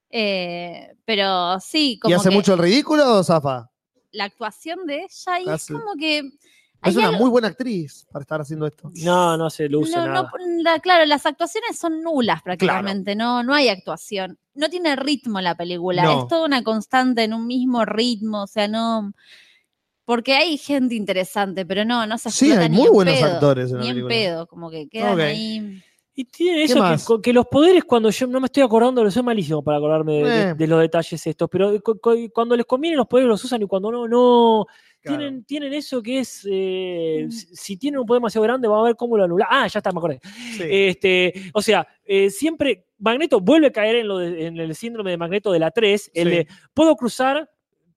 [0.10, 3.70] Eh, pero sí, como ¿Y hace que mucho el ridículo, Zafa?
[4.12, 6.20] la actuación de ella y es como que
[6.84, 8.90] Es una algo- muy buena actriz para estar haciendo esto.
[9.04, 10.32] No, no se luce no, no, nada.
[10.64, 14.40] la- claro, las actuaciones son nulas prácticamente, no, no hay actuación.
[14.56, 16.22] No tiene ritmo la película, No.
[16.22, 19.14] es toda una constante en un mismo ritmo, o sea, no...
[20.06, 23.26] Porque hay gente interesante, pero no, no se Sí, hay ni muy en buenos pedo,
[23.34, 24.16] actores en la Ni en película.
[24.16, 25.84] pedo, como que quedan ahí...
[26.19, 29.61] Y tiene ¿Qué eso que, los poderes, cuando yo no me estoy acordando, soy malísimo
[29.64, 30.53] para acordarme de, de- Eh.
[30.56, 33.68] de los detalles estos, pero cu- cu- cuando les conviene los poderes los usan y
[33.68, 34.65] cuando no, no.
[34.99, 35.19] Claro.
[35.19, 38.88] Tienen, tienen eso que es, eh, si, si tienen un poder demasiado grande, vamos a
[38.88, 39.48] ver cómo lo anulan.
[39.52, 40.19] Ah, ya está, me acordé.
[40.56, 40.64] Sí.
[40.68, 45.11] Este, o sea, eh, siempre Magneto vuelve a caer en, lo de- en el síndrome
[45.11, 46.35] de Magneto de la 3, el Sí.
[46.35, 47.48] de, puedo cruzar,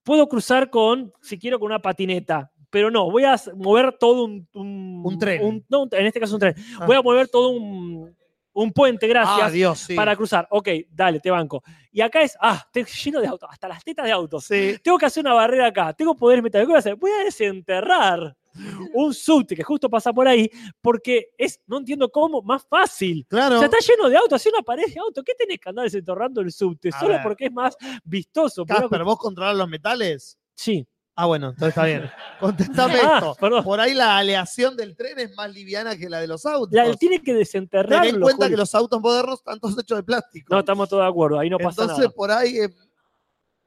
[0.03, 2.51] puedo cruzar con, si quiero, con una patineta.
[2.71, 4.47] Pero no, voy a mover todo un...
[4.53, 5.63] Un, Un tren.
[5.69, 6.55] no, en este caso un tren.
[6.79, 6.85] Ah.
[6.87, 8.15] Voy a mover todo un,
[8.53, 9.93] un puente, gracias Ah, Dios, sí.
[9.93, 10.47] para cruzar.
[10.49, 11.61] Ok, dale, te banco.
[11.91, 14.45] Y acá es, ah, te- lleno de autos, hasta las tetas de autos.
[14.45, 14.77] Sí.
[14.83, 16.67] Tengo que hacer una barrera acá, tengo poderes metálicos.
[16.67, 16.95] ¿Qué voy a hacer?
[16.95, 18.35] Voy a desenterrar
[18.93, 20.49] un subte que justo pasa por ahí,
[20.81, 23.25] porque es, no entiendo cómo, más fácil.
[23.29, 23.55] Claro.
[23.55, 25.23] O sea, está lleno de autos, hace una pared de autos.
[25.25, 26.89] ¿Qué tenés que andar desenterrando el subte?
[26.89, 27.23] A Solo ver.
[27.23, 28.65] porque es más vistoso.
[28.65, 30.37] Casper, cu- ¿vos controlar los metales?
[30.55, 30.85] Sí.
[31.15, 32.09] Ah, bueno, entonces está bien.
[32.39, 33.35] Contestame Ah, esto.
[33.39, 33.63] perdón.
[33.63, 36.69] Por ahí la aleación del tren es más liviana que la de los autos.
[36.71, 38.01] La- tiene que desenterrar.
[38.03, 40.53] Ten en cuenta que los autos modernos están todos hechos de plástico.
[40.53, 42.15] No, estamos todos de acuerdo, ahí no pasa Entonces, nada.
[42.15, 42.57] por ahí.
[42.59, 42.69] eh,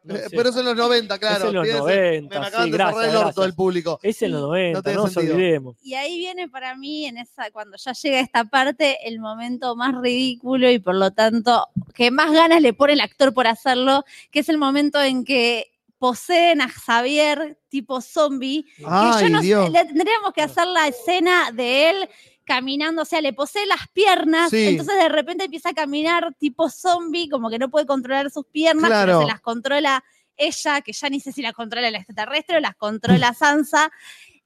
[0.02, 0.36] No eh, sé.
[0.36, 1.44] pero eso en los 90, claro.
[1.44, 1.82] Es en los Fíjense,
[2.20, 3.46] 90, me acaban sí, de cerrar gracias, el orto gracias.
[3.46, 4.00] del público.
[4.02, 5.34] Es en los 90, no, nos sentido.
[5.36, 5.76] olvidemos.
[5.82, 9.94] Y ahí viene para mí, en esa, cuando ya llega esta parte, el momento más
[10.00, 14.40] ridículo y por lo tanto que más ganas le pone el actor por hacerlo, que
[14.40, 18.64] es el momento en que poseen a Xavier tipo zombie.
[18.76, 19.70] que Ay, yo no sé, Dios.
[19.70, 22.08] le tendríamos que hacer la escena de él
[22.44, 24.66] caminando, o sea, le posee las piernas, Sí.
[24.66, 28.90] entonces de repente empieza a caminar tipo zombie, como que no puede controlar sus piernas,
[28.90, 29.06] Claro.
[29.06, 30.04] pero se las controla
[30.36, 33.90] ella, que ya ni sé si las controla el extraterrestre o las controla Sansa,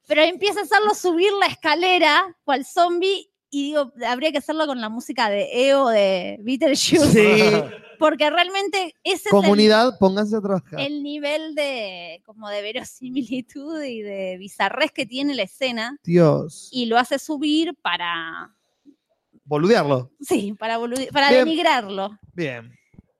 [0.06, 4.80] pero empieza a hacerlo subir la escalera, cual zombie, y digo, habría que hacerlo con
[4.80, 7.62] la música de EO de Beetlejuice, Sí.
[7.98, 10.78] porque realmente ese Comunidad, pónganse a trabajar.
[10.80, 15.96] es el, el nivel de como de verosimilitud y de bizarrés que tiene la escena
[16.04, 16.68] Dios.
[16.72, 18.54] y lo hace subir para
[19.44, 20.10] Boludearlo.
[20.20, 21.44] sí, para bolu- para Bien.
[21.46, 22.18] denigrarlo.
[22.34, 22.70] Bien.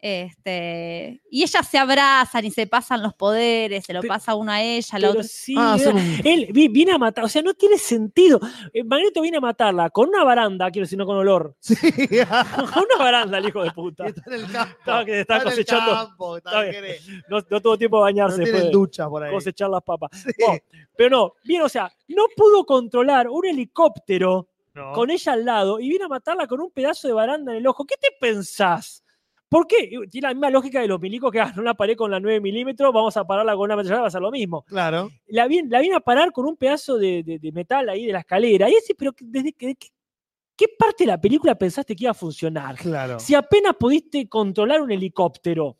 [0.00, 4.52] Este, y ellas se abrazan y se pasan los poderes, se lo Pero- pasa uno
[4.52, 5.22] a ella, la otra.
[5.22, 5.76] sí, Ah,
[6.24, 8.40] él vi- viene a matar, o sea, no tiene sentido.
[8.72, 11.54] Eh, Magneto viene a matarla con una baranda, quiero decir, no con olor.
[11.60, 11.74] Sí.
[12.74, 14.06] con una baranda, el hijo de puta.
[14.06, 14.76] está en el campo.
[14.78, 15.92] Estaba que está cosechando.
[15.92, 16.62] campo, está-
[17.28, 19.32] No, no tuvo tiempo de No bañarse ducha por ahí.
[19.32, 20.10] cosechar las papas.
[20.12, 20.30] Sí.
[20.38, 20.60] Bueno,
[20.96, 24.92] pero no, bien, o sea, no pudo controlar un helicóptero No.
[24.92, 27.66] con ella al lado y viene a matarla con un pedazo de baranda en el
[27.66, 27.84] ojo.
[27.84, 29.02] ¿Qué te pensás?
[29.48, 29.90] ¿Por qué?
[30.10, 32.40] Tiene la misma lógica de los milicos que ah, no la paré con la 9
[32.40, 34.62] milímetros, vamos a pararla con una ametralladora, va a ser lo mismo.
[34.64, 35.10] Claro.
[35.28, 38.12] La viene, la viene a parar con un pedazo de, de- de metal ahí de
[38.12, 38.68] la escalera.
[38.68, 39.88] Y ese, pero desde que, ¿qué,
[40.54, 42.76] qué parte de la película pensaste que iba a funcionar?
[42.76, 43.18] Claro.
[43.20, 45.76] Si apenas pudiste controlar un helicóptero.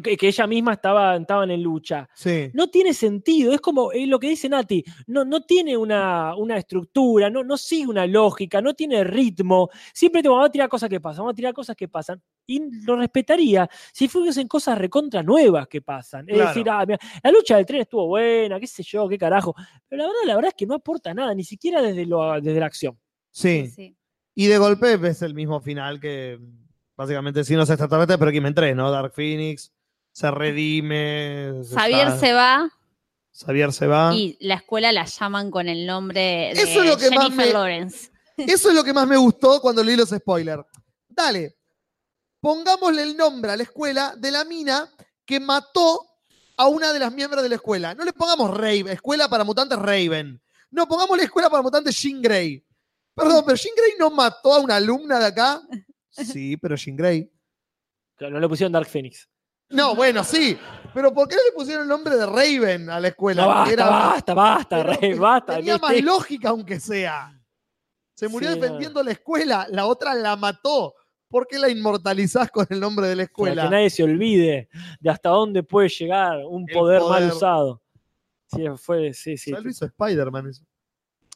[0.00, 2.08] Que, que ella misma estaba, estaban en lucha.
[2.14, 2.50] Sí.
[2.54, 6.56] No tiene sentido, es como eh, lo que dice Nati, no, no tiene una, una
[6.56, 9.68] estructura, no, no sigue una lógica, no tiene ritmo.
[9.92, 12.22] Siempre te vamos a tirar cosas que pasan, vamos a tirar cosas que pasan.
[12.46, 16.28] Y lo respetaría si fuesen cosas recontra nuevas que pasan.
[16.28, 16.48] Es Claro.
[16.48, 19.54] decir, ah, mira, la lucha del tren estuvo buena, qué sé yo, qué carajo.
[19.88, 22.58] Pero la verdad, la verdad es que no aporta nada, ni siquiera desde, lo, desde
[22.60, 22.98] la acción.
[23.30, 23.66] Sí.
[23.68, 23.96] Sí.
[24.34, 26.38] Y de golpe es el mismo final que
[26.96, 28.90] básicamente sí no es extraterrestre, pero X-Men 3, ¿no?
[28.90, 29.70] Dark Phoenix
[30.12, 31.52] se redime.
[31.72, 32.70] Xavier está- se va
[33.34, 34.14] Xavier se va.
[34.14, 36.50] y la escuela la llaman con el nombre de.
[36.52, 38.10] Eso es lo que más Jennifer me- Lawrence.
[38.36, 40.64] Eso es lo que más me gustó cuando leí los spoilers.
[41.08, 41.56] Dale,
[42.40, 44.88] pongámosle el nombre a la escuela de la mina
[45.24, 46.06] que mató
[46.56, 47.94] a una de las miembros de la escuela.
[47.94, 50.40] No le pongamos Raven, escuela para mutantes Raven.
[50.70, 52.64] No, pongámosle escuela para mutantes Jean Grey.
[53.14, 55.62] Perdón, pero Jean Grey no mató a una alumna de acá.
[56.10, 57.30] Sí, pero Jean Grey.
[58.16, 59.26] Claro, No le pusieron Dark Phoenix.
[59.72, 60.58] No, bueno, sí.
[60.94, 63.42] Pero ¿por qué no le pusieron el nombre de Raven a la escuela?
[63.42, 65.56] No, basta, Era- basta, Rey, basta.
[65.56, 67.32] Tenía más lógica, aunque sea.
[68.14, 70.94] Se murió Sí, defendiendo la escuela, la otra la mató.
[71.28, 73.62] ¿Por qué la inmortalizás con el nombre de la Para escuela?
[73.64, 74.68] que nadie se olvide
[75.00, 77.80] de hasta dónde puede llegar un poder, mal usado.
[78.54, 79.50] Sí, fue, sí, sí.
[79.50, 80.62] Ya lo hizo Spider-Man eso.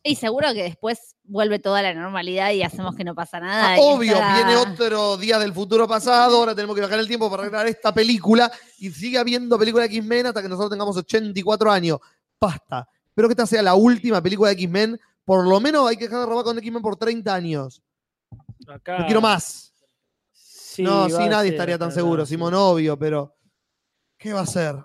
[0.07, 3.74] Y seguro que después vuelve toda la normalidad y hacemos que no pasa nada.
[3.74, 7.28] Ah, obvio, está- viene otro día del futuro pasado, ahora tenemos que bajar el tiempo
[7.28, 11.70] para arreglar esta película y sigue habiendo película de X-Men hasta que nosotros tengamos 84
[11.73, 11.99] años.
[12.41, 12.89] Basta.
[13.09, 15.01] Espero que esta sea la última película de X-Men.
[15.24, 17.83] Por lo menos hay que dejar de robar con X-Men por 30 años.
[18.69, 19.73] Acá, No quiero más.
[20.33, 22.24] sí, no, sí, nadie ser, estaría tan seguro.
[22.27, 23.35] Simón, obvio, pero.
[24.19, 24.77] ¿Qué va a ser?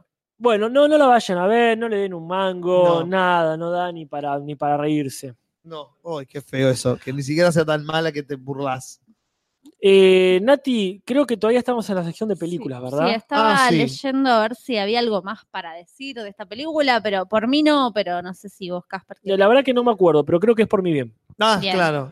[0.41, 3.05] Bueno, no, no la vayan a ver, no le den un mango, No.
[3.05, 5.35] nada, no da ni para, ni para reírse.
[5.63, 5.97] No.
[6.01, 6.97] Uy, qué feo eso.
[6.97, 8.99] Que ni siquiera sea tan mala que te burlas.
[9.79, 13.07] Eh, Nati, creo que todavía estamos en la sección de películas, Sí, ¿verdad?
[13.09, 13.77] Sí, estaba Ah, sí.
[13.77, 17.61] leyendo a ver si había algo más para decir de esta película, pero por mí
[17.61, 19.17] no, pero no sé si vos, Casper.
[19.21, 21.13] La verdad que no me acuerdo, pero creo que es por mi bien.
[21.39, 21.75] Ah, Bien.
[21.75, 22.11] claro.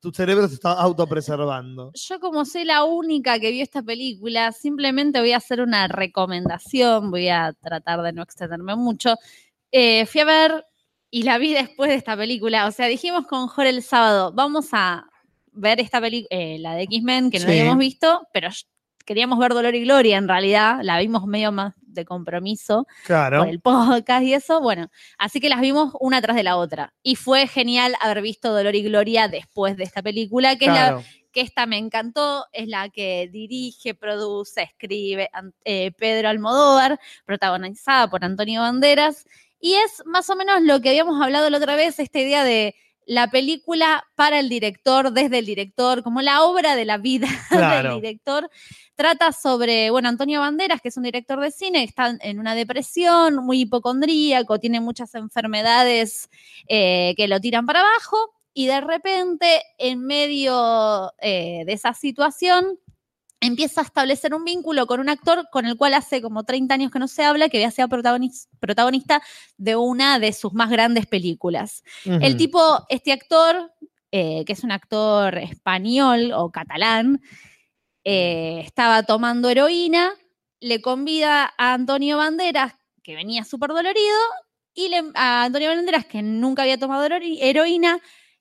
[0.00, 1.92] Tu cerebro se está autopreservando.
[1.94, 7.10] Yo como soy la única que vio esta película, simplemente voy a hacer una recomendación,
[7.10, 9.14] voy a tratar de no extenderme mucho.
[9.72, 10.64] Eh, fui a ver
[11.10, 14.68] y la vi después de esta película, o sea, dijimos con Jorge el sábado, vamos
[14.72, 15.04] a
[15.52, 17.50] ver esta película, la de X-Men, que no Sí.
[17.52, 18.48] habíamos visto, pero
[19.06, 23.38] queríamos ver Dolor y Gloria en realidad, la vimos medio más de compromiso Claro.
[23.38, 26.92] por el podcast y eso, bueno, así que las vimos una tras de la otra.
[27.02, 31.02] Y fue genial haber visto Dolor y Gloria después de esta película, que es la
[31.32, 35.28] que esta me encantó, es la que dirige, produce, escribe
[35.64, 39.26] eh, Pedro Almodóvar, protagonizada por Antonio Banderas,
[39.60, 42.74] y es más o menos lo que habíamos hablado la otra vez, esta idea de
[43.06, 47.92] la película para el director, desde el director, como la obra de la vida Claro.
[47.94, 48.50] del director.
[48.96, 53.36] Trata sobre, bueno, Antonio Banderas, que es un director de cine, está en una depresión,
[53.36, 56.28] muy hipocondríaco, tiene muchas enfermedades
[56.68, 62.78] eh, que lo tiran para abajo y de repente, en medio eh, de esa situación,
[63.46, 66.90] empieza a establecer un vínculo con un actor con el cual hace como 30 años
[66.90, 69.22] que no se habla, que había sido protagonis- protagonista
[69.56, 71.82] de una de sus más grandes películas.
[72.22, 73.72] El tipo, este actor,
[74.12, 77.20] eh, que es un actor español o catalán,
[78.04, 80.12] eh, estaba tomando heroína,
[80.60, 84.16] le convida a Antonio Banderas, que venía súper dolorido,
[84.74, 87.98] y le- a Antonio Banderas, que nunca había tomado heroína,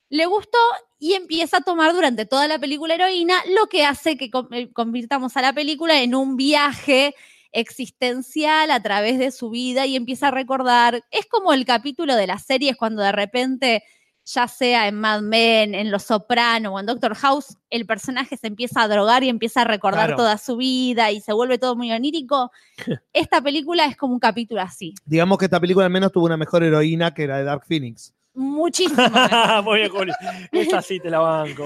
[0.09, 0.57] le gustó
[0.99, 5.35] y empieza a tomar durante toda la película heroína, lo que hace que eh, convirtamos
[5.37, 7.13] a la película en un viaje
[7.51, 12.27] existencial a través de su vida y empieza a recordar, es como el capítulo de
[12.27, 13.83] las series cuando de repente,
[14.25, 18.47] ya sea en Mad Men, en Los Soprano o en Doctor House, el personaje se
[18.47, 20.17] empieza a drogar y empieza a recordar Claro.
[20.17, 22.51] toda su vida y se vuelve todo muy onírico.
[23.13, 26.37] Esta película es como un capítulo así, Digamos que esta película al menos tuvo una
[26.37, 28.13] mejor heroína que la de Dark Phoenix.
[28.35, 29.01] Muchísimo.
[29.63, 30.11] muy bien, Juli.
[30.51, 31.63] Esa sí te la banco.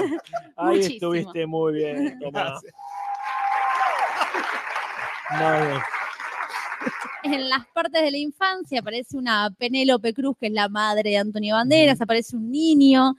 [0.56, 0.94] Ahí Muchísimo.
[0.94, 2.62] estuviste muy bien, Tomás.
[2.62, 2.74] Gracias.
[5.32, 5.82] Muy bien.
[7.24, 11.18] en las partes de la infancia aparece una Penélope Cruz, que es la madre de
[11.18, 13.16] Antonio Banderas, aparece un niño,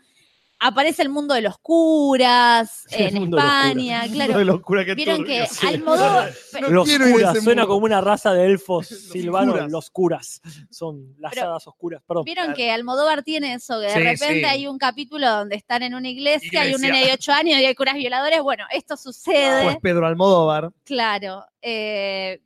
[0.62, 4.44] aparece el mundo de los curas El en mundo de los España, Qué claro.
[4.44, 5.66] locura que Vieron que sí.
[5.66, 9.70] Almodóvar, No Los curas, suena como una raza de elfos silvanos, curas.
[9.72, 10.40] los curas.
[10.70, 12.24] Son las Pero- hadas oscuras, perdón.
[12.24, 14.44] vieron que Almodóvar tiene eso, que de Sí, repente sí.
[14.44, 16.92] hay un capítulo donde están en una iglesia, hay un Iglesia.
[16.94, 18.42] nene de 8 años y hay curas violadores.
[18.42, 19.64] Bueno, esto sucede.
[19.64, 20.70] Pues Pedro Almodóvar.
[20.84, 21.44] Claro.
[21.62, 22.40] eh,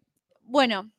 [0.45, 0.91] bueno,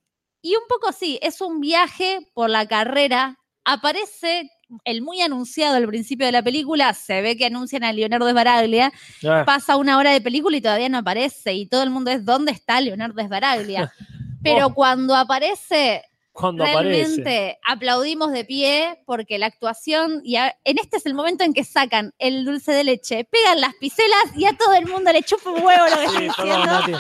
[0.42, 3.40] y un poco sí, es un viaje por la carrera.
[3.64, 4.50] Aparece
[4.84, 8.92] el muy anunciado al principio de la película, se ve que anuncian a Leonardo Sbaraglia,
[9.24, 12.26] Ah, pasa una hora de película y todavía no aparece, y todo el mundo es,
[12.26, 13.92] ¿dónde está Leonardo Sbaraglia?
[14.44, 17.60] Pero cuando aparece, cuando realmente aparece.
[17.66, 21.64] aplaudimos de pie porque la actuación, y a- en este es el momento en que
[21.64, 25.50] sacan el dulce de leche, pegan las piselas y a todo el mundo le chupa
[25.52, 26.92] un huevo lo que Sí, perdón, diciendo Nati.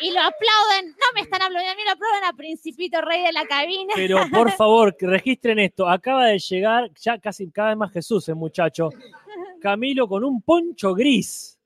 [0.00, 0.90] Y lo aplauden.
[0.90, 3.92] No me están aplaudiendo, a mí lo aplauden a Principito Rey de la cabina.
[3.94, 5.88] Pero por favor, que registren esto.
[5.88, 8.90] Acaba de llegar, ya casi cada vez más Jesús, el muchacho.
[9.60, 11.58] Camilo con un poncho gris.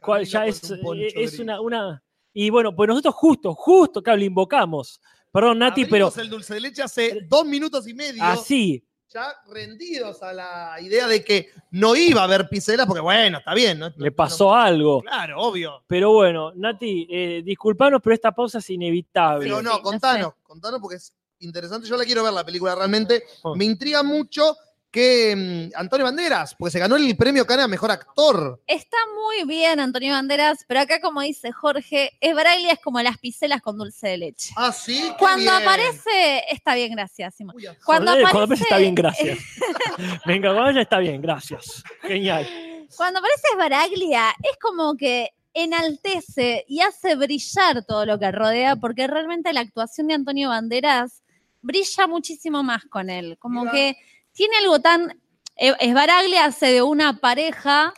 [0.00, 1.40] Cual ya es, un poncho eh, es gris.
[1.40, 2.02] una, una.
[2.32, 5.00] Y bueno, pues nosotros justo, justo, claro, lo invocamos.
[5.32, 8.22] Perdón, Nati, pero Abrimos el dulce de leche hace dos minutos y medio.
[8.22, 8.84] así.
[9.10, 13.54] Ya rendidos a la idea de que no iba a haber piselas, porque bueno, está
[13.54, 13.90] bien, ¿no?
[13.96, 15.00] Le pasó algo.
[15.00, 15.82] Claro, obvio.
[15.86, 19.46] Pero bueno, Nati, eh, disculpanos, pero esta pausa es inevitable.
[19.46, 21.88] Pero no, contanos, contanos porque es interesante.
[21.88, 23.24] Yo la quiero ver la película realmente.
[23.42, 23.56] Oh.
[23.56, 24.56] Me intriga mucho
[24.90, 28.62] que mm, Antonio Banderas, pues se ganó el premio Cana a Mejor Actor.
[28.66, 33.60] Está muy bien Antonio Banderas, pero acá como dice Jorge, Esbaraglia es como las piselas
[33.60, 34.52] con dulce de leche.
[34.56, 35.02] Ah, sí.
[35.10, 35.62] qué Cuando bien.
[35.62, 37.56] aparece, está bien, gracias, Simón.
[37.56, 37.78] Uy, ajá.
[37.84, 39.38] Cuando Joder, aparece, cuando aparece está bien, gracias.
[40.26, 41.82] Venga, cuando ella está bien, gracias.
[42.02, 42.48] Genial.
[42.96, 49.06] Cuando aparece Esbaraglia, es como que enaltece y hace brillar todo lo que rodea, porque
[49.06, 51.22] realmente la actuación de Antonio Banderas
[51.60, 53.36] brilla muchísimo más con él.
[53.38, 53.72] Como Mira.
[53.72, 53.96] que
[54.38, 55.20] tiene algo tan.
[55.56, 57.92] eh, Esbaraglia hace de una pareja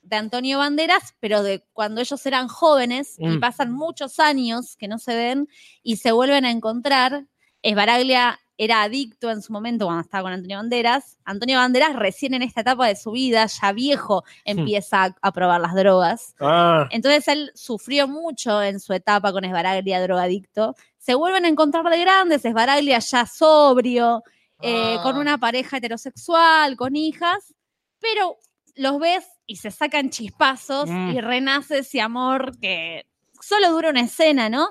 [0.00, 3.40] de Antonio Banderas, pero de cuando ellos eran jóvenes y Mm.
[3.40, 5.48] pasan muchos años que no se ven
[5.82, 7.26] y se vuelven a encontrar.
[7.62, 11.18] Esbaraglia era adicto en su momento cuando estaba con Antonio Banderas.
[11.24, 15.60] Antonio Banderas recién en esta etapa de su vida, ya viejo, empieza a, a probar
[15.60, 16.34] las drogas.
[16.40, 20.74] Ah, Entonces él sufrió mucho en su etapa con Esbaraglia drogadicto.
[20.98, 24.22] Se vuelven a encontrar de grandes, Esbaraglia ya sobrio,
[24.62, 25.02] eh, Ah.
[25.02, 27.54] con una pareja heterosexual, con hijas,
[28.00, 28.36] pero
[28.76, 31.10] los ves y se sacan chispazos Mm.
[31.10, 33.04] y renace ese amor que
[33.40, 34.68] solo dura una escena, ¿no?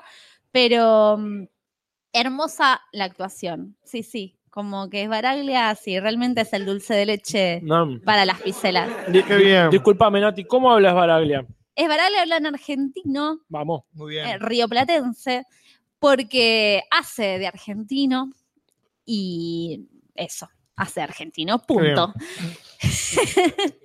[0.51, 1.45] Pero mm,
[2.13, 7.59] hermosa la actuación, sí, sí, como que Esbaraglia, sí, realmente es el dulce de leche
[7.63, 7.99] no.
[8.03, 8.89] para las piselas.
[9.11, 9.69] Qué bien.
[9.69, 11.45] Disculpame, Nati, ¿cómo hablas Baraglia?
[11.75, 13.83] Esbaraglia habla en argentino, Vamos.
[13.93, 14.27] Muy bien.
[14.27, 15.45] eh, rioplatense,
[15.99, 18.31] porque hace de argentino
[19.05, 22.13] y eso, hace argentino, punto.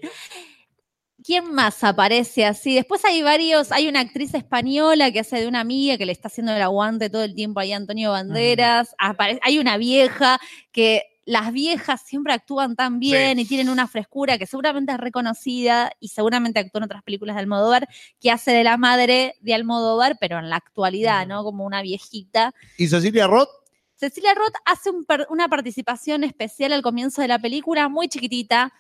[1.24, 2.74] ¿Quién más aparece así?
[2.74, 6.28] Después hay varios, hay una actriz española que hace de una amiga que le está
[6.28, 8.94] haciendo el aguante todo el tiempo ahí a Antonio Banderas.
[8.98, 10.38] Apare- hay una vieja
[10.70, 15.90] que las viejas siempre actúan tan bien y tienen una frescura que seguramente es reconocida
[15.98, 17.88] y seguramente actuó en otras películas de Almodóvar,
[18.20, 21.42] que hace de la madre de Almodóvar, pero en la actualidad, ¿no?
[21.42, 22.54] Como una viejita.
[22.78, 23.48] ¿Y Cecilia Roth?
[23.96, 28.72] Cecilia Roth hace un per- una participación especial al comienzo de la película, muy chiquitita,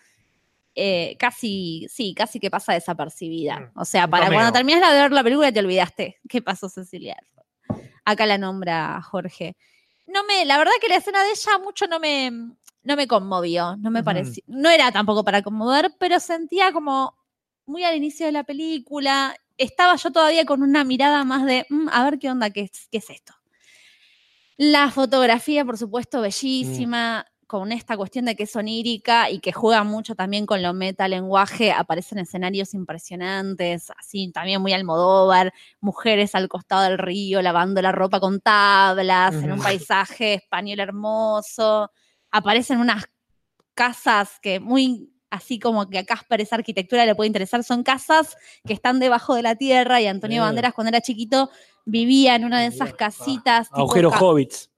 [0.74, 3.72] eh, casi, sí, casi que pasa desapercibida.
[3.76, 4.38] O sea, para cameo.
[4.38, 7.78] cuando terminas de ver la película te olvidaste qué pasó Cecilia Roth.
[8.04, 9.56] Acá la nombra Jorge.
[10.06, 12.30] No me, la verdad que la escena de ella mucho no me,
[12.82, 17.16] no me conmovió, no me pareció, no era tampoco para conmover, pero sentía como
[17.64, 21.88] muy al inicio de la película, estaba yo todavía con una mirada más de, "Mm,
[21.90, 23.32] a ver qué onda, qué qué es esto.
[24.56, 29.84] La fotografía, por supuesto, bellísima, con esta cuestión de que es onírica y que juega
[29.84, 36.82] mucho también con lo metalenguaje, aparecen escenarios impresionantes, así también muy Almodóvar, mujeres al costado
[36.82, 41.90] del río lavando la ropa con tablas, en un paisaje español hermoso,
[42.30, 43.04] aparecen unas
[43.74, 48.36] casas que muy así como que a Casper esa arquitectura le puede interesar, son casas
[48.64, 50.46] que están debajo de la tierra y Antonio Eh.
[50.46, 51.50] Banderas cuando era chiquito
[51.84, 53.68] vivía en una de esas casitas.
[53.72, 54.70] Agujeros ca- hobbits.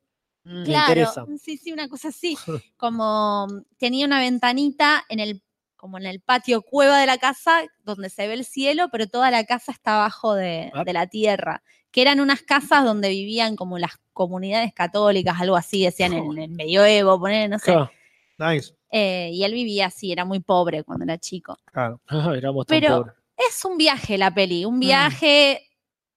[0.45, 0.65] Mm.
[0.65, 1.27] Claro, interesa.
[1.43, 2.37] sí, sí, una cosa así.
[2.77, 3.47] Como
[3.79, 5.43] tenía una ventanita en el,
[5.77, 9.31] como en el patio cueva de la casa, donde se ve el cielo, pero toda
[9.31, 10.85] la casa está abajo de, Ah.
[10.85, 11.63] de la tierra.
[11.91, 16.51] Que eran unas casas donde vivían como las comunidades católicas, algo así, decían en el
[16.51, 17.73] medioevo, poner, no sé.
[17.75, 17.91] Ja,
[18.39, 18.75] Nice.
[18.91, 21.57] Eh, y él vivía así, era muy pobre cuando era chico.
[21.73, 22.01] Claro.
[22.35, 23.15] Éramos tan Pero pobres.
[23.37, 24.69] es un viaje la peli, Mm.
[24.69, 25.63] un viaje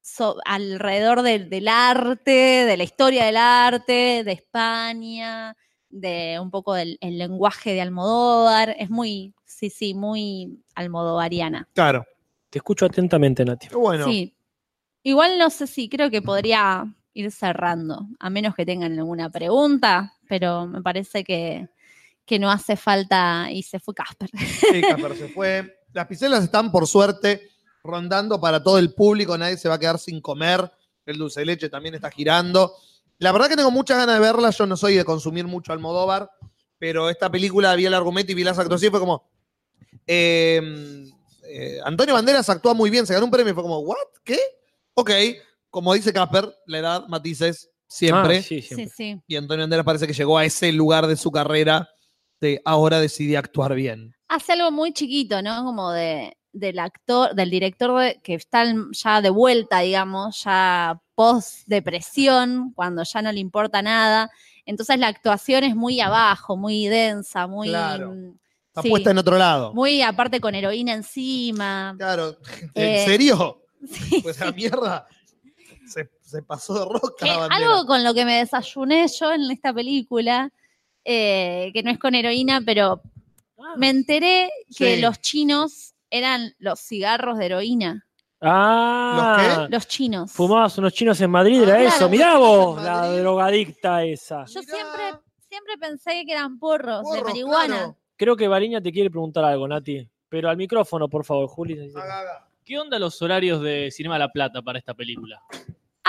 [0.02, 5.56] so- alrededor del, del arte, de la historia del arte, de España,
[5.90, 8.76] de un poco del el lenguaje de Almodóvar.
[8.80, 11.68] Es muy, sí, sí, muy almodovariana.
[11.74, 12.06] Claro.
[12.50, 13.68] Te escucho atentamente, Nati.
[13.74, 14.06] Bueno.
[14.06, 14.34] Sí.
[15.04, 20.14] Igual no sé si creo que podría ir cerrando, a menos que tengan alguna pregunta,
[20.30, 21.68] pero me parece que,
[22.32, 24.30] que no hace falta y se fue Casper.
[24.40, 25.80] Sí, Casper se fue.
[25.92, 27.50] Las piselas están, por suerte,
[27.84, 29.38] rondando para todo el público.
[29.38, 30.72] Nadie se va a quedar sin comer.
[31.06, 32.74] El dulce de leche también está girando.
[33.18, 34.50] La verdad que tengo muchas ganas de verla.
[34.52, 36.32] Yo no soy de consumir mucho Almodóvar.
[36.80, 39.30] pero esta película vi el argumento y vi las actuaciones y fue como.
[40.08, 40.62] eh,
[41.44, 43.98] eh, Antonio Banderas actúa muy bien, se ganó un premio y fue como, ¿what?
[44.24, 44.40] ¿Qué?
[44.94, 45.12] Ok,
[45.70, 48.38] como dice Casper, la edad, matices, siempre.
[48.38, 49.20] Ah, sí, Sí, sí.
[49.28, 51.90] Y Antonio Banderas parece que llegó a ese lugar de su carrera
[52.42, 54.14] de ahora decidí actuar bien.
[54.28, 55.64] Hace algo muy chiquito, ¿no?
[55.64, 61.68] Como de, del actor, del director de- que está ya de vuelta, digamos, ya post
[61.68, 64.30] depresión, cuando ya no le importa nada.
[64.66, 67.70] Entonces la actuación es muy abajo, muy densa, muy.
[67.70, 68.14] Claro.
[68.70, 69.74] Está sí, puesta en otro lado.
[69.74, 71.94] Muy aparte con heroína encima.
[71.98, 72.38] Claro.
[72.76, 73.58] Eh, ¿En serio?
[73.92, 75.08] Sí, Pues la mierda.
[75.88, 77.26] Se, se pasó de rosca.
[77.26, 77.48] Bandera.
[77.56, 80.52] algo con lo que me desayuné yo en esta película,
[81.06, 83.02] eh, que no es con heroína, pero
[83.78, 85.02] me enteré que Sí.
[85.02, 88.06] los chinos eran los cigarros de heroína.
[88.44, 90.32] Ah, Los chinos.
[90.32, 91.98] fumabas unos chinos en Madrid, era Ah, eso.
[91.98, 93.20] claro, Mirá unos chinos vos, en la Madrid.
[93.20, 94.46] drogadicta esa.
[94.46, 94.74] Yo Mirá.
[94.74, 95.04] siempre,
[95.48, 97.66] siempre pensé que eran porros de Porros, marihuana.
[97.78, 97.98] claro.
[98.18, 100.08] Creo que Bariña te quiere preguntar algo, Nati.
[100.30, 101.92] Pero al micrófono, por favor, Juli.
[101.96, 102.48] Haga, haga.
[102.64, 105.42] ¿Qué onda los horarios de Cinema La Plata para esta película?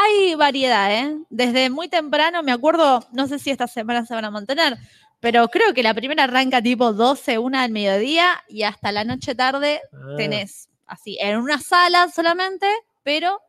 [0.05, 1.17] Hay variedad, ¿eh?
[1.31, 4.77] Desde muy temprano, me acuerdo, no sé si esta semana se van a mantener,
[5.21, 9.35] pero creo que la primera arranca tipo 12, una del mediodía y hasta la noche
[9.35, 10.15] tarde Ah.
[10.17, 12.67] tenés así, en una sala solamente,
[13.03, 13.41] pero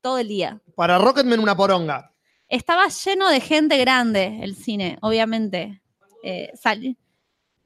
[0.00, 0.60] todo el día.
[0.74, 2.12] Para Rocketman una poronga.
[2.48, 5.82] Estaba lleno de gente grande el cine, obviamente.
[6.24, 6.96] Eh, sal-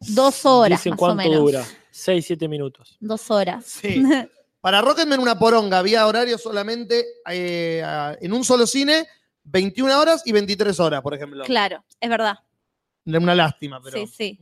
[0.01, 1.39] dos horas Dicen más o cuánto menos.
[1.41, 1.65] dura.
[1.91, 2.97] 6, 7 minutos.
[3.01, 3.65] Dos horas.
[3.65, 4.03] Sí.
[4.65, 5.81] Para Rocketman una poronga.
[5.81, 7.83] Había horario solamente eh,
[8.19, 9.07] en un solo cine,
[9.43, 11.45] 21 horas y 23 horas, por ejemplo.
[11.45, 12.39] claro, es verdad.
[13.05, 14.39] Una lástima, pero, Sí, sí.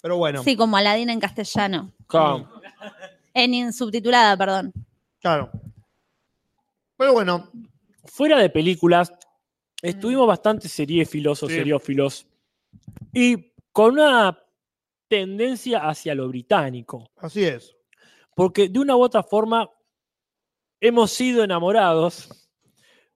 [0.00, 0.42] pero bueno.
[0.42, 1.92] Sí, como Aladina en castellano.
[3.34, 4.72] En, en subtitulada, perdón.
[5.20, 5.50] Claro.
[6.96, 7.52] Pero bueno,
[8.06, 9.12] Fuera de películas,
[9.82, 11.56] estuvimos bastante seriéfilos o Sí.
[11.56, 12.26] seriófilos.
[13.12, 14.38] Y con una
[15.06, 17.10] tendencia hacia lo británico.
[17.18, 17.74] así es.
[18.38, 19.68] Porque de una u otra forma
[20.80, 22.48] hemos sido enamorados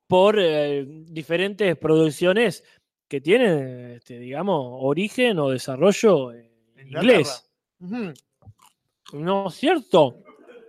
[0.09, 2.65] por eh, diferentes producciones
[3.07, 6.51] que tienen, este, digamos, origen o desarrollo en
[6.89, 7.49] inglés.
[9.13, 10.25] ¿No es cierto?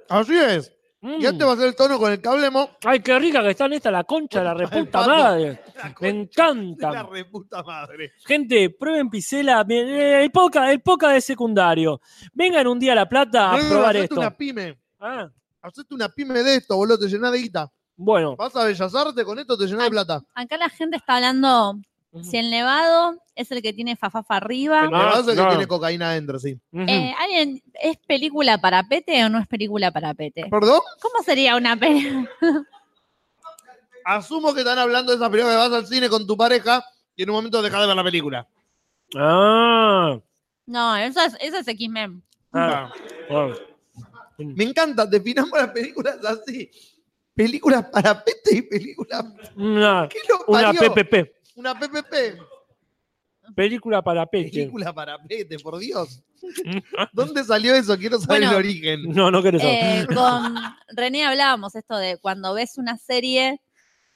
[0.07, 0.71] Así es.
[1.03, 1.19] Mm.
[1.21, 2.69] Y este va a ser el tono con el cable mo.
[2.85, 5.61] Ay, qué rica que están esta la concha de la reputa madre.
[5.75, 6.91] La Me encanta.
[6.91, 8.13] La reputa madre.
[8.25, 11.99] Gente, prueben Picela, eh, el poca, el poca de secundario.
[12.33, 14.19] Vengan un día a La Plata a No, no, probar hacete esto.
[14.21, 14.79] una pyme.
[14.99, 15.29] Ah,
[15.61, 16.97] Hacete una pyme de esto, boludo.
[16.99, 17.69] Te llenás de guita.
[17.97, 20.21] bueno, Vas a Bellas Artes, con esto te llenás de plata.
[20.35, 21.75] Acá la gente está hablando
[22.21, 24.83] Si el nevado es el que tiene fafafa arriba.
[24.85, 25.43] El nevado es el no.
[25.45, 26.59] que tiene cocaína adentro, sí.
[26.71, 30.45] Eh, ¿Alguien es película para pete o no es película para pete?
[30.49, 30.79] ¿Perdón?
[31.01, 32.29] ¿Cómo sería una película?
[34.05, 36.83] Asumo que están hablando de esa película que vas al cine con tu pareja
[37.15, 38.47] y en un momento dejas de ver la película.
[39.15, 40.19] ah,
[40.65, 42.21] No, eso es, eso es X-Men.
[42.51, 42.91] ah,
[43.29, 43.55] bueno.
[44.37, 46.69] Me encanta, definamos las películas así.
[47.33, 49.25] Películas para pete y películas.
[49.55, 50.73] Una, ¿Qué lo una?
[50.73, 52.39] PPP, Una PPP.
[53.55, 54.49] película para Pete.
[54.51, 56.21] Película para pete, por Dios.
[57.13, 57.97] ¿Dónde salió eso?
[57.97, 59.01] Quiero saber Bueno, el origen.
[59.09, 60.03] No, no querés saber.
[60.03, 60.55] Eh, con
[60.89, 63.61] René hablábamos esto de cuando ves una serie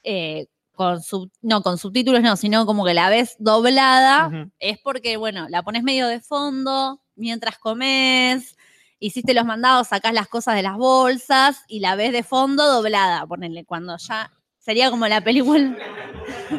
[0.02, 4.50] eh, con sub- no con subtítulos no, sino como que la ves doblada, Ujú.
[4.58, 8.56] es porque bueno, la pones medio de fondo mientras comes,
[9.00, 13.26] hiciste los mandados, sacás las cosas de las bolsas y la ves de fondo doblada,
[13.26, 14.32] ponele cuando ya
[14.68, 15.74] sería como la película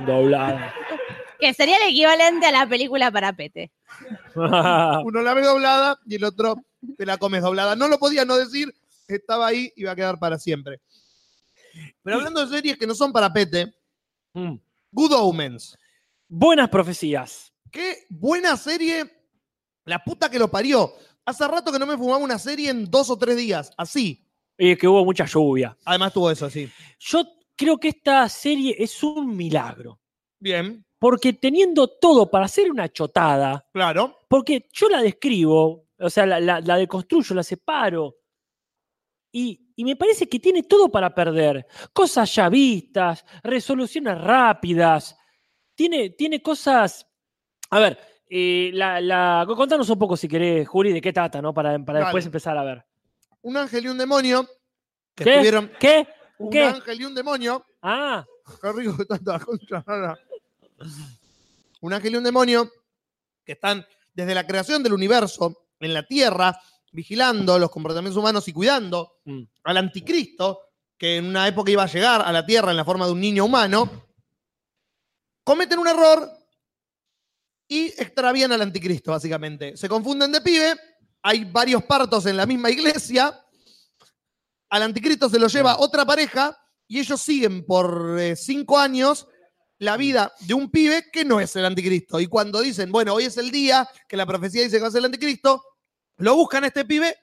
[0.03, 0.73] Doblada.
[1.40, 3.72] que sería el equivalente a la película para Pete.
[4.36, 6.56] Uno la ve doblada y el otro
[6.98, 7.76] te la comes doblada.
[7.76, 8.73] No lo podía no decir,
[9.07, 10.81] estaba ahí y va a quedar para siempre.
[12.02, 13.72] Pero hablando de series que no son para pete,
[14.34, 14.56] Mm.
[14.91, 15.77] Good Omens.
[16.27, 17.53] Buenas profecías.
[17.72, 19.06] Qué buena serie.
[19.86, 20.94] La puta que lo parió.
[21.26, 23.72] Hace rato que no me fumaba una serie en dos o tres días.
[23.77, 24.26] Así.
[24.57, 25.77] Y es que hubo mucha lluvia.
[25.86, 26.72] Además tuvo eso, así.
[26.99, 27.23] Yo
[27.60, 29.99] creo que esta serie es un milagro.
[30.40, 34.18] Bien, Porque teniendo todo para hacer una chotada, claro.
[34.30, 38.15] porque yo la describo, o sea, la, la- la deconstruyo, la separo,
[39.34, 41.68] y, y me parece que tiene todo para perder.
[41.94, 45.18] Cosas ya vistas, resoluciones rápidas,
[45.76, 47.06] tiene, tiene cosas...
[47.72, 47.99] A ver,
[48.30, 51.53] eh, la, la- contanos un poco si querés, Juli, de qué trata, ¿no?
[51.53, 52.86] Para, para después empezar a ver.
[53.41, 54.48] Un ángel y un demonio.
[55.15, 55.30] Que ¿Qué?
[55.31, 55.72] estuvieron.
[55.80, 56.07] ¿Qué?
[56.40, 56.64] Un ¿Qué?
[56.64, 57.66] ángel y un demonio.
[57.82, 58.26] Ah,
[58.61, 59.06] Qué rico que
[59.45, 59.84] concha.
[61.82, 62.72] Un ángel y un demonio
[63.45, 66.60] que están desde la creación del universo en la tierra,
[66.91, 69.44] vigilando los comportamientos humanos y cuidando Mm.
[69.66, 70.61] al anticristo,
[70.98, 73.22] que en una época iba a llegar a la tierra en la forma de un
[73.22, 73.90] niño humano,
[75.44, 76.30] cometen un error
[77.68, 79.78] y extravían al anticristo, básicamente.
[79.78, 80.76] Se confunden de pibe,
[81.22, 83.40] hay varios partos en la misma iglesia,
[84.70, 89.28] al anticristo se lo lleva otra pareja y ellos siguen por eh, cinco años
[89.78, 92.20] la vida de un pibe que no es el anticristo.
[92.20, 94.91] Y cuando dicen, bueno, hoy es el día que la profecía dice que va a
[94.91, 95.64] ser el anticristo,
[96.18, 97.16] lo buscan a este pibe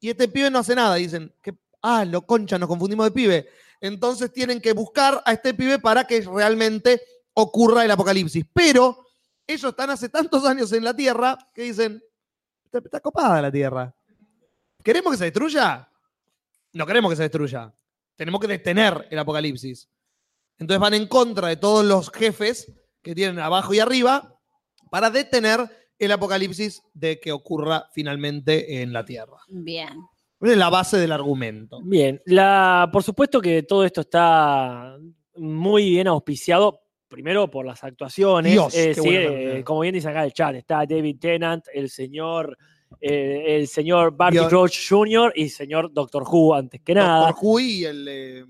[0.00, 0.94] y este pibe no hace nada.
[0.94, 3.48] Dicen, que, ah, lo concha, nos confundimos de pibe.
[3.80, 7.02] Entonces tienen que buscar a este pibe para que realmente
[7.34, 8.44] ocurra el apocalipsis.
[8.52, 9.04] Pero
[9.46, 12.02] ellos están hace tantos años en la Tierra que dicen,
[12.64, 13.94] está, está copada la Tierra.
[14.82, 15.91] ¿Queremos que se destruya?
[16.72, 17.74] No queremos que se destruya.
[18.16, 19.88] Tenemos que detener el apocalipsis.
[20.58, 22.72] Entonces van en contra de todos los jefes
[23.02, 24.38] que tienen abajo y arriba
[24.90, 25.60] para detener
[25.98, 29.38] el apocalipsis de que ocurra finalmente en la Tierra.
[29.48, 29.98] Bien.
[30.40, 31.80] Es la base del argumento.
[31.84, 34.96] Bien, la, por supuesto que todo esto está
[35.36, 38.50] muy bien auspiciado, primero por las actuaciones.
[38.50, 41.64] Dios, eh, qué sí, buena eh, como bien dice acá el chat, está David Tennant,
[41.72, 42.58] el señor,
[43.00, 45.32] eh, el señor Barty Bio- Crouch Jr.
[45.34, 47.26] y el señor Doctor Who, antes que nada.
[47.28, 48.44] Doctor Who y el, eh,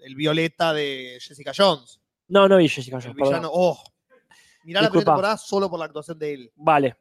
[0.00, 2.00] el violeta de Jessica Jones.
[2.28, 3.32] No, no vi Jessica El Jones, perdón.
[3.34, 3.50] villano.
[3.52, 3.78] Oh.
[4.64, 6.52] Mirá la primera temporada solo por la actuación de él.
[6.56, 6.96] Vale.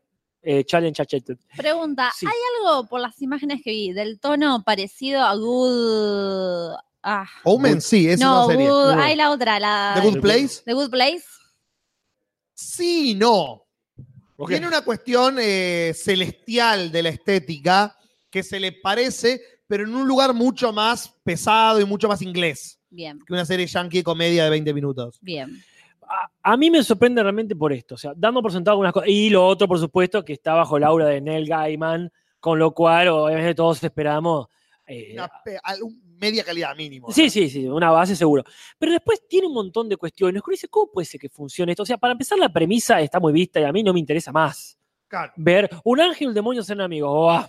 [0.47, 1.37] Eh, Challenge Accepted.
[1.57, 2.27] Pregunta, Sí.
[2.27, 6.75] ¿hay algo por las imágenes que vi del tono parecido a Good...
[7.01, 8.69] Ah, Omen, sí, es no, una serie.
[8.69, 8.89] Good...
[8.99, 9.97] Hay la otra, la...
[9.99, 10.61] The Good Place.
[10.65, 11.23] The Good Place.
[12.53, 13.15] Sí, y
[14.47, 17.95] Tiene una cuestión eh, celestial de la estética
[18.29, 22.79] que se le parece, pero en un lugar mucho más pesado y mucho más inglés
[22.89, 25.19] Bien, que una serie yankee comedia de 20 minutos.
[25.21, 25.61] bien.
[26.07, 29.09] A, a mí me sorprende realmente por esto, o sea, dando por sentado algunas cosas.
[29.09, 32.75] Y lo otro, por supuesto, que está bajo la aura de Neil Gaiman, con lo
[32.75, 34.47] cual, obviamente, todos esperamos.
[34.87, 35.29] Eh, Una
[36.17, 37.11] media calidad mínimo.
[37.11, 38.43] Sí, sí, sí, una base seguro.
[38.77, 40.41] Pero después tiene un montón de cuestiones.
[40.45, 41.83] Uno dice, ¿cómo puede ser que funcione esto?
[41.83, 44.31] O sea, para empezar, la premisa está muy vista y a mí no me interesa
[44.31, 44.77] más.
[45.07, 45.33] Claro.
[45.35, 47.45] Ver un ángel y un demonio ser amigos.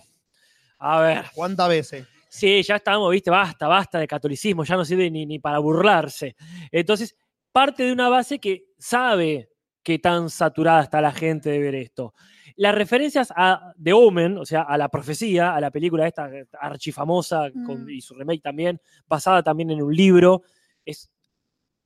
[0.79, 1.25] A ver.
[1.33, 2.07] ¿Cuántas veces?
[2.29, 6.35] Sí, ya estamos, viste, basta, basta de catolicismo, ya no sirve ni, ni para burlarse.
[6.71, 7.15] Entonces,
[7.51, 9.49] parte de una base que sabe
[9.81, 12.13] qué tan saturada está la gente de ver esto.
[12.57, 16.29] Las referencias a The Omen, o sea, a la profecía, a la película esta
[16.59, 17.89] archifamosa con- Mm.
[17.89, 20.41] y su remake también, basada también en un libro,
[20.85, 21.09] es,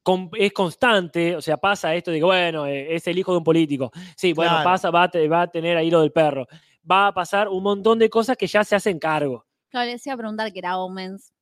[0.03, 3.37] con- es constante, o sea, pasa esto de que, bueno, eh, es el hijo de
[3.39, 3.91] un político.
[4.15, 4.63] Sí, bueno, Claro.
[4.63, 6.47] pasa, va a, te- va a tener ahí lo del perro.
[6.89, 9.45] Va a pasar un montón de cosas que ya se hacen cargo.
[9.69, 11.33] Claro, les iba a preguntar que era Omens.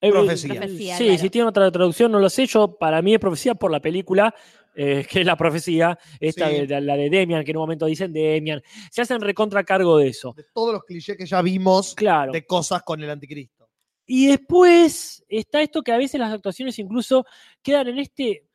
[0.00, 0.54] Eh, Profecía.
[0.54, 1.18] Profecía, Sí, claro.
[1.20, 2.46] si tiene otra traducción, no lo sé.
[2.46, 4.32] Yo, para mí es profecía por la película,
[4.80, 6.66] eh, que es la profecía, esta Sí.
[6.66, 8.62] de, la de Demian, que en un momento dicen Demian.
[8.92, 10.32] Se hacen recontra cargo de eso.
[10.36, 12.30] De todos los clichés que ya vimos Claro.
[12.30, 13.68] de cosas con el anticristo.
[14.06, 17.26] Y después está esto que a veces las actuaciones incluso
[17.60, 18.46] quedan en este.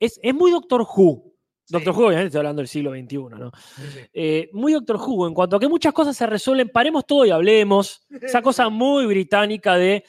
[0.00, 1.32] Es, es muy Doctor Who.
[1.68, 3.52] Doctor Who, obviamente estoy hablando del siglo XXI, ¿no?
[4.12, 7.30] Eh, muy Doctor Who, en cuanto a que muchas cosas se resuelven, paremos todo y
[7.30, 8.04] hablemos.
[8.20, 10.04] Esa cosa muy británica de.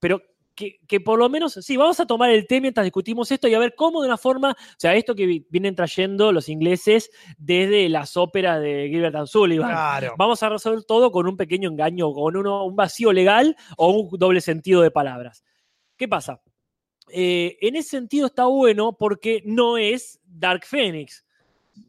[0.00, 0.22] Pero
[0.58, 3.54] que, que por lo menos, sí, vamos a tomar el tema mientras discutimos esto y
[3.54, 4.50] a ver cómo de una forma.
[4.50, 9.28] O sea, esto que vi- vienen trayendo los ingleses desde las óperas de Gilbert and
[9.28, 9.70] Sullivan.
[9.70, 10.14] Claro.
[10.18, 14.18] Vamos a resolver todo con un pequeño engaño, con uno- un vacío legal o un
[14.18, 15.44] doble sentido de palabras.
[15.96, 16.42] ¿Qué pasa?
[17.10, 21.24] Eh, en ese sentido está bueno porque no es Dark Phoenix.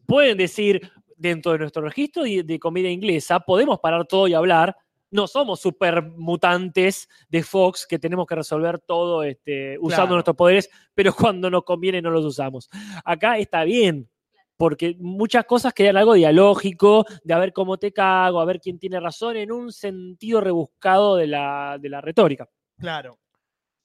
[0.05, 4.77] Pueden decir, dentro de nuestro registro de, de comedia inglesa, podemos parar todo y hablar.
[5.11, 10.13] No somos super mutantes de Fox que tenemos que resolver todo este, usando Claro.
[10.15, 12.69] nuestros poderes, pero cuando nos conviene no los usamos.
[13.03, 14.07] Acá está bien,
[14.55, 18.77] porque muchas cosas quedan algo dialógico, de a ver cómo te cago, a ver quién
[18.77, 22.47] tiene razón, en un sentido rebuscado de la, de la retórica.
[22.77, 23.17] Claro.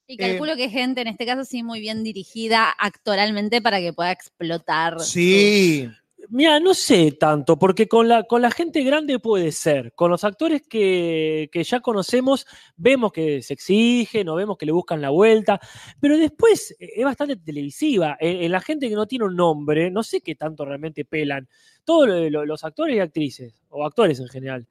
[0.07, 3.91] Y calculo Eh, que gente, en este caso, sí, muy bien dirigida actoralmente para que
[3.93, 4.99] pueda explotar.
[4.99, 5.89] Sí.
[6.29, 9.93] Mira, no sé tanto, porque con la, con la gente grande puede ser.
[9.93, 12.45] Con los actores que, que ya conocemos,
[12.75, 15.59] vemos que se exigen o vemos que le buscan la vuelta,
[15.99, 18.17] pero después eh, es bastante televisiva.
[18.19, 21.47] En, en la gente que no tiene un nombre, no sé qué tanto realmente pelan.
[21.83, 24.67] Todos lo- lo- los actores y actrices, o actores en general,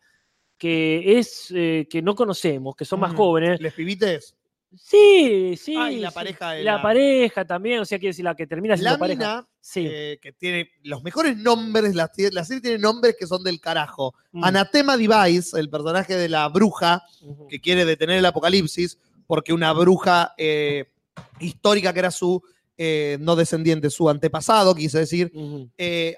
[0.58, 3.16] que es eh, que no conocemos, que son más Mm.
[3.16, 3.60] jóvenes.
[3.60, 4.36] ¿Les pibites?
[4.76, 5.74] Sí, sí.
[5.78, 6.14] Ah, y la sí.
[6.14, 8.98] pareja de La la- pareja también, o sea, quiere decir la que termina siendo La
[8.98, 9.18] pareja.
[9.18, 9.86] mina, Sí.
[9.90, 14.14] eh, que tiene los mejores nombres, la, la serie tiene nombres que son del carajo.
[14.32, 14.44] Mm.
[14.44, 17.02] Anatema Device, el personaje de la bruja
[17.48, 20.92] que quiere detener el apocalipsis, porque una bruja eh,
[21.40, 22.42] histórica que era su,
[22.76, 25.32] eh, no descendiente, su antepasado, quise decir,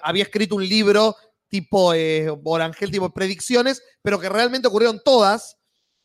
[0.03, 1.15] había escrito un libro
[1.47, 1.93] tipo
[2.43, 5.57] Orangel, tipo predicciones, pero que realmente ocurrieron todas.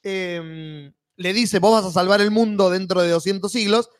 [0.05, 3.91] Eh, le dice, vos vas a salvar el mundo dentro de 200 siglos.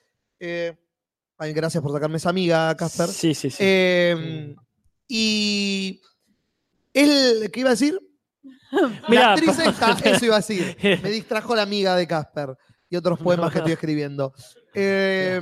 [1.51, 3.09] Gracias por sacarme esa amiga, Casper.
[3.09, 3.57] Sí, sí, sí.
[3.61, 4.55] Eh,
[5.09, 6.01] Y.
[6.95, 7.99] Él, ¿Qué iba a decir?
[9.09, 10.77] Mirá, la actriz esta, eso iba a decir.
[11.03, 12.57] Me distrajo la amiga de Casper
[12.89, 14.35] y otros poemas que estoy escribiendo.
[14.75, 15.41] Eh,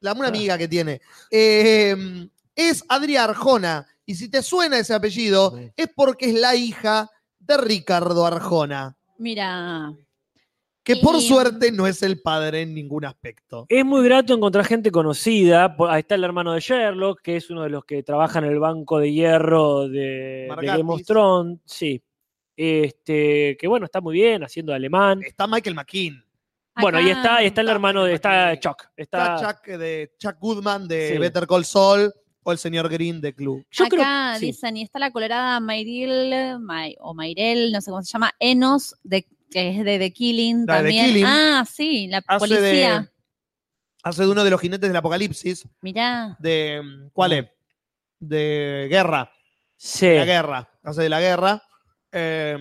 [0.00, 1.00] la una amiga que tiene.
[1.30, 3.86] Eh, es Adria Arjona.
[4.04, 8.96] Y si te suena ese apellido, es porque es la hija de Ricardo Arjona.
[9.18, 9.92] Mira,
[10.88, 13.66] Que por Y- suerte no es el padre en ningún aspecto.
[13.68, 15.76] Es muy grato encontrar gente conocida.
[15.88, 18.58] Ahí está el hermano de Sherlock, que es uno de los que trabaja en el
[18.58, 21.06] banco de hierro de, de Game of Margatis.
[21.06, 21.58] Thrones.
[21.66, 22.02] Sí.
[22.56, 25.20] Este, que bueno, está muy bien, haciendo alemán.
[25.24, 26.24] Está Michael McKean.
[26.80, 28.14] Bueno, y está, y está el hermano de.
[28.14, 28.84] Está Chuck.
[28.96, 31.18] Está Está, Chuck, eh, de Chuck Goodman de Sí.
[31.18, 32.12] Better Call Saul
[32.44, 33.64] o el señor Green de Clue.
[33.70, 34.46] yo acá creo sí.
[34.46, 38.94] dicen, y está la colorada Mayril, May- o Mayrel, no sé cómo se llama, Enos,
[39.02, 41.06] de, que es de The Killing La de también.
[41.06, 41.24] Killing.
[41.26, 43.00] Ah, sí, la Hace policía.
[43.00, 43.08] de,
[44.02, 45.66] hace de uno de los jinetes del apocalipsis.
[45.80, 47.46] Mirá, De, ¿Cuál es?
[48.18, 49.30] De guerra.
[49.76, 50.12] Sí.
[50.14, 50.70] La guerra.
[50.82, 51.62] Hace de la guerra.
[52.12, 52.56] Eh,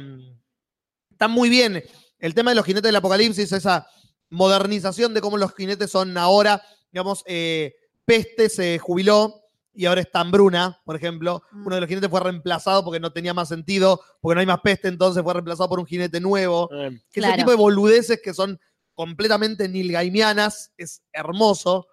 [1.12, 1.84] está muy bien.
[2.20, 3.88] El tema de los jinetes del apocalipsis, esa
[4.30, 6.62] modernización de cómo los jinetes son ahora.
[6.92, 9.42] Digamos, eh, Peste se jubiló
[9.78, 11.44] y ahora está Hambruna, por ejemplo.
[11.52, 11.68] Mm.
[11.68, 14.62] Uno de los jinetes fue reemplazado porque no tenía más sentido, porque no hay más
[14.62, 16.68] peste, entonces fue reemplazado por un jinete nuevo.
[16.74, 17.34] Eh, Claro.
[17.34, 18.60] Ese tipo de boludeces que son
[18.96, 21.86] completamente nilgaimianas es hermoso.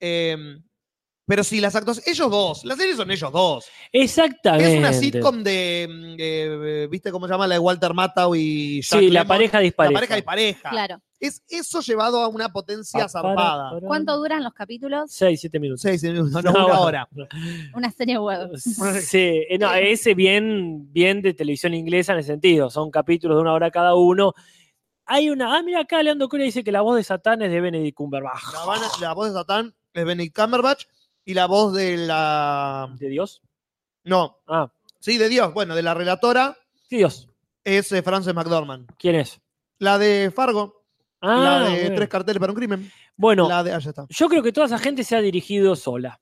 [0.00, 0.36] Eh,
[1.26, 2.08] pero sí, las actuaciones.
[2.08, 3.66] Ellos dos, las series son ellos dos.
[3.92, 4.72] Exactamente.
[4.72, 5.88] Es una sitcom de.
[5.90, 7.46] mm, eh, ¿Viste cómo se llama?
[7.46, 8.80] La de Walter Matthau y.
[8.82, 9.94] Jack Sí, la pareja La dispareja.
[9.94, 10.70] pareja y pareja.
[10.70, 11.00] claro.
[11.18, 13.70] Es eso llevado a una potencia Pa- para- zarpada.
[13.72, 15.10] para- ¿Cuánto duran los capítulos?
[15.10, 15.80] Seis, siete minutos.
[15.80, 17.08] Seis minutos, no, No, una hora.
[17.74, 18.50] Una serie web.
[19.00, 22.68] Sí, eh, no, ese bien, bien de televisión inglesa en ese sentido.
[22.70, 24.34] Son capítulos de una hora cada uno.
[25.06, 25.56] Hay una.
[25.56, 28.42] Ah, mira acá, Leandro Coria dice que la voz de Satán es de Benedict Cumberbatch.
[28.52, 30.84] La, van- la voz de Satán es Benedict Cumberbatch
[31.26, 32.88] y la voz de la.
[32.98, 33.42] ¿De Dios?
[34.04, 35.52] No, Ah, sí, de Dios.
[35.52, 36.56] Bueno, de la relatora
[36.88, 37.28] sí, Dios.
[37.64, 38.88] es eh, Frances McDormand.
[38.98, 39.40] ¿Quién es?
[39.78, 40.84] La de Fargo,
[41.20, 41.96] Ah, la de bueno.
[41.96, 42.90] Tres carteles para un crimen.
[43.16, 43.72] Bueno, La de.
[43.72, 44.06] Ah, ya está.
[44.08, 46.20] yo creo que toda esa gente se ha dirigido sola.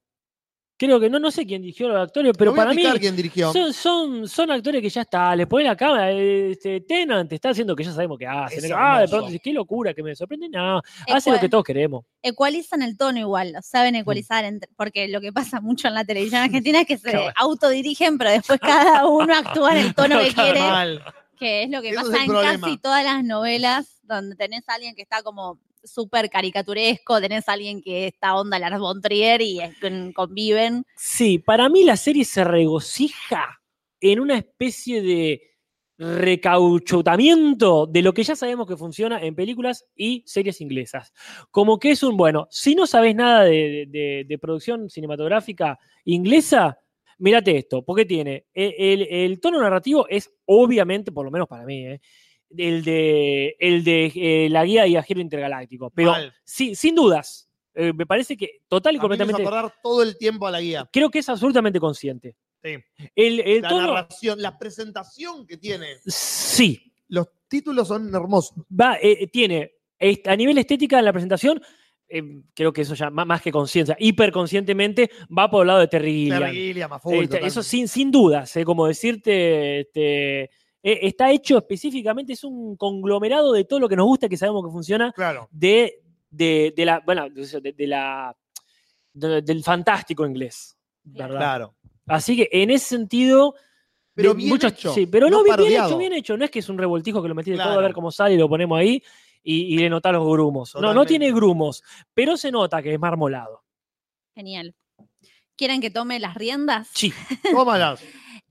[0.76, 3.14] Creo que no, no sé quién dirigió los actores, pero No para mí picar quién
[3.14, 3.52] dirigió.
[3.52, 7.76] son, son, son actores que ya está, le ponen la cámara, este, Tenant está haciendo
[7.76, 8.64] que ya sabemos que hacen.
[8.64, 10.48] Es ah, de pronto, qué locura que me sorprende.
[10.48, 10.82] No,
[11.12, 12.04] hace lo que todos queremos.
[12.22, 13.98] Ecualizan el tono igual, lo saben Mm.
[13.98, 18.18] ecualizar, entre- porque lo que pasa mucho en la televisión argentina es que se autodirigen,
[18.18, 21.04] pero después cada uno actúa en el tono que quiere, Mal.
[21.38, 22.60] que es lo que pasa en problema.
[22.60, 27.52] casi todas las novelas, donde tenés a alguien que está como súper caricaturesco, tenés a
[27.52, 30.84] alguien que está onda Lars von Trier y es- con- conviven.
[30.96, 33.60] Sí, para mí la serie se regocija
[34.00, 35.42] en una especie de
[35.96, 41.12] recauchutamiento de lo que ya sabemos que funciona en películas y series inglesas.
[41.50, 46.78] Como que es un, bueno, si no sabes nada de producción cinematográfica inglesa,
[47.18, 51.64] mírate esto, porque tiene, e- el, el tono narrativo es obviamente, por lo menos para
[51.64, 52.00] mí, eh,
[52.58, 56.12] el de, el de eh, la guía de viajero intergaláctico, pero
[56.44, 60.02] sí, sin dudas, eh, me parece que total y A mí me completamente acordar todo
[60.02, 60.88] el tiempo a la guía.
[60.92, 62.36] creo que es absolutamente consciente.
[62.62, 62.76] Sí.
[63.14, 65.96] El, el La tono, narración, la presentación que tiene.
[66.06, 68.56] sí, Los títulos son hermosos.
[68.70, 69.72] va, eh, tiene
[70.26, 71.62] a nivel estética en la presentación,
[72.08, 72.22] eh,
[72.54, 76.12] creo que eso ya má- más que conciencia, hiperconscientemente va por el lado de Terry
[76.12, 76.40] Gilliam.
[76.40, 80.50] Terry Gilliam, a full, Este, eso sin, sin dudas, eh, como decirte, este,
[80.84, 84.64] eh, está hecho específicamente, es un conglomerado de todo lo que nos gusta, que sabemos
[84.64, 85.48] que funciona, Claro.
[85.50, 86.00] de,
[86.30, 88.36] de, de la, bueno, de, de la,
[89.12, 90.76] de- del fantástico inglés.
[91.02, 91.36] ¿verdad?
[91.38, 91.74] Claro.
[92.06, 93.54] Así que en ese sentido.
[94.14, 96.36] Pero bien muchos- hecho, Sí, pero no, no bien, hecho, bien hecho.
[96.36, 98.34] No es que es un revoltijo que lo metí de todo a ver cómo sale
[98.34, 99.02] y lo ponemos ahí
[99.42, 100.74] y, y le notás los grumos.
[100.76, 101.82] No, no tiene grumos,
[102.14, 103.64] pero se nota que es marmolado.
[104.34, 104.74] Genial.
[105.56, 106.88] ¿Quieren que tome las riendas?
[106.94, 107.12] Sí.
[107.52, 108.02] Tómalas.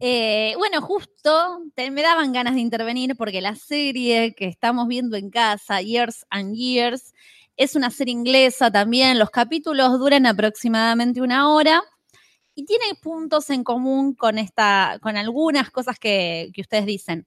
[0.05, 5.15] Eh, bueno, justo te- me daban ganas de intervenir porque la serie que estamos viendo
[5.15, 7.13] en casa, Years and Years,
[7.55, 9.17] es una serie inglesa también.
[9.17, 11.81] Los capítulos duran aproximadamente una hora
[12.53, 17.25] y tiene puntos en común con, esta, con algunas cosas que, que ustedes dicen.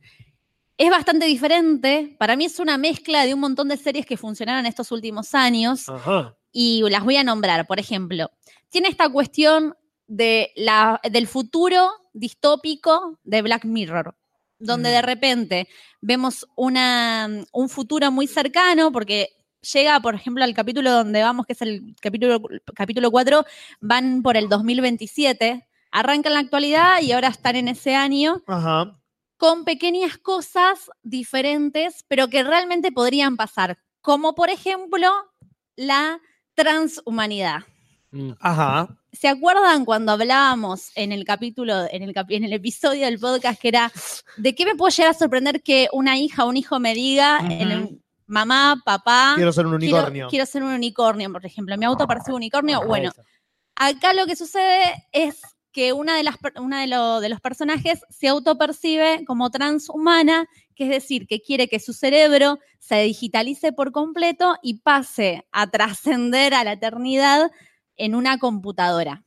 [0.76, 2.14] Es bastante diferente.
[2.18, 5.88] Para mí es una mezcla de un montón de series que funcionaron estos últimos años
[5.88, 6.36] Ajá.
[6.52, 7.66] y las voy a nombrar.
[7.66, 8.30] Por ejemplo,
[8.68, 9.74] tiene esta cuestión
[10.06, 14.16] de la, del futuro distópico de Black Mirror,
[14.58, 15.68] donde de repente
[16.00, 19.28] vemos una, un futuro muy cercano, porque
[19.72, 22.40] llega, por ejemplo, al capítulo donde vamos, que es el capítulo,
[22.74, 23.44] capítulo 4,
[23.80, 28.98] van por el 2027, arrancan la actualidad y ahora están en ese año Ajá.
[29.36, 35.10] con pequeñas cosas diferentes, pero que realmente podrían pasar, como por ejemplo
[35.76, 36.20] la
[36.54, 37.64] transhumanidad.
[38.16, 38.32] Mm.
[38.40, 38.88] Ajá.
[39.12, 43.60] ¿Se acuerdan cuando hablábamos en el capítulo, en el, capi- en el episodio del podcast
[43.60, 43.92] que era
[44.36, 47.38] de qué me puedo llegar a sorprender que una hija o un hijo me diga,
[47.40, 50.28] en el- mamá, papá, Quiero ser un unicornio.
[50.28, 51.76] Quiero, ser un unicornio, por ejemplo.
[51.78, 52.84] Mi auto parece un unicornio.
[52.86, 53.10] Bueno,
[53.74, 55.40] acá lo que sucede es
[55.72, 60.84] que una de las una de, lo- de los personajes se autopercibe como transhumana, que
[60.84, 66.54] es decir, que quiere que su cerebro se digitalice por completo y pase a trascender
[66.54, 67.50] a la eternidad
[67.96, 69.24] en una computadora.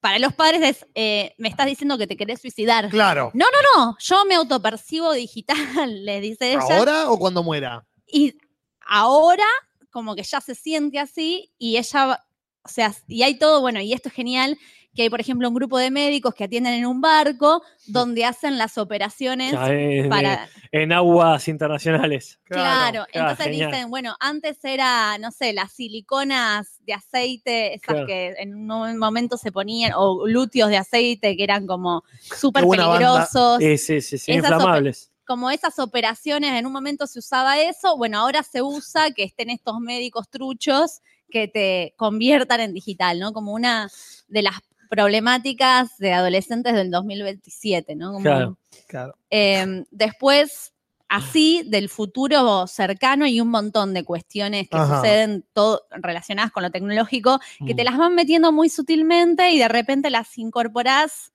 [0.00, 2.88] Para los padres es, eh, me estás diciendo que te querés suicidar.
[2.88, 3.30] Claro.
[3.34, 5.56] No, no, no, yo me autopercibo digital,
[6.04, 6.78] le dice ella.
[6.78, 7.86] ¿Ahora o cuando muera?
[8.06, 8.34] Y
[8.80, 9.46] ahora,
[9.90, 12.20] como que ya se siente así, y ella,
[12.64, 14.58] o sea, y hay todo, bueno, y esto es genial,
[14.94, 18.58] que hay, por ejemplo, un grupo de médicos que atienden en un barco donde hacen
[18.58, 20.48] las operaciones Ya, eh, para.
[20.70, 22.38] En aguas internacionales.
[22.44, 23.70] Claro, Claro, entonces genial.
[23.70, 28.06] dicen, bueno, antes era, no sé, las siliconas de aceite, esas Claro.
[28.06, 33.58] que en un momento se ponían, o glúteos de aceite que eran como súper peligrosos.
[33.60, 35.10] Sí, sí, sí, sí, inflamables.
[35.24, 39.48] como esas operaciones, en un momento se usaba eso, bueno, ahora se usa que estén
[39.50, 41.00] estos médicos truchos
[41.30, 43.32] que te conviertan en digital, ¿no?
[43.32, 43.88] Como una
[44.28, 44.54] de las
[44.92, 48.12] problemáticas de adolescentes del 2027, ¿no?
[48.12, 48.58] Como, Claro.
[48.86, 49.14] Claro.
[49.30, 50.74] eh, después,
[51.08, 54.96] así, del futuro cercano hay un montón de cuestiones que Ajá.
[54.96, 57.86] suceden todo, relacionadas con lo tecnológico, que te Mm.
[57.86, 61.32] las van metiendo muy sutilmente y de repente las incorporás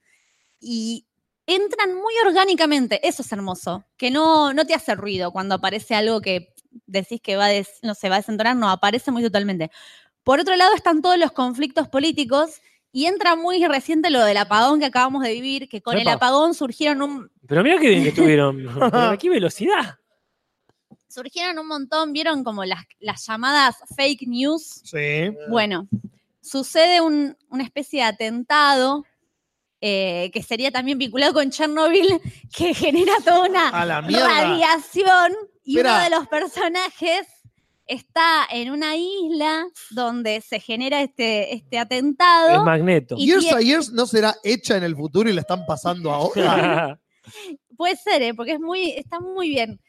[0.59, 1.07] y
[1.47, 3.07] entran muy orgánicamente.
[3.07, 6.53] Eso es hermoso, que no, no te hace ruido cuando aparece algo que
[6.85, 9.71] decís que va a des- no se va a desentonar, no, aparece muy totalmente.
[10.23, 12.61] Por otro lado están todos los conflictos políticos
[12.91, 16.53] y entra muy reciente lo del apagón que acabamos de vivir, que con el apagón
[16.53, 18.57] surgieron un, Pero mira qué bien que estuvieron.
[18.91, 19.97] Pero qué velocidad.
[21.07, 24.81] surgieron un montón, vieron como las, las llamadas fake news.
[24.84, 25.31] Sí.
[25.49, 25.88] Bueno,
[26.41, 29.03] sucede un- una especie de atentado
[29.80, 32.19] eh, que sería también vinculado con Chernobyl,
[32.55, 34.27] que genera toda una A la mierda.
[34.27, 35.34] radiación
[35.64, 35.95] y Espera.
[35.95, 37.27] uno de los personajes
[37.88, 42.64] está en una isla donde se genera este, este Es atentado.
[42.65, 43.15] magneto.
[43.18, 46.11] Y Years tie- a Years no será hecha en el futuro y la están pasando
[46.11, 46.99] ahora.
[47.77, 48.34] Puede ser, ¿eh?
[48.34, 49.80] porque es muy, está muy bien.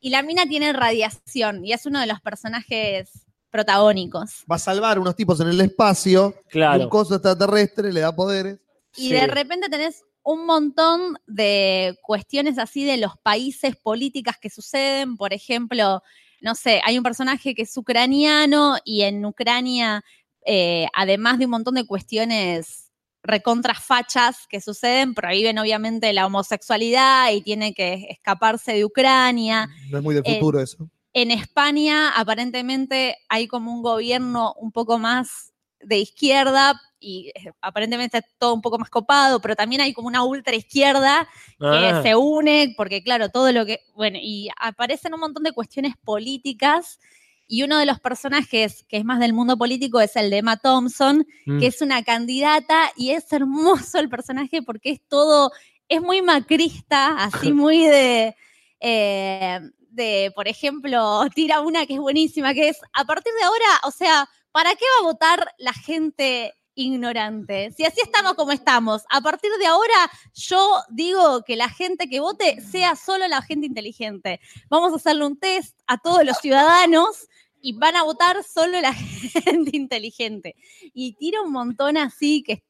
[0.00, 4.44] Y la mina tiene radiación y es uno de los personajes protagónicos.
[4.50, 6.34] Va a salvar unos tipos en el espacio.
[6.36, 6.88] y Un claro.
[6.88, 8.58] coso extraterrestre le da poderes.
[8.96, 9.12] Y Sí.
[9.12, 15.16] de repente tenés un montón de cuestiones así de los países, políticas que suceden.
[15.16, 16.02] Por ejemplo,
[16.40, 20.04] no sé, hay un personaje que es ucraniano y en Ucrania,
[20.46, 22.90] eh, además de un montón de cuestiones
[23.22, 29.68] recontrafachas que suceden, prohíben obviamente la homosexualidad y tiene que escaparse de Ucrania.
[29.90, 30.88] No es muy del Eh, futuro eso.
[31.12, 38.18] En España, aparentemente, hay como un gobierno un poco más de izquierda y eh, aparentemente
[38.18, 41.28] está todo un poco más copado, pero también hay como una ultra izquierda
[41.58, 45.52] que Ah, se une, porque claro, todo lo que, bueno, y aparecen un montón de
[45.52, 46.98] cuestiones políticas
[47.46, 50.58] y uno de los personajes que es más del mundo político es el de Emma
[50.58, 51.58] Thompson, mm.
[51.60, 55.50] que es una candidata y es hermoso el personaje porque es todo,
[55.88, 58.36] es muy macrista, así muy de,
[58.80, 59.60] eh,
[59.90, 63.90] de, por ejemplo, tira una que es buenísima, que es, a partir de ahora, o
[63.90, 67.72] sea, ¿para qué va a votar la gente ignorante?
[67.76, 72.20] Si así estamos como estamos, a partir de ahora yo digo que la gente que
[72.20, 74.40] vote sea solo la gente inteligente.
[74.68, 77.28] Vamos a hacerle un test a todos los ciudadanos
[77.60, 78.92] y van a votar solo la
[79.44, 80.54] gente inteligente.
[80.94, 82.62] Y tira un montón así que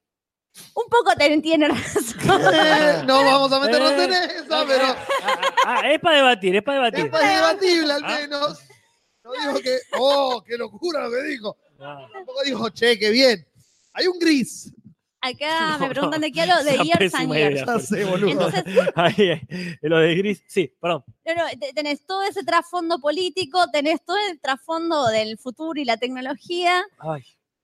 [0.75, 2.19] un poco te tiene razón.
[2.53, 6.63] Eh, no vamos a meternos en Eh, esa, pero Ah, ah, es para debatir, es
[6.63, 7.13] para es debatir.
[7.13, 8.19] más debatible al Ah.
[8.21, 8.59] menos.
[9.23, 11.57] No dijo que, oh, qué locura lo que dijo.
[11.79, 13.47] Ah, Tampoco dijo, che, qué bien.
[13.93, 14.73] Hay un gris.
[15.21, 17.55] Acá No, me preguntan de qué hablo, de Years and pésima Years.
[17.55, 17.67] idea.
[17.67, 18.31] Ya sé, boludo.
[18.31, 18.65] Entonces,
[18.95, 19.41] Ahí,
[19.83, 20.43] lo de gris.
[20.47, 21.05] Sí, perdón.
[21.25, 25.85] no, no, te- tenés todo ese trasfondo político, tenés todo el trasfondo del futuro y
[25.85, 27.23] la tecnología, Ay,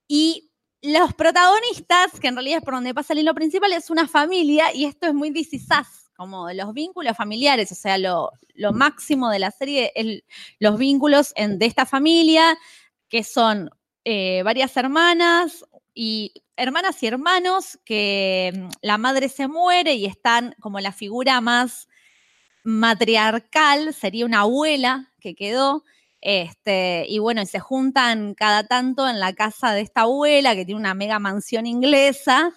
[0.08, 0.50] y
[0.82, 4.72] los protagonistas, que en realidad es por donde pasa el hilo principal, es una familia,
[4.74, 8.30] y esto es muy This Is Us, como de los vínculos familiares, o sea, lo,
[8.54, 10.22] lo máximo de la serie es
[10.58, 12.58] los vínculos en- de esta familia,
[13.08, 13.70] que son
[14.04, 15.64] eh, varias hermanas
[15.94, 21.40] y hermanas y hermanos que mm, la madre se muere y están como la figura
[21.40, 21.88] más
[22.64, 25.84] matriarcal, sería una abuela que quedó,
[26.20, 30.64] este, y bueno, y se juntan cada tanto en la casa de esta abuela que
[30.64, 32.52] tiene una mega mansión inglesa.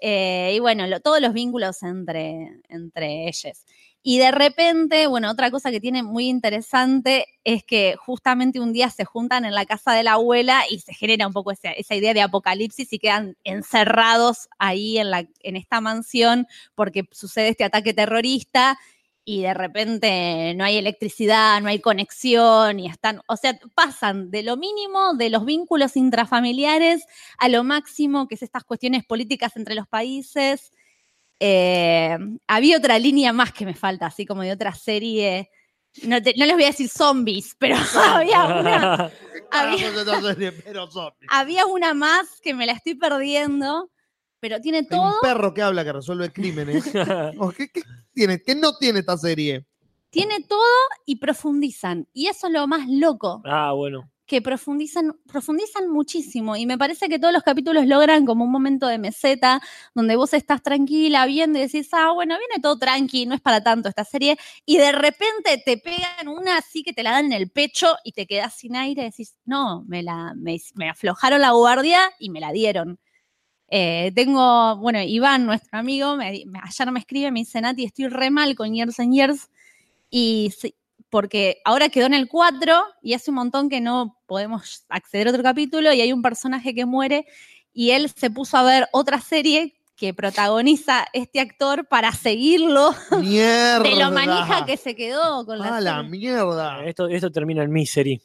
[0.00, 3.64] eh, y bueno, todos los vínculos entre, entre ellos.
[4.04, 8.90] Y de repente, bueno, otra cosa que tiene muy interesante es que justamente un día
[8.90, 12.12] se juntan en la casa de la abuela y se genera un poco esa, idea
[12.12, 15.08] de apocalipsis y quedan encerrados ahí en,
[15.40, 18.76] en esta mansión porque sucede este ataque terrorista
[19.24, 24.42] y de repente no hay electricidad, no hay conexión y están, o sea, pasan de
[24.42, 27.06] lo mínimo de los vínculos intrafamiliares
[27.38, 30.72] a lo máximo que es estas cuestiones políticas entre los países.
[31.44, 32.16] Eh,
[32.46, 35.50] había otra línea más que me falta, así como de otra serie.
[36.04, 39.10] No, te- no les voy a decir zombies, pero había una,
[39.50, 39.88] había,
[41.28, 43.90] había una más que me la estoy perdiendo,
[44.38, 45.02] pero tiene Hay todo.
[45.08, 46.84] un perro que habla que resuelve crímenes.
[47.56, 47.82] ¿Qué, qué
[48.14, 48.40] tiene?
[48.40, 49.66] ¿Qué no tiene esta serie?
[50.10, 50.60] Tiene todo
[51.06, 52.06] y profundizan.
[52.12, 54.08] Y eso es lo más loco, Ah, bueno.
[54.26, 56.56] Que profundizan, profundizan muchísimo.
[56.56, 59.60] Y me parece que todos los capítulos logran como un momento de meseta,
[59.94, 63.62] donde vos estás tranquila viendo y decís, ah, bueno, viene todo tranqui, no es para
[63.62, 64.38] tanto esta serie.
[64.64, 68.12] Y de repente te pegan una así que te la dan en el pecho y
[68.12, 72.30] te quedás sin aire y decís, no, me, la, me, me aflojaron la guardia y
[72.30, 72.98] me la dieron.
[73.74, 78.30] Eh, tengo, bueno, Iván, nuestro amigo, me, ayer me escribe, me dice, Nati, estoy re
[78.30, 79.50] mal con Years and Years.
[80.10, 80.52] Y
[81.12, 85.30] porque ahora quedó en el 4 y hace un montón que no podemos acceder a
[85.32, 87.26] otro capítulo y hay un personaje que muere
[87.74, 93.80] y él se puso a ver otra serie que protagoniza este actor para seguirlo Mierda.
[93.82, 96.10] de lo manija que se quedó con la Ah, la serie.
[96.10, 96.82] mierda.
[96.86, 98.18] Esto, esto termina en misery.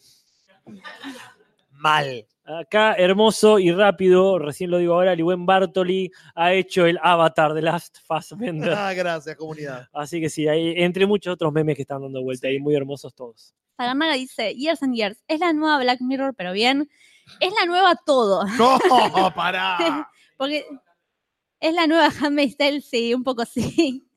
[1.71, 2.25] Mal.
[2.47, 7.61] Acá, hermoso y rápido, recién lo digo ahora, Liwen Bartoli ha hecho el avatar de
[7.61, 8.71] Last Fassbender.
[8.71, 9.89] Ah, gracias, comunidad.
[9.91, 13.13] Así que sí, hay, entre muchos otros memes que están dando vuelta ahí, muy hermosos
[13.13, 13.53] todos.
[13.75, 16.89] Saganaga dice, Years and Years, es la nueva Black Mirror, pero bien,
[17.41, 18.45] es la nueva todo.
[18.57, 18.79] No,
[19.35, 20.09] pará.
[20.37, 20.65] Porque
[21.59, 24.07] es la nueva Handmaid's Tale, sí, un poco sí.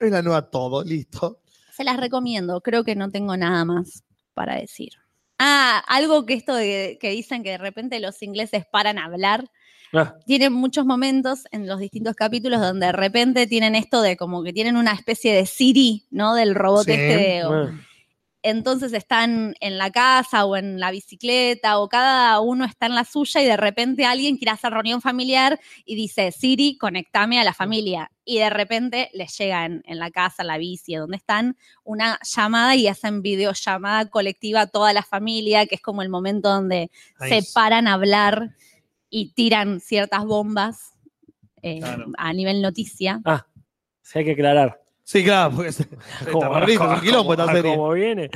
[0.00, 1.42] Es la nueva todo, listo.
[1.72, 4.02] Se las recomiendo, creo que no tengo nada más
[4.32, 4.92] para decir.
[5.38, 9.50] Ah, algo que esto de, que dicen que de repente los ingleses paran a hablar.
[9.92, 14.42] Ah, Tienen muchos momentos en los distintos capítulos donde de repente tienen esto de como
[14.42, 16.34] que tienen una especie de Siri, ¿no?
[16.34, 17.16] Del robot Sí, este.
[17.16, 17.87] de-.
[18.48, 23.04] Entonces están en la casa o en la bicicleta o cada uno está en la
[23.04, 27.54] suya y de repente alguien quiere hacer reunión familiar y dice, Siri, conectame a la
[27.54, 28.10] familia.
[28.24, 32.18] Y de repente les llega en, en la casa, en la bici, donde están, una
[32.22, 36.90] llamada y hacen videollamada colectiva a toda la familia, que es como el momento donde
[37.28, 38.50] se paran a hablar
[39.10, 40.92] y tiran ciertas bombas
[41.62, 42.06] eh, Claro.
[42.18, 43.20] a nivel noticia.
[43.24, 43.46] Ah,
[44.02, 44.80] sí hay que aclarar.
[45.10, 45.84] Sí, claro, porque se-
[46.26, 47.74] está perdido, es un quilombo esta serie.
[47.76, 48.30] Como viene.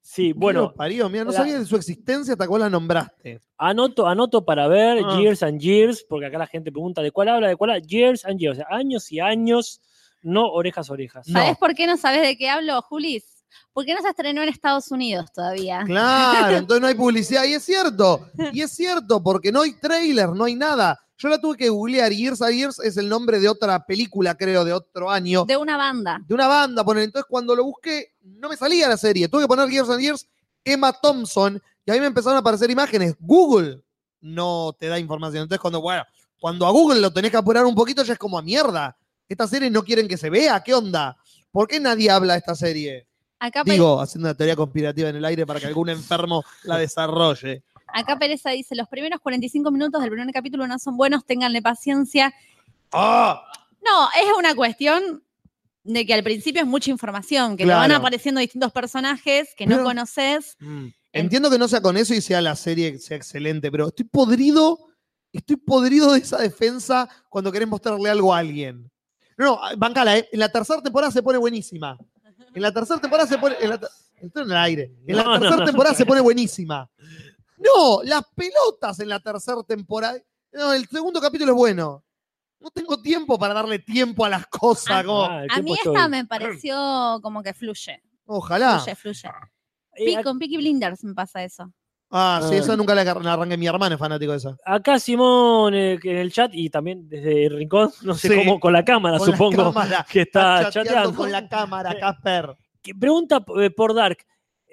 [0.00, 3.40] Sí, bueno, parió, mira, no la- sabía de su existencia hasta vos la nombraste.
[3.58, 5.18] anoto, anoto para ver Ah.
[5.18, 7.82] Years and Years, porque acá la gente pregunta de cuál habla, de cuál habla.
[7.84, 9.80] Years and Years, o sea, años y años,
[10.22, 11.26] no orejas, orejas.
[11.26, 11.40] No.
[11.40, 13.24] ¿Sabes por qué no sabes de qué hablo, Julis?
[13.72, 15.82] Porque no se estrenó en Estados Unidos todavía.
[15.86, 17.42] Claro, entonces no hay publicidad.
[17.46, 21.00] Y es cierto, y es cierto, porque no hay trailer, no hay nada.
[21.18, 22.12] Yo la tuve que googlear.
[22.12, 25.44] Years and Years es el nombre de otra película, creo, de otro año.
[25.44, 26.20] De una banda.
[26.26, 27.04] de una banda, poner.
[27.04, 29.28] Entonces, cuando lo busqué, no me salía la serie.
[29.28, 30.26] Tuve que poner Years and Years,
[30.64, 33.14] Emma Thompson, y a mí me empezaron a aparecer imágenes.
[33.20, 33.82] Google
[34.20, 35.42] no te da información.
[35.42, 36.04] Entonces, cuando, bueno,
[36.40, 38.96] cuando a Google lo tenés que apurar un poquito, ya es como a mierda.
[39.28, 40.62] Esta serie no quieren que se vea.
[40.62, 41.16] ¿Qué onda?
[41.50, 43.06] ¿Por qué nadie habla de esta serie?
[43.38, 47.64] Acá, Digo, haciendo una teoría conspirativa en el aire para que algún enfermo la desarrolle.
[47.92, 52.32] Acá Pereza dice, los primeros 45 minutos del primer capítulo no son buenos, ténganle paciencia.
[52.92, 53.42] ¡Ah!
[53.84, 55.22] No, es una cuestión
[55.84, 59.82] de que al principio es mucha información, que te van apareciendo distintos personajes que no
[59.82, 60.56] conoces.
[60.60, 60.86] Mm.
[61.12, 64.78] Entiendo que no sea con eso y sea la serie sea excelente, pero estoy podrido,
[65.32, 68.90] estoy podrido de esa defensa cuando querés mostrarle algo a alguien.
[69.36, 70.28] No, no, bancala, ¿eh?
[70.32, 71.98] En la tercera temporada se pone buenísima.
[72.54, 73.56] En la tercera temporada se pone.
[73.60, 73.88] En la, ter-
[74.20, 74.92] estoy en el aire.
[75.06, 75.64] En la No, tercera no.
[75.64, 76.88] temporada se pone buenísima.
[77.64, 80.18] No, las pelotas en la tercera temporada.
[80.52, 82.04] No, el segundo capítulo es bueno.
[82.60, 85.04] No tengo tiempo para darle tiempo a las cosas.
[85.04, 86.08] como- Ah, el A mí esta todo.
[86.08, 88.02] me pareció como que fluye.
[88.26, 88.78] ojalá.
[88.78, 89.28] Fluye, fluye.
[89.94, 91.72] Eh, Pi- ac- con Peaky Blinders me pasa eso.
[92.14, 92.58] Ah, sí, Ah.
[92.58, 93.56] esa nunca la, la arranqué.
[93.56, 94.56] Mi hermana es fanático de esa.
[94.64, 98.34] Acá Simón eh, que en el chat y también desde el rincón, no sé Sí.
[98.36, 100.06] cómo, con la cámara Con la supongo cámara.
[100.10, 101.14] que está, chateando chateando.
[101.16, 102.56] con la cámara, Casper.
[102.82, 104.18] Que pregunta eh, por Dark.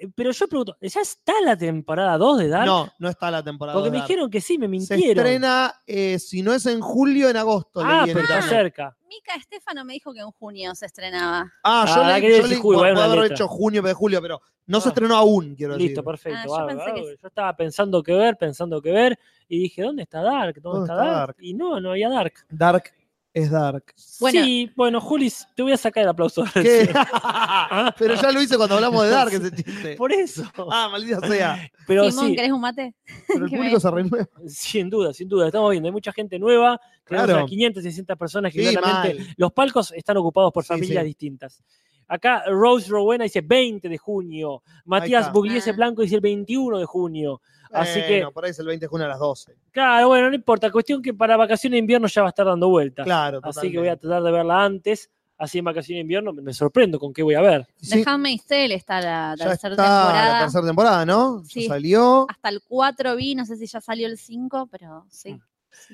[0.00, 2.66] Eh, Pero yo pregunto, ¿ya está la temporada 2 de Dark?
[2.66, 3.74] No, no está la temporada.
[3.76, 4.08] Porque de me Dark.
[4.08, 5.26] dijeron que sí, me Se mintieron.
[5.26, 7.80] estrena, eh, si no es en julio, en agosto.
[7.84, 8.96] ah, pero está cerca.
[9.08, 11.52] Mica Estefano me dijo que en junio se estrenaba.
[11.64, 13.34] Ah, yo Ah, quería yo julio, puedo una haber letra.
[13.34, 14.90] hecho junio, de julio, pero no se Ah.
[14.92, 15.88] estrenó aún, quiero decir.
[15.88, 16.38] Listo, perfecto.
[16.38, 17.16] Ah, yo bárbaro, pensé que bárbaro.
[17.20, 19.18] Yo estaba pensando que ver, pensando que ver,
[19.48, 20.60] y dije, ¿dónde está Dark?
[20.62, 21.26] ¿Dónde, ¿Dónde está, está Dark?
[21.26, 21.36] Dark?
[21.40, 22.34] Y no, no había Dark.
[22.48, 22.84] Dark
[23.32, 23.94] Es dark.
[24.18, 24.44] Bueno.
[24.44, 26.42] Sí, bueno, Julis, te voy a sacar el aplauso.
[26.52, 26.92] ¿Qué?
[27.98, 29.94] Pero ya lo hice cuando hablamos de dark ese chiste.
[29.96, 30.42] Por eso.
[30.70, 31.70] Ah, maldita sea.
[31.86, 32.94] Pero Simón, sí, ¿querés un mate?
[33.28, 34.28] Pero el público me- se renueva.
[34.48, 35.46] sin duda, sin duda.
[35.46, 36.80] Estamos viendo, hay mucha gente nueva.
[37.04, 37.44] Tenemos Claro.
[37.44, 41.06] a 500, 600 personas que Sí, claramente los palcos están ocupados por Sí, familias sí.
[41.08, 41.62] distintas.
[42.12, 44.62] Acá Rose Rowena dice 20 de junio.
[44.84, 45.32] Matías.
[45.32, 45.74] Bugliese Ah.
[45.74, 47.40] Blanco dice el 21 de junio.
[47.72, 49.54] Así que, Bueno, por ahí es el 20 de junio a las 12.
[49.70, 50.72] claro, bueno, no importa.
[50.72, 53.04] Cuestión que para vacaciones de invierno ya va a estar dando vueltas.
[53.04, 54.00] Claro, Así que voy a totalmente.
[54.08, 55.10] tratar de verla antes.
[55.38, 57.66] Así en vacaciones de invierno me, sorprendo con qué voy a ver.
[57.80, 60.32] Sí, The Handmaid's Tale está la ya tercera está temporada.
[60.34, 61.42] la tercera temporada, ¿no?
[61.44, 61.66] Ya Sí.
[61.68, 62.26] salió.
[62.28, 65.38] Hasta el 4 vi, no sé si ya salió el 5, pero sí.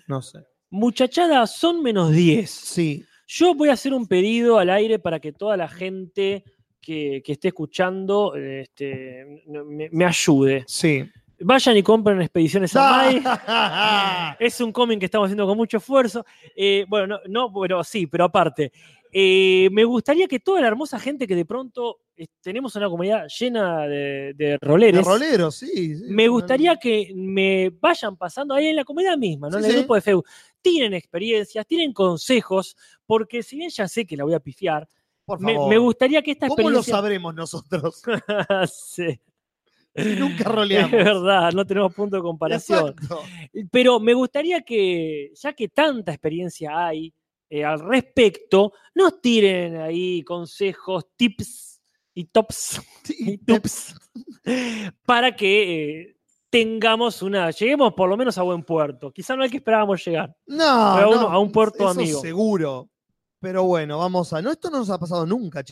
[0.09, 0.41] No sé.
[0.71, 2.51] Muchachada, son menos 10.
[2.51, 3.05] Sí.
[3.27, 6.45] Yo voy a hacer un pedido al aire para que toda la gente
[6.81, 10.65] que, que esté escuchando este, me, me ayude.
[10.67, 11.05] Sí.
[11.39, 16.25] Vayan y compren Expediciones a Es un cómic que estamos haciendo con mucho esfuerzo.
[16.55, 18.73] Eh, bueno, no, no, bueno, sí, pero aparte.
[19.13, 23.27] eh, me gustaría que toda la hermosa gente que de pronto eh, tenemos una comunidad
[23.29, 25.97] llena de, de de roleres, rolero, sí.
[25.97, 26.05] sí.
[26.09, 29.59] me gustaría que me vayan pasando ahí en la comunidad misma, ¿no?
[29.59, 29.77] Sí, en el sí.
[29.79, 30.27] grupo de Facebook.
[30.71, 32.77] Tienen experiencias, tienen consejos,
[33.07, 34.89] porque si bien ya sé que la voy a pifiar,
[35.25, 35.69] Por favor.
[35.69, 36.95] me gustaría que esta ¿Cómo lo experiencia.
[36.95, 38.03] sabremos nosotros?
[38.73, 39.21] Sí,
[40.19, 40.91] Nunca es roleamos.
[40.93, 42.89] verdad, no tenemos punto de comparación.
[42.91, 43.21] Exacto.
[43.71, 47.15] Pero me gustaría que, ya que tanta experiencia hay
[47.49, 51.81] eh, al respecto, nos tiren ahí consejos, tips
[52.13, 52.81] y tops
[53.19, 53.95] y tups
[55.05, 56.16] para que eh,
[56.59, 59.13] tengamos una, lleguemos por lo menos a buen puerto.
[59.13, 60.35] Quizá no hay que esperábamos llegar.
[60.47, 62.21] No, Pero a uno- no, a un puerto eso amigo.
[62.21, 62.89] Seguro.
[63.41, 64.41] Pero bueno, vamos a.
[64.41, 65.63] No, esto no nos ha pasado nunca,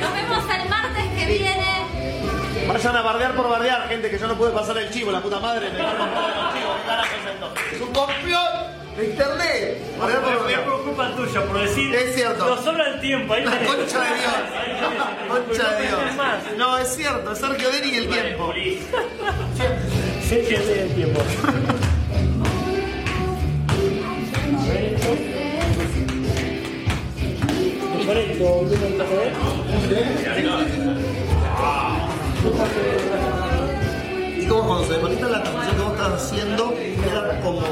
[0.00, 2.66] Nos vemos el martes que viene.
[2.68, 5.40] Vayan a bardear por bardear, gente, que yo no pude pasar el chivo, la puta
[5.40, 5.70] madre.
[5.70, 7.72] Me dejaron pasar el chivo, ¿qué carajo es?
[7.76, 9.82] Es un complot de internet.
[9.98, 10.64] Bardear por bardear.
[10.84, 11.94] culpa tuya por decir.
[11.94, 12.46] Es cierto.
[12.46, 13.32] Nos sobra el tiempo.
[13.34, 13.68] Ahí La tenés.
[13.68, 14.34] concha de Dios.
[15.46, 16.00] Concha de Dios.
[16.56, 18.52] No, es cierto, es Sergio Deni y el tiempo.
[20.28, 21.20] Sí, sí, el tiempo.
[34.36, 37.62] Y como cuando se desconecta la transmisión que vos estás haciendo, queda como.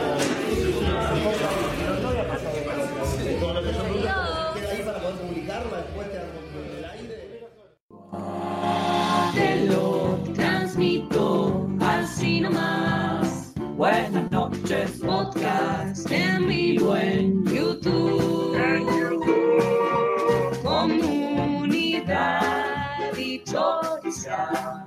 [15.34, 18.56] Podcast en vivo en YouTube.
[20.62, 22.12] Comunidad
[23.14, 24.86] dichosa.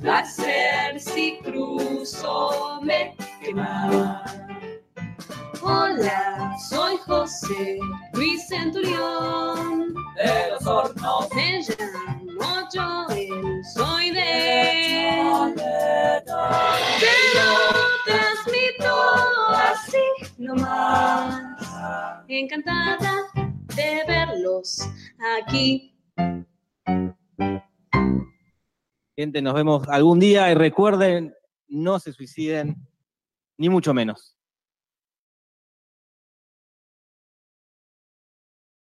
[0.00, 4.22] Placer si cruzo me quema.
[5.62, 7.78] Hola, soy José
[8.14, 9.94] Luis Centurión.
[10.16, 11.28] De los hornos.
[11.34, 14.20] Me llamo Joel, soy de.
[17.00, 17.48] Te lo
[18.04, 18.69] transmito
[19.90, 21.42] así nomás.
[22.28, 23.12] Encantada
[23.76, 24.78] de verlos
[25.38, 25.96] aquí.
[29.16, 31.34] Gente, nos vemos algún día y recuerden,
[31.68, 32.76] no se suiciden,
[33.58, 34.36] ni mucho menos.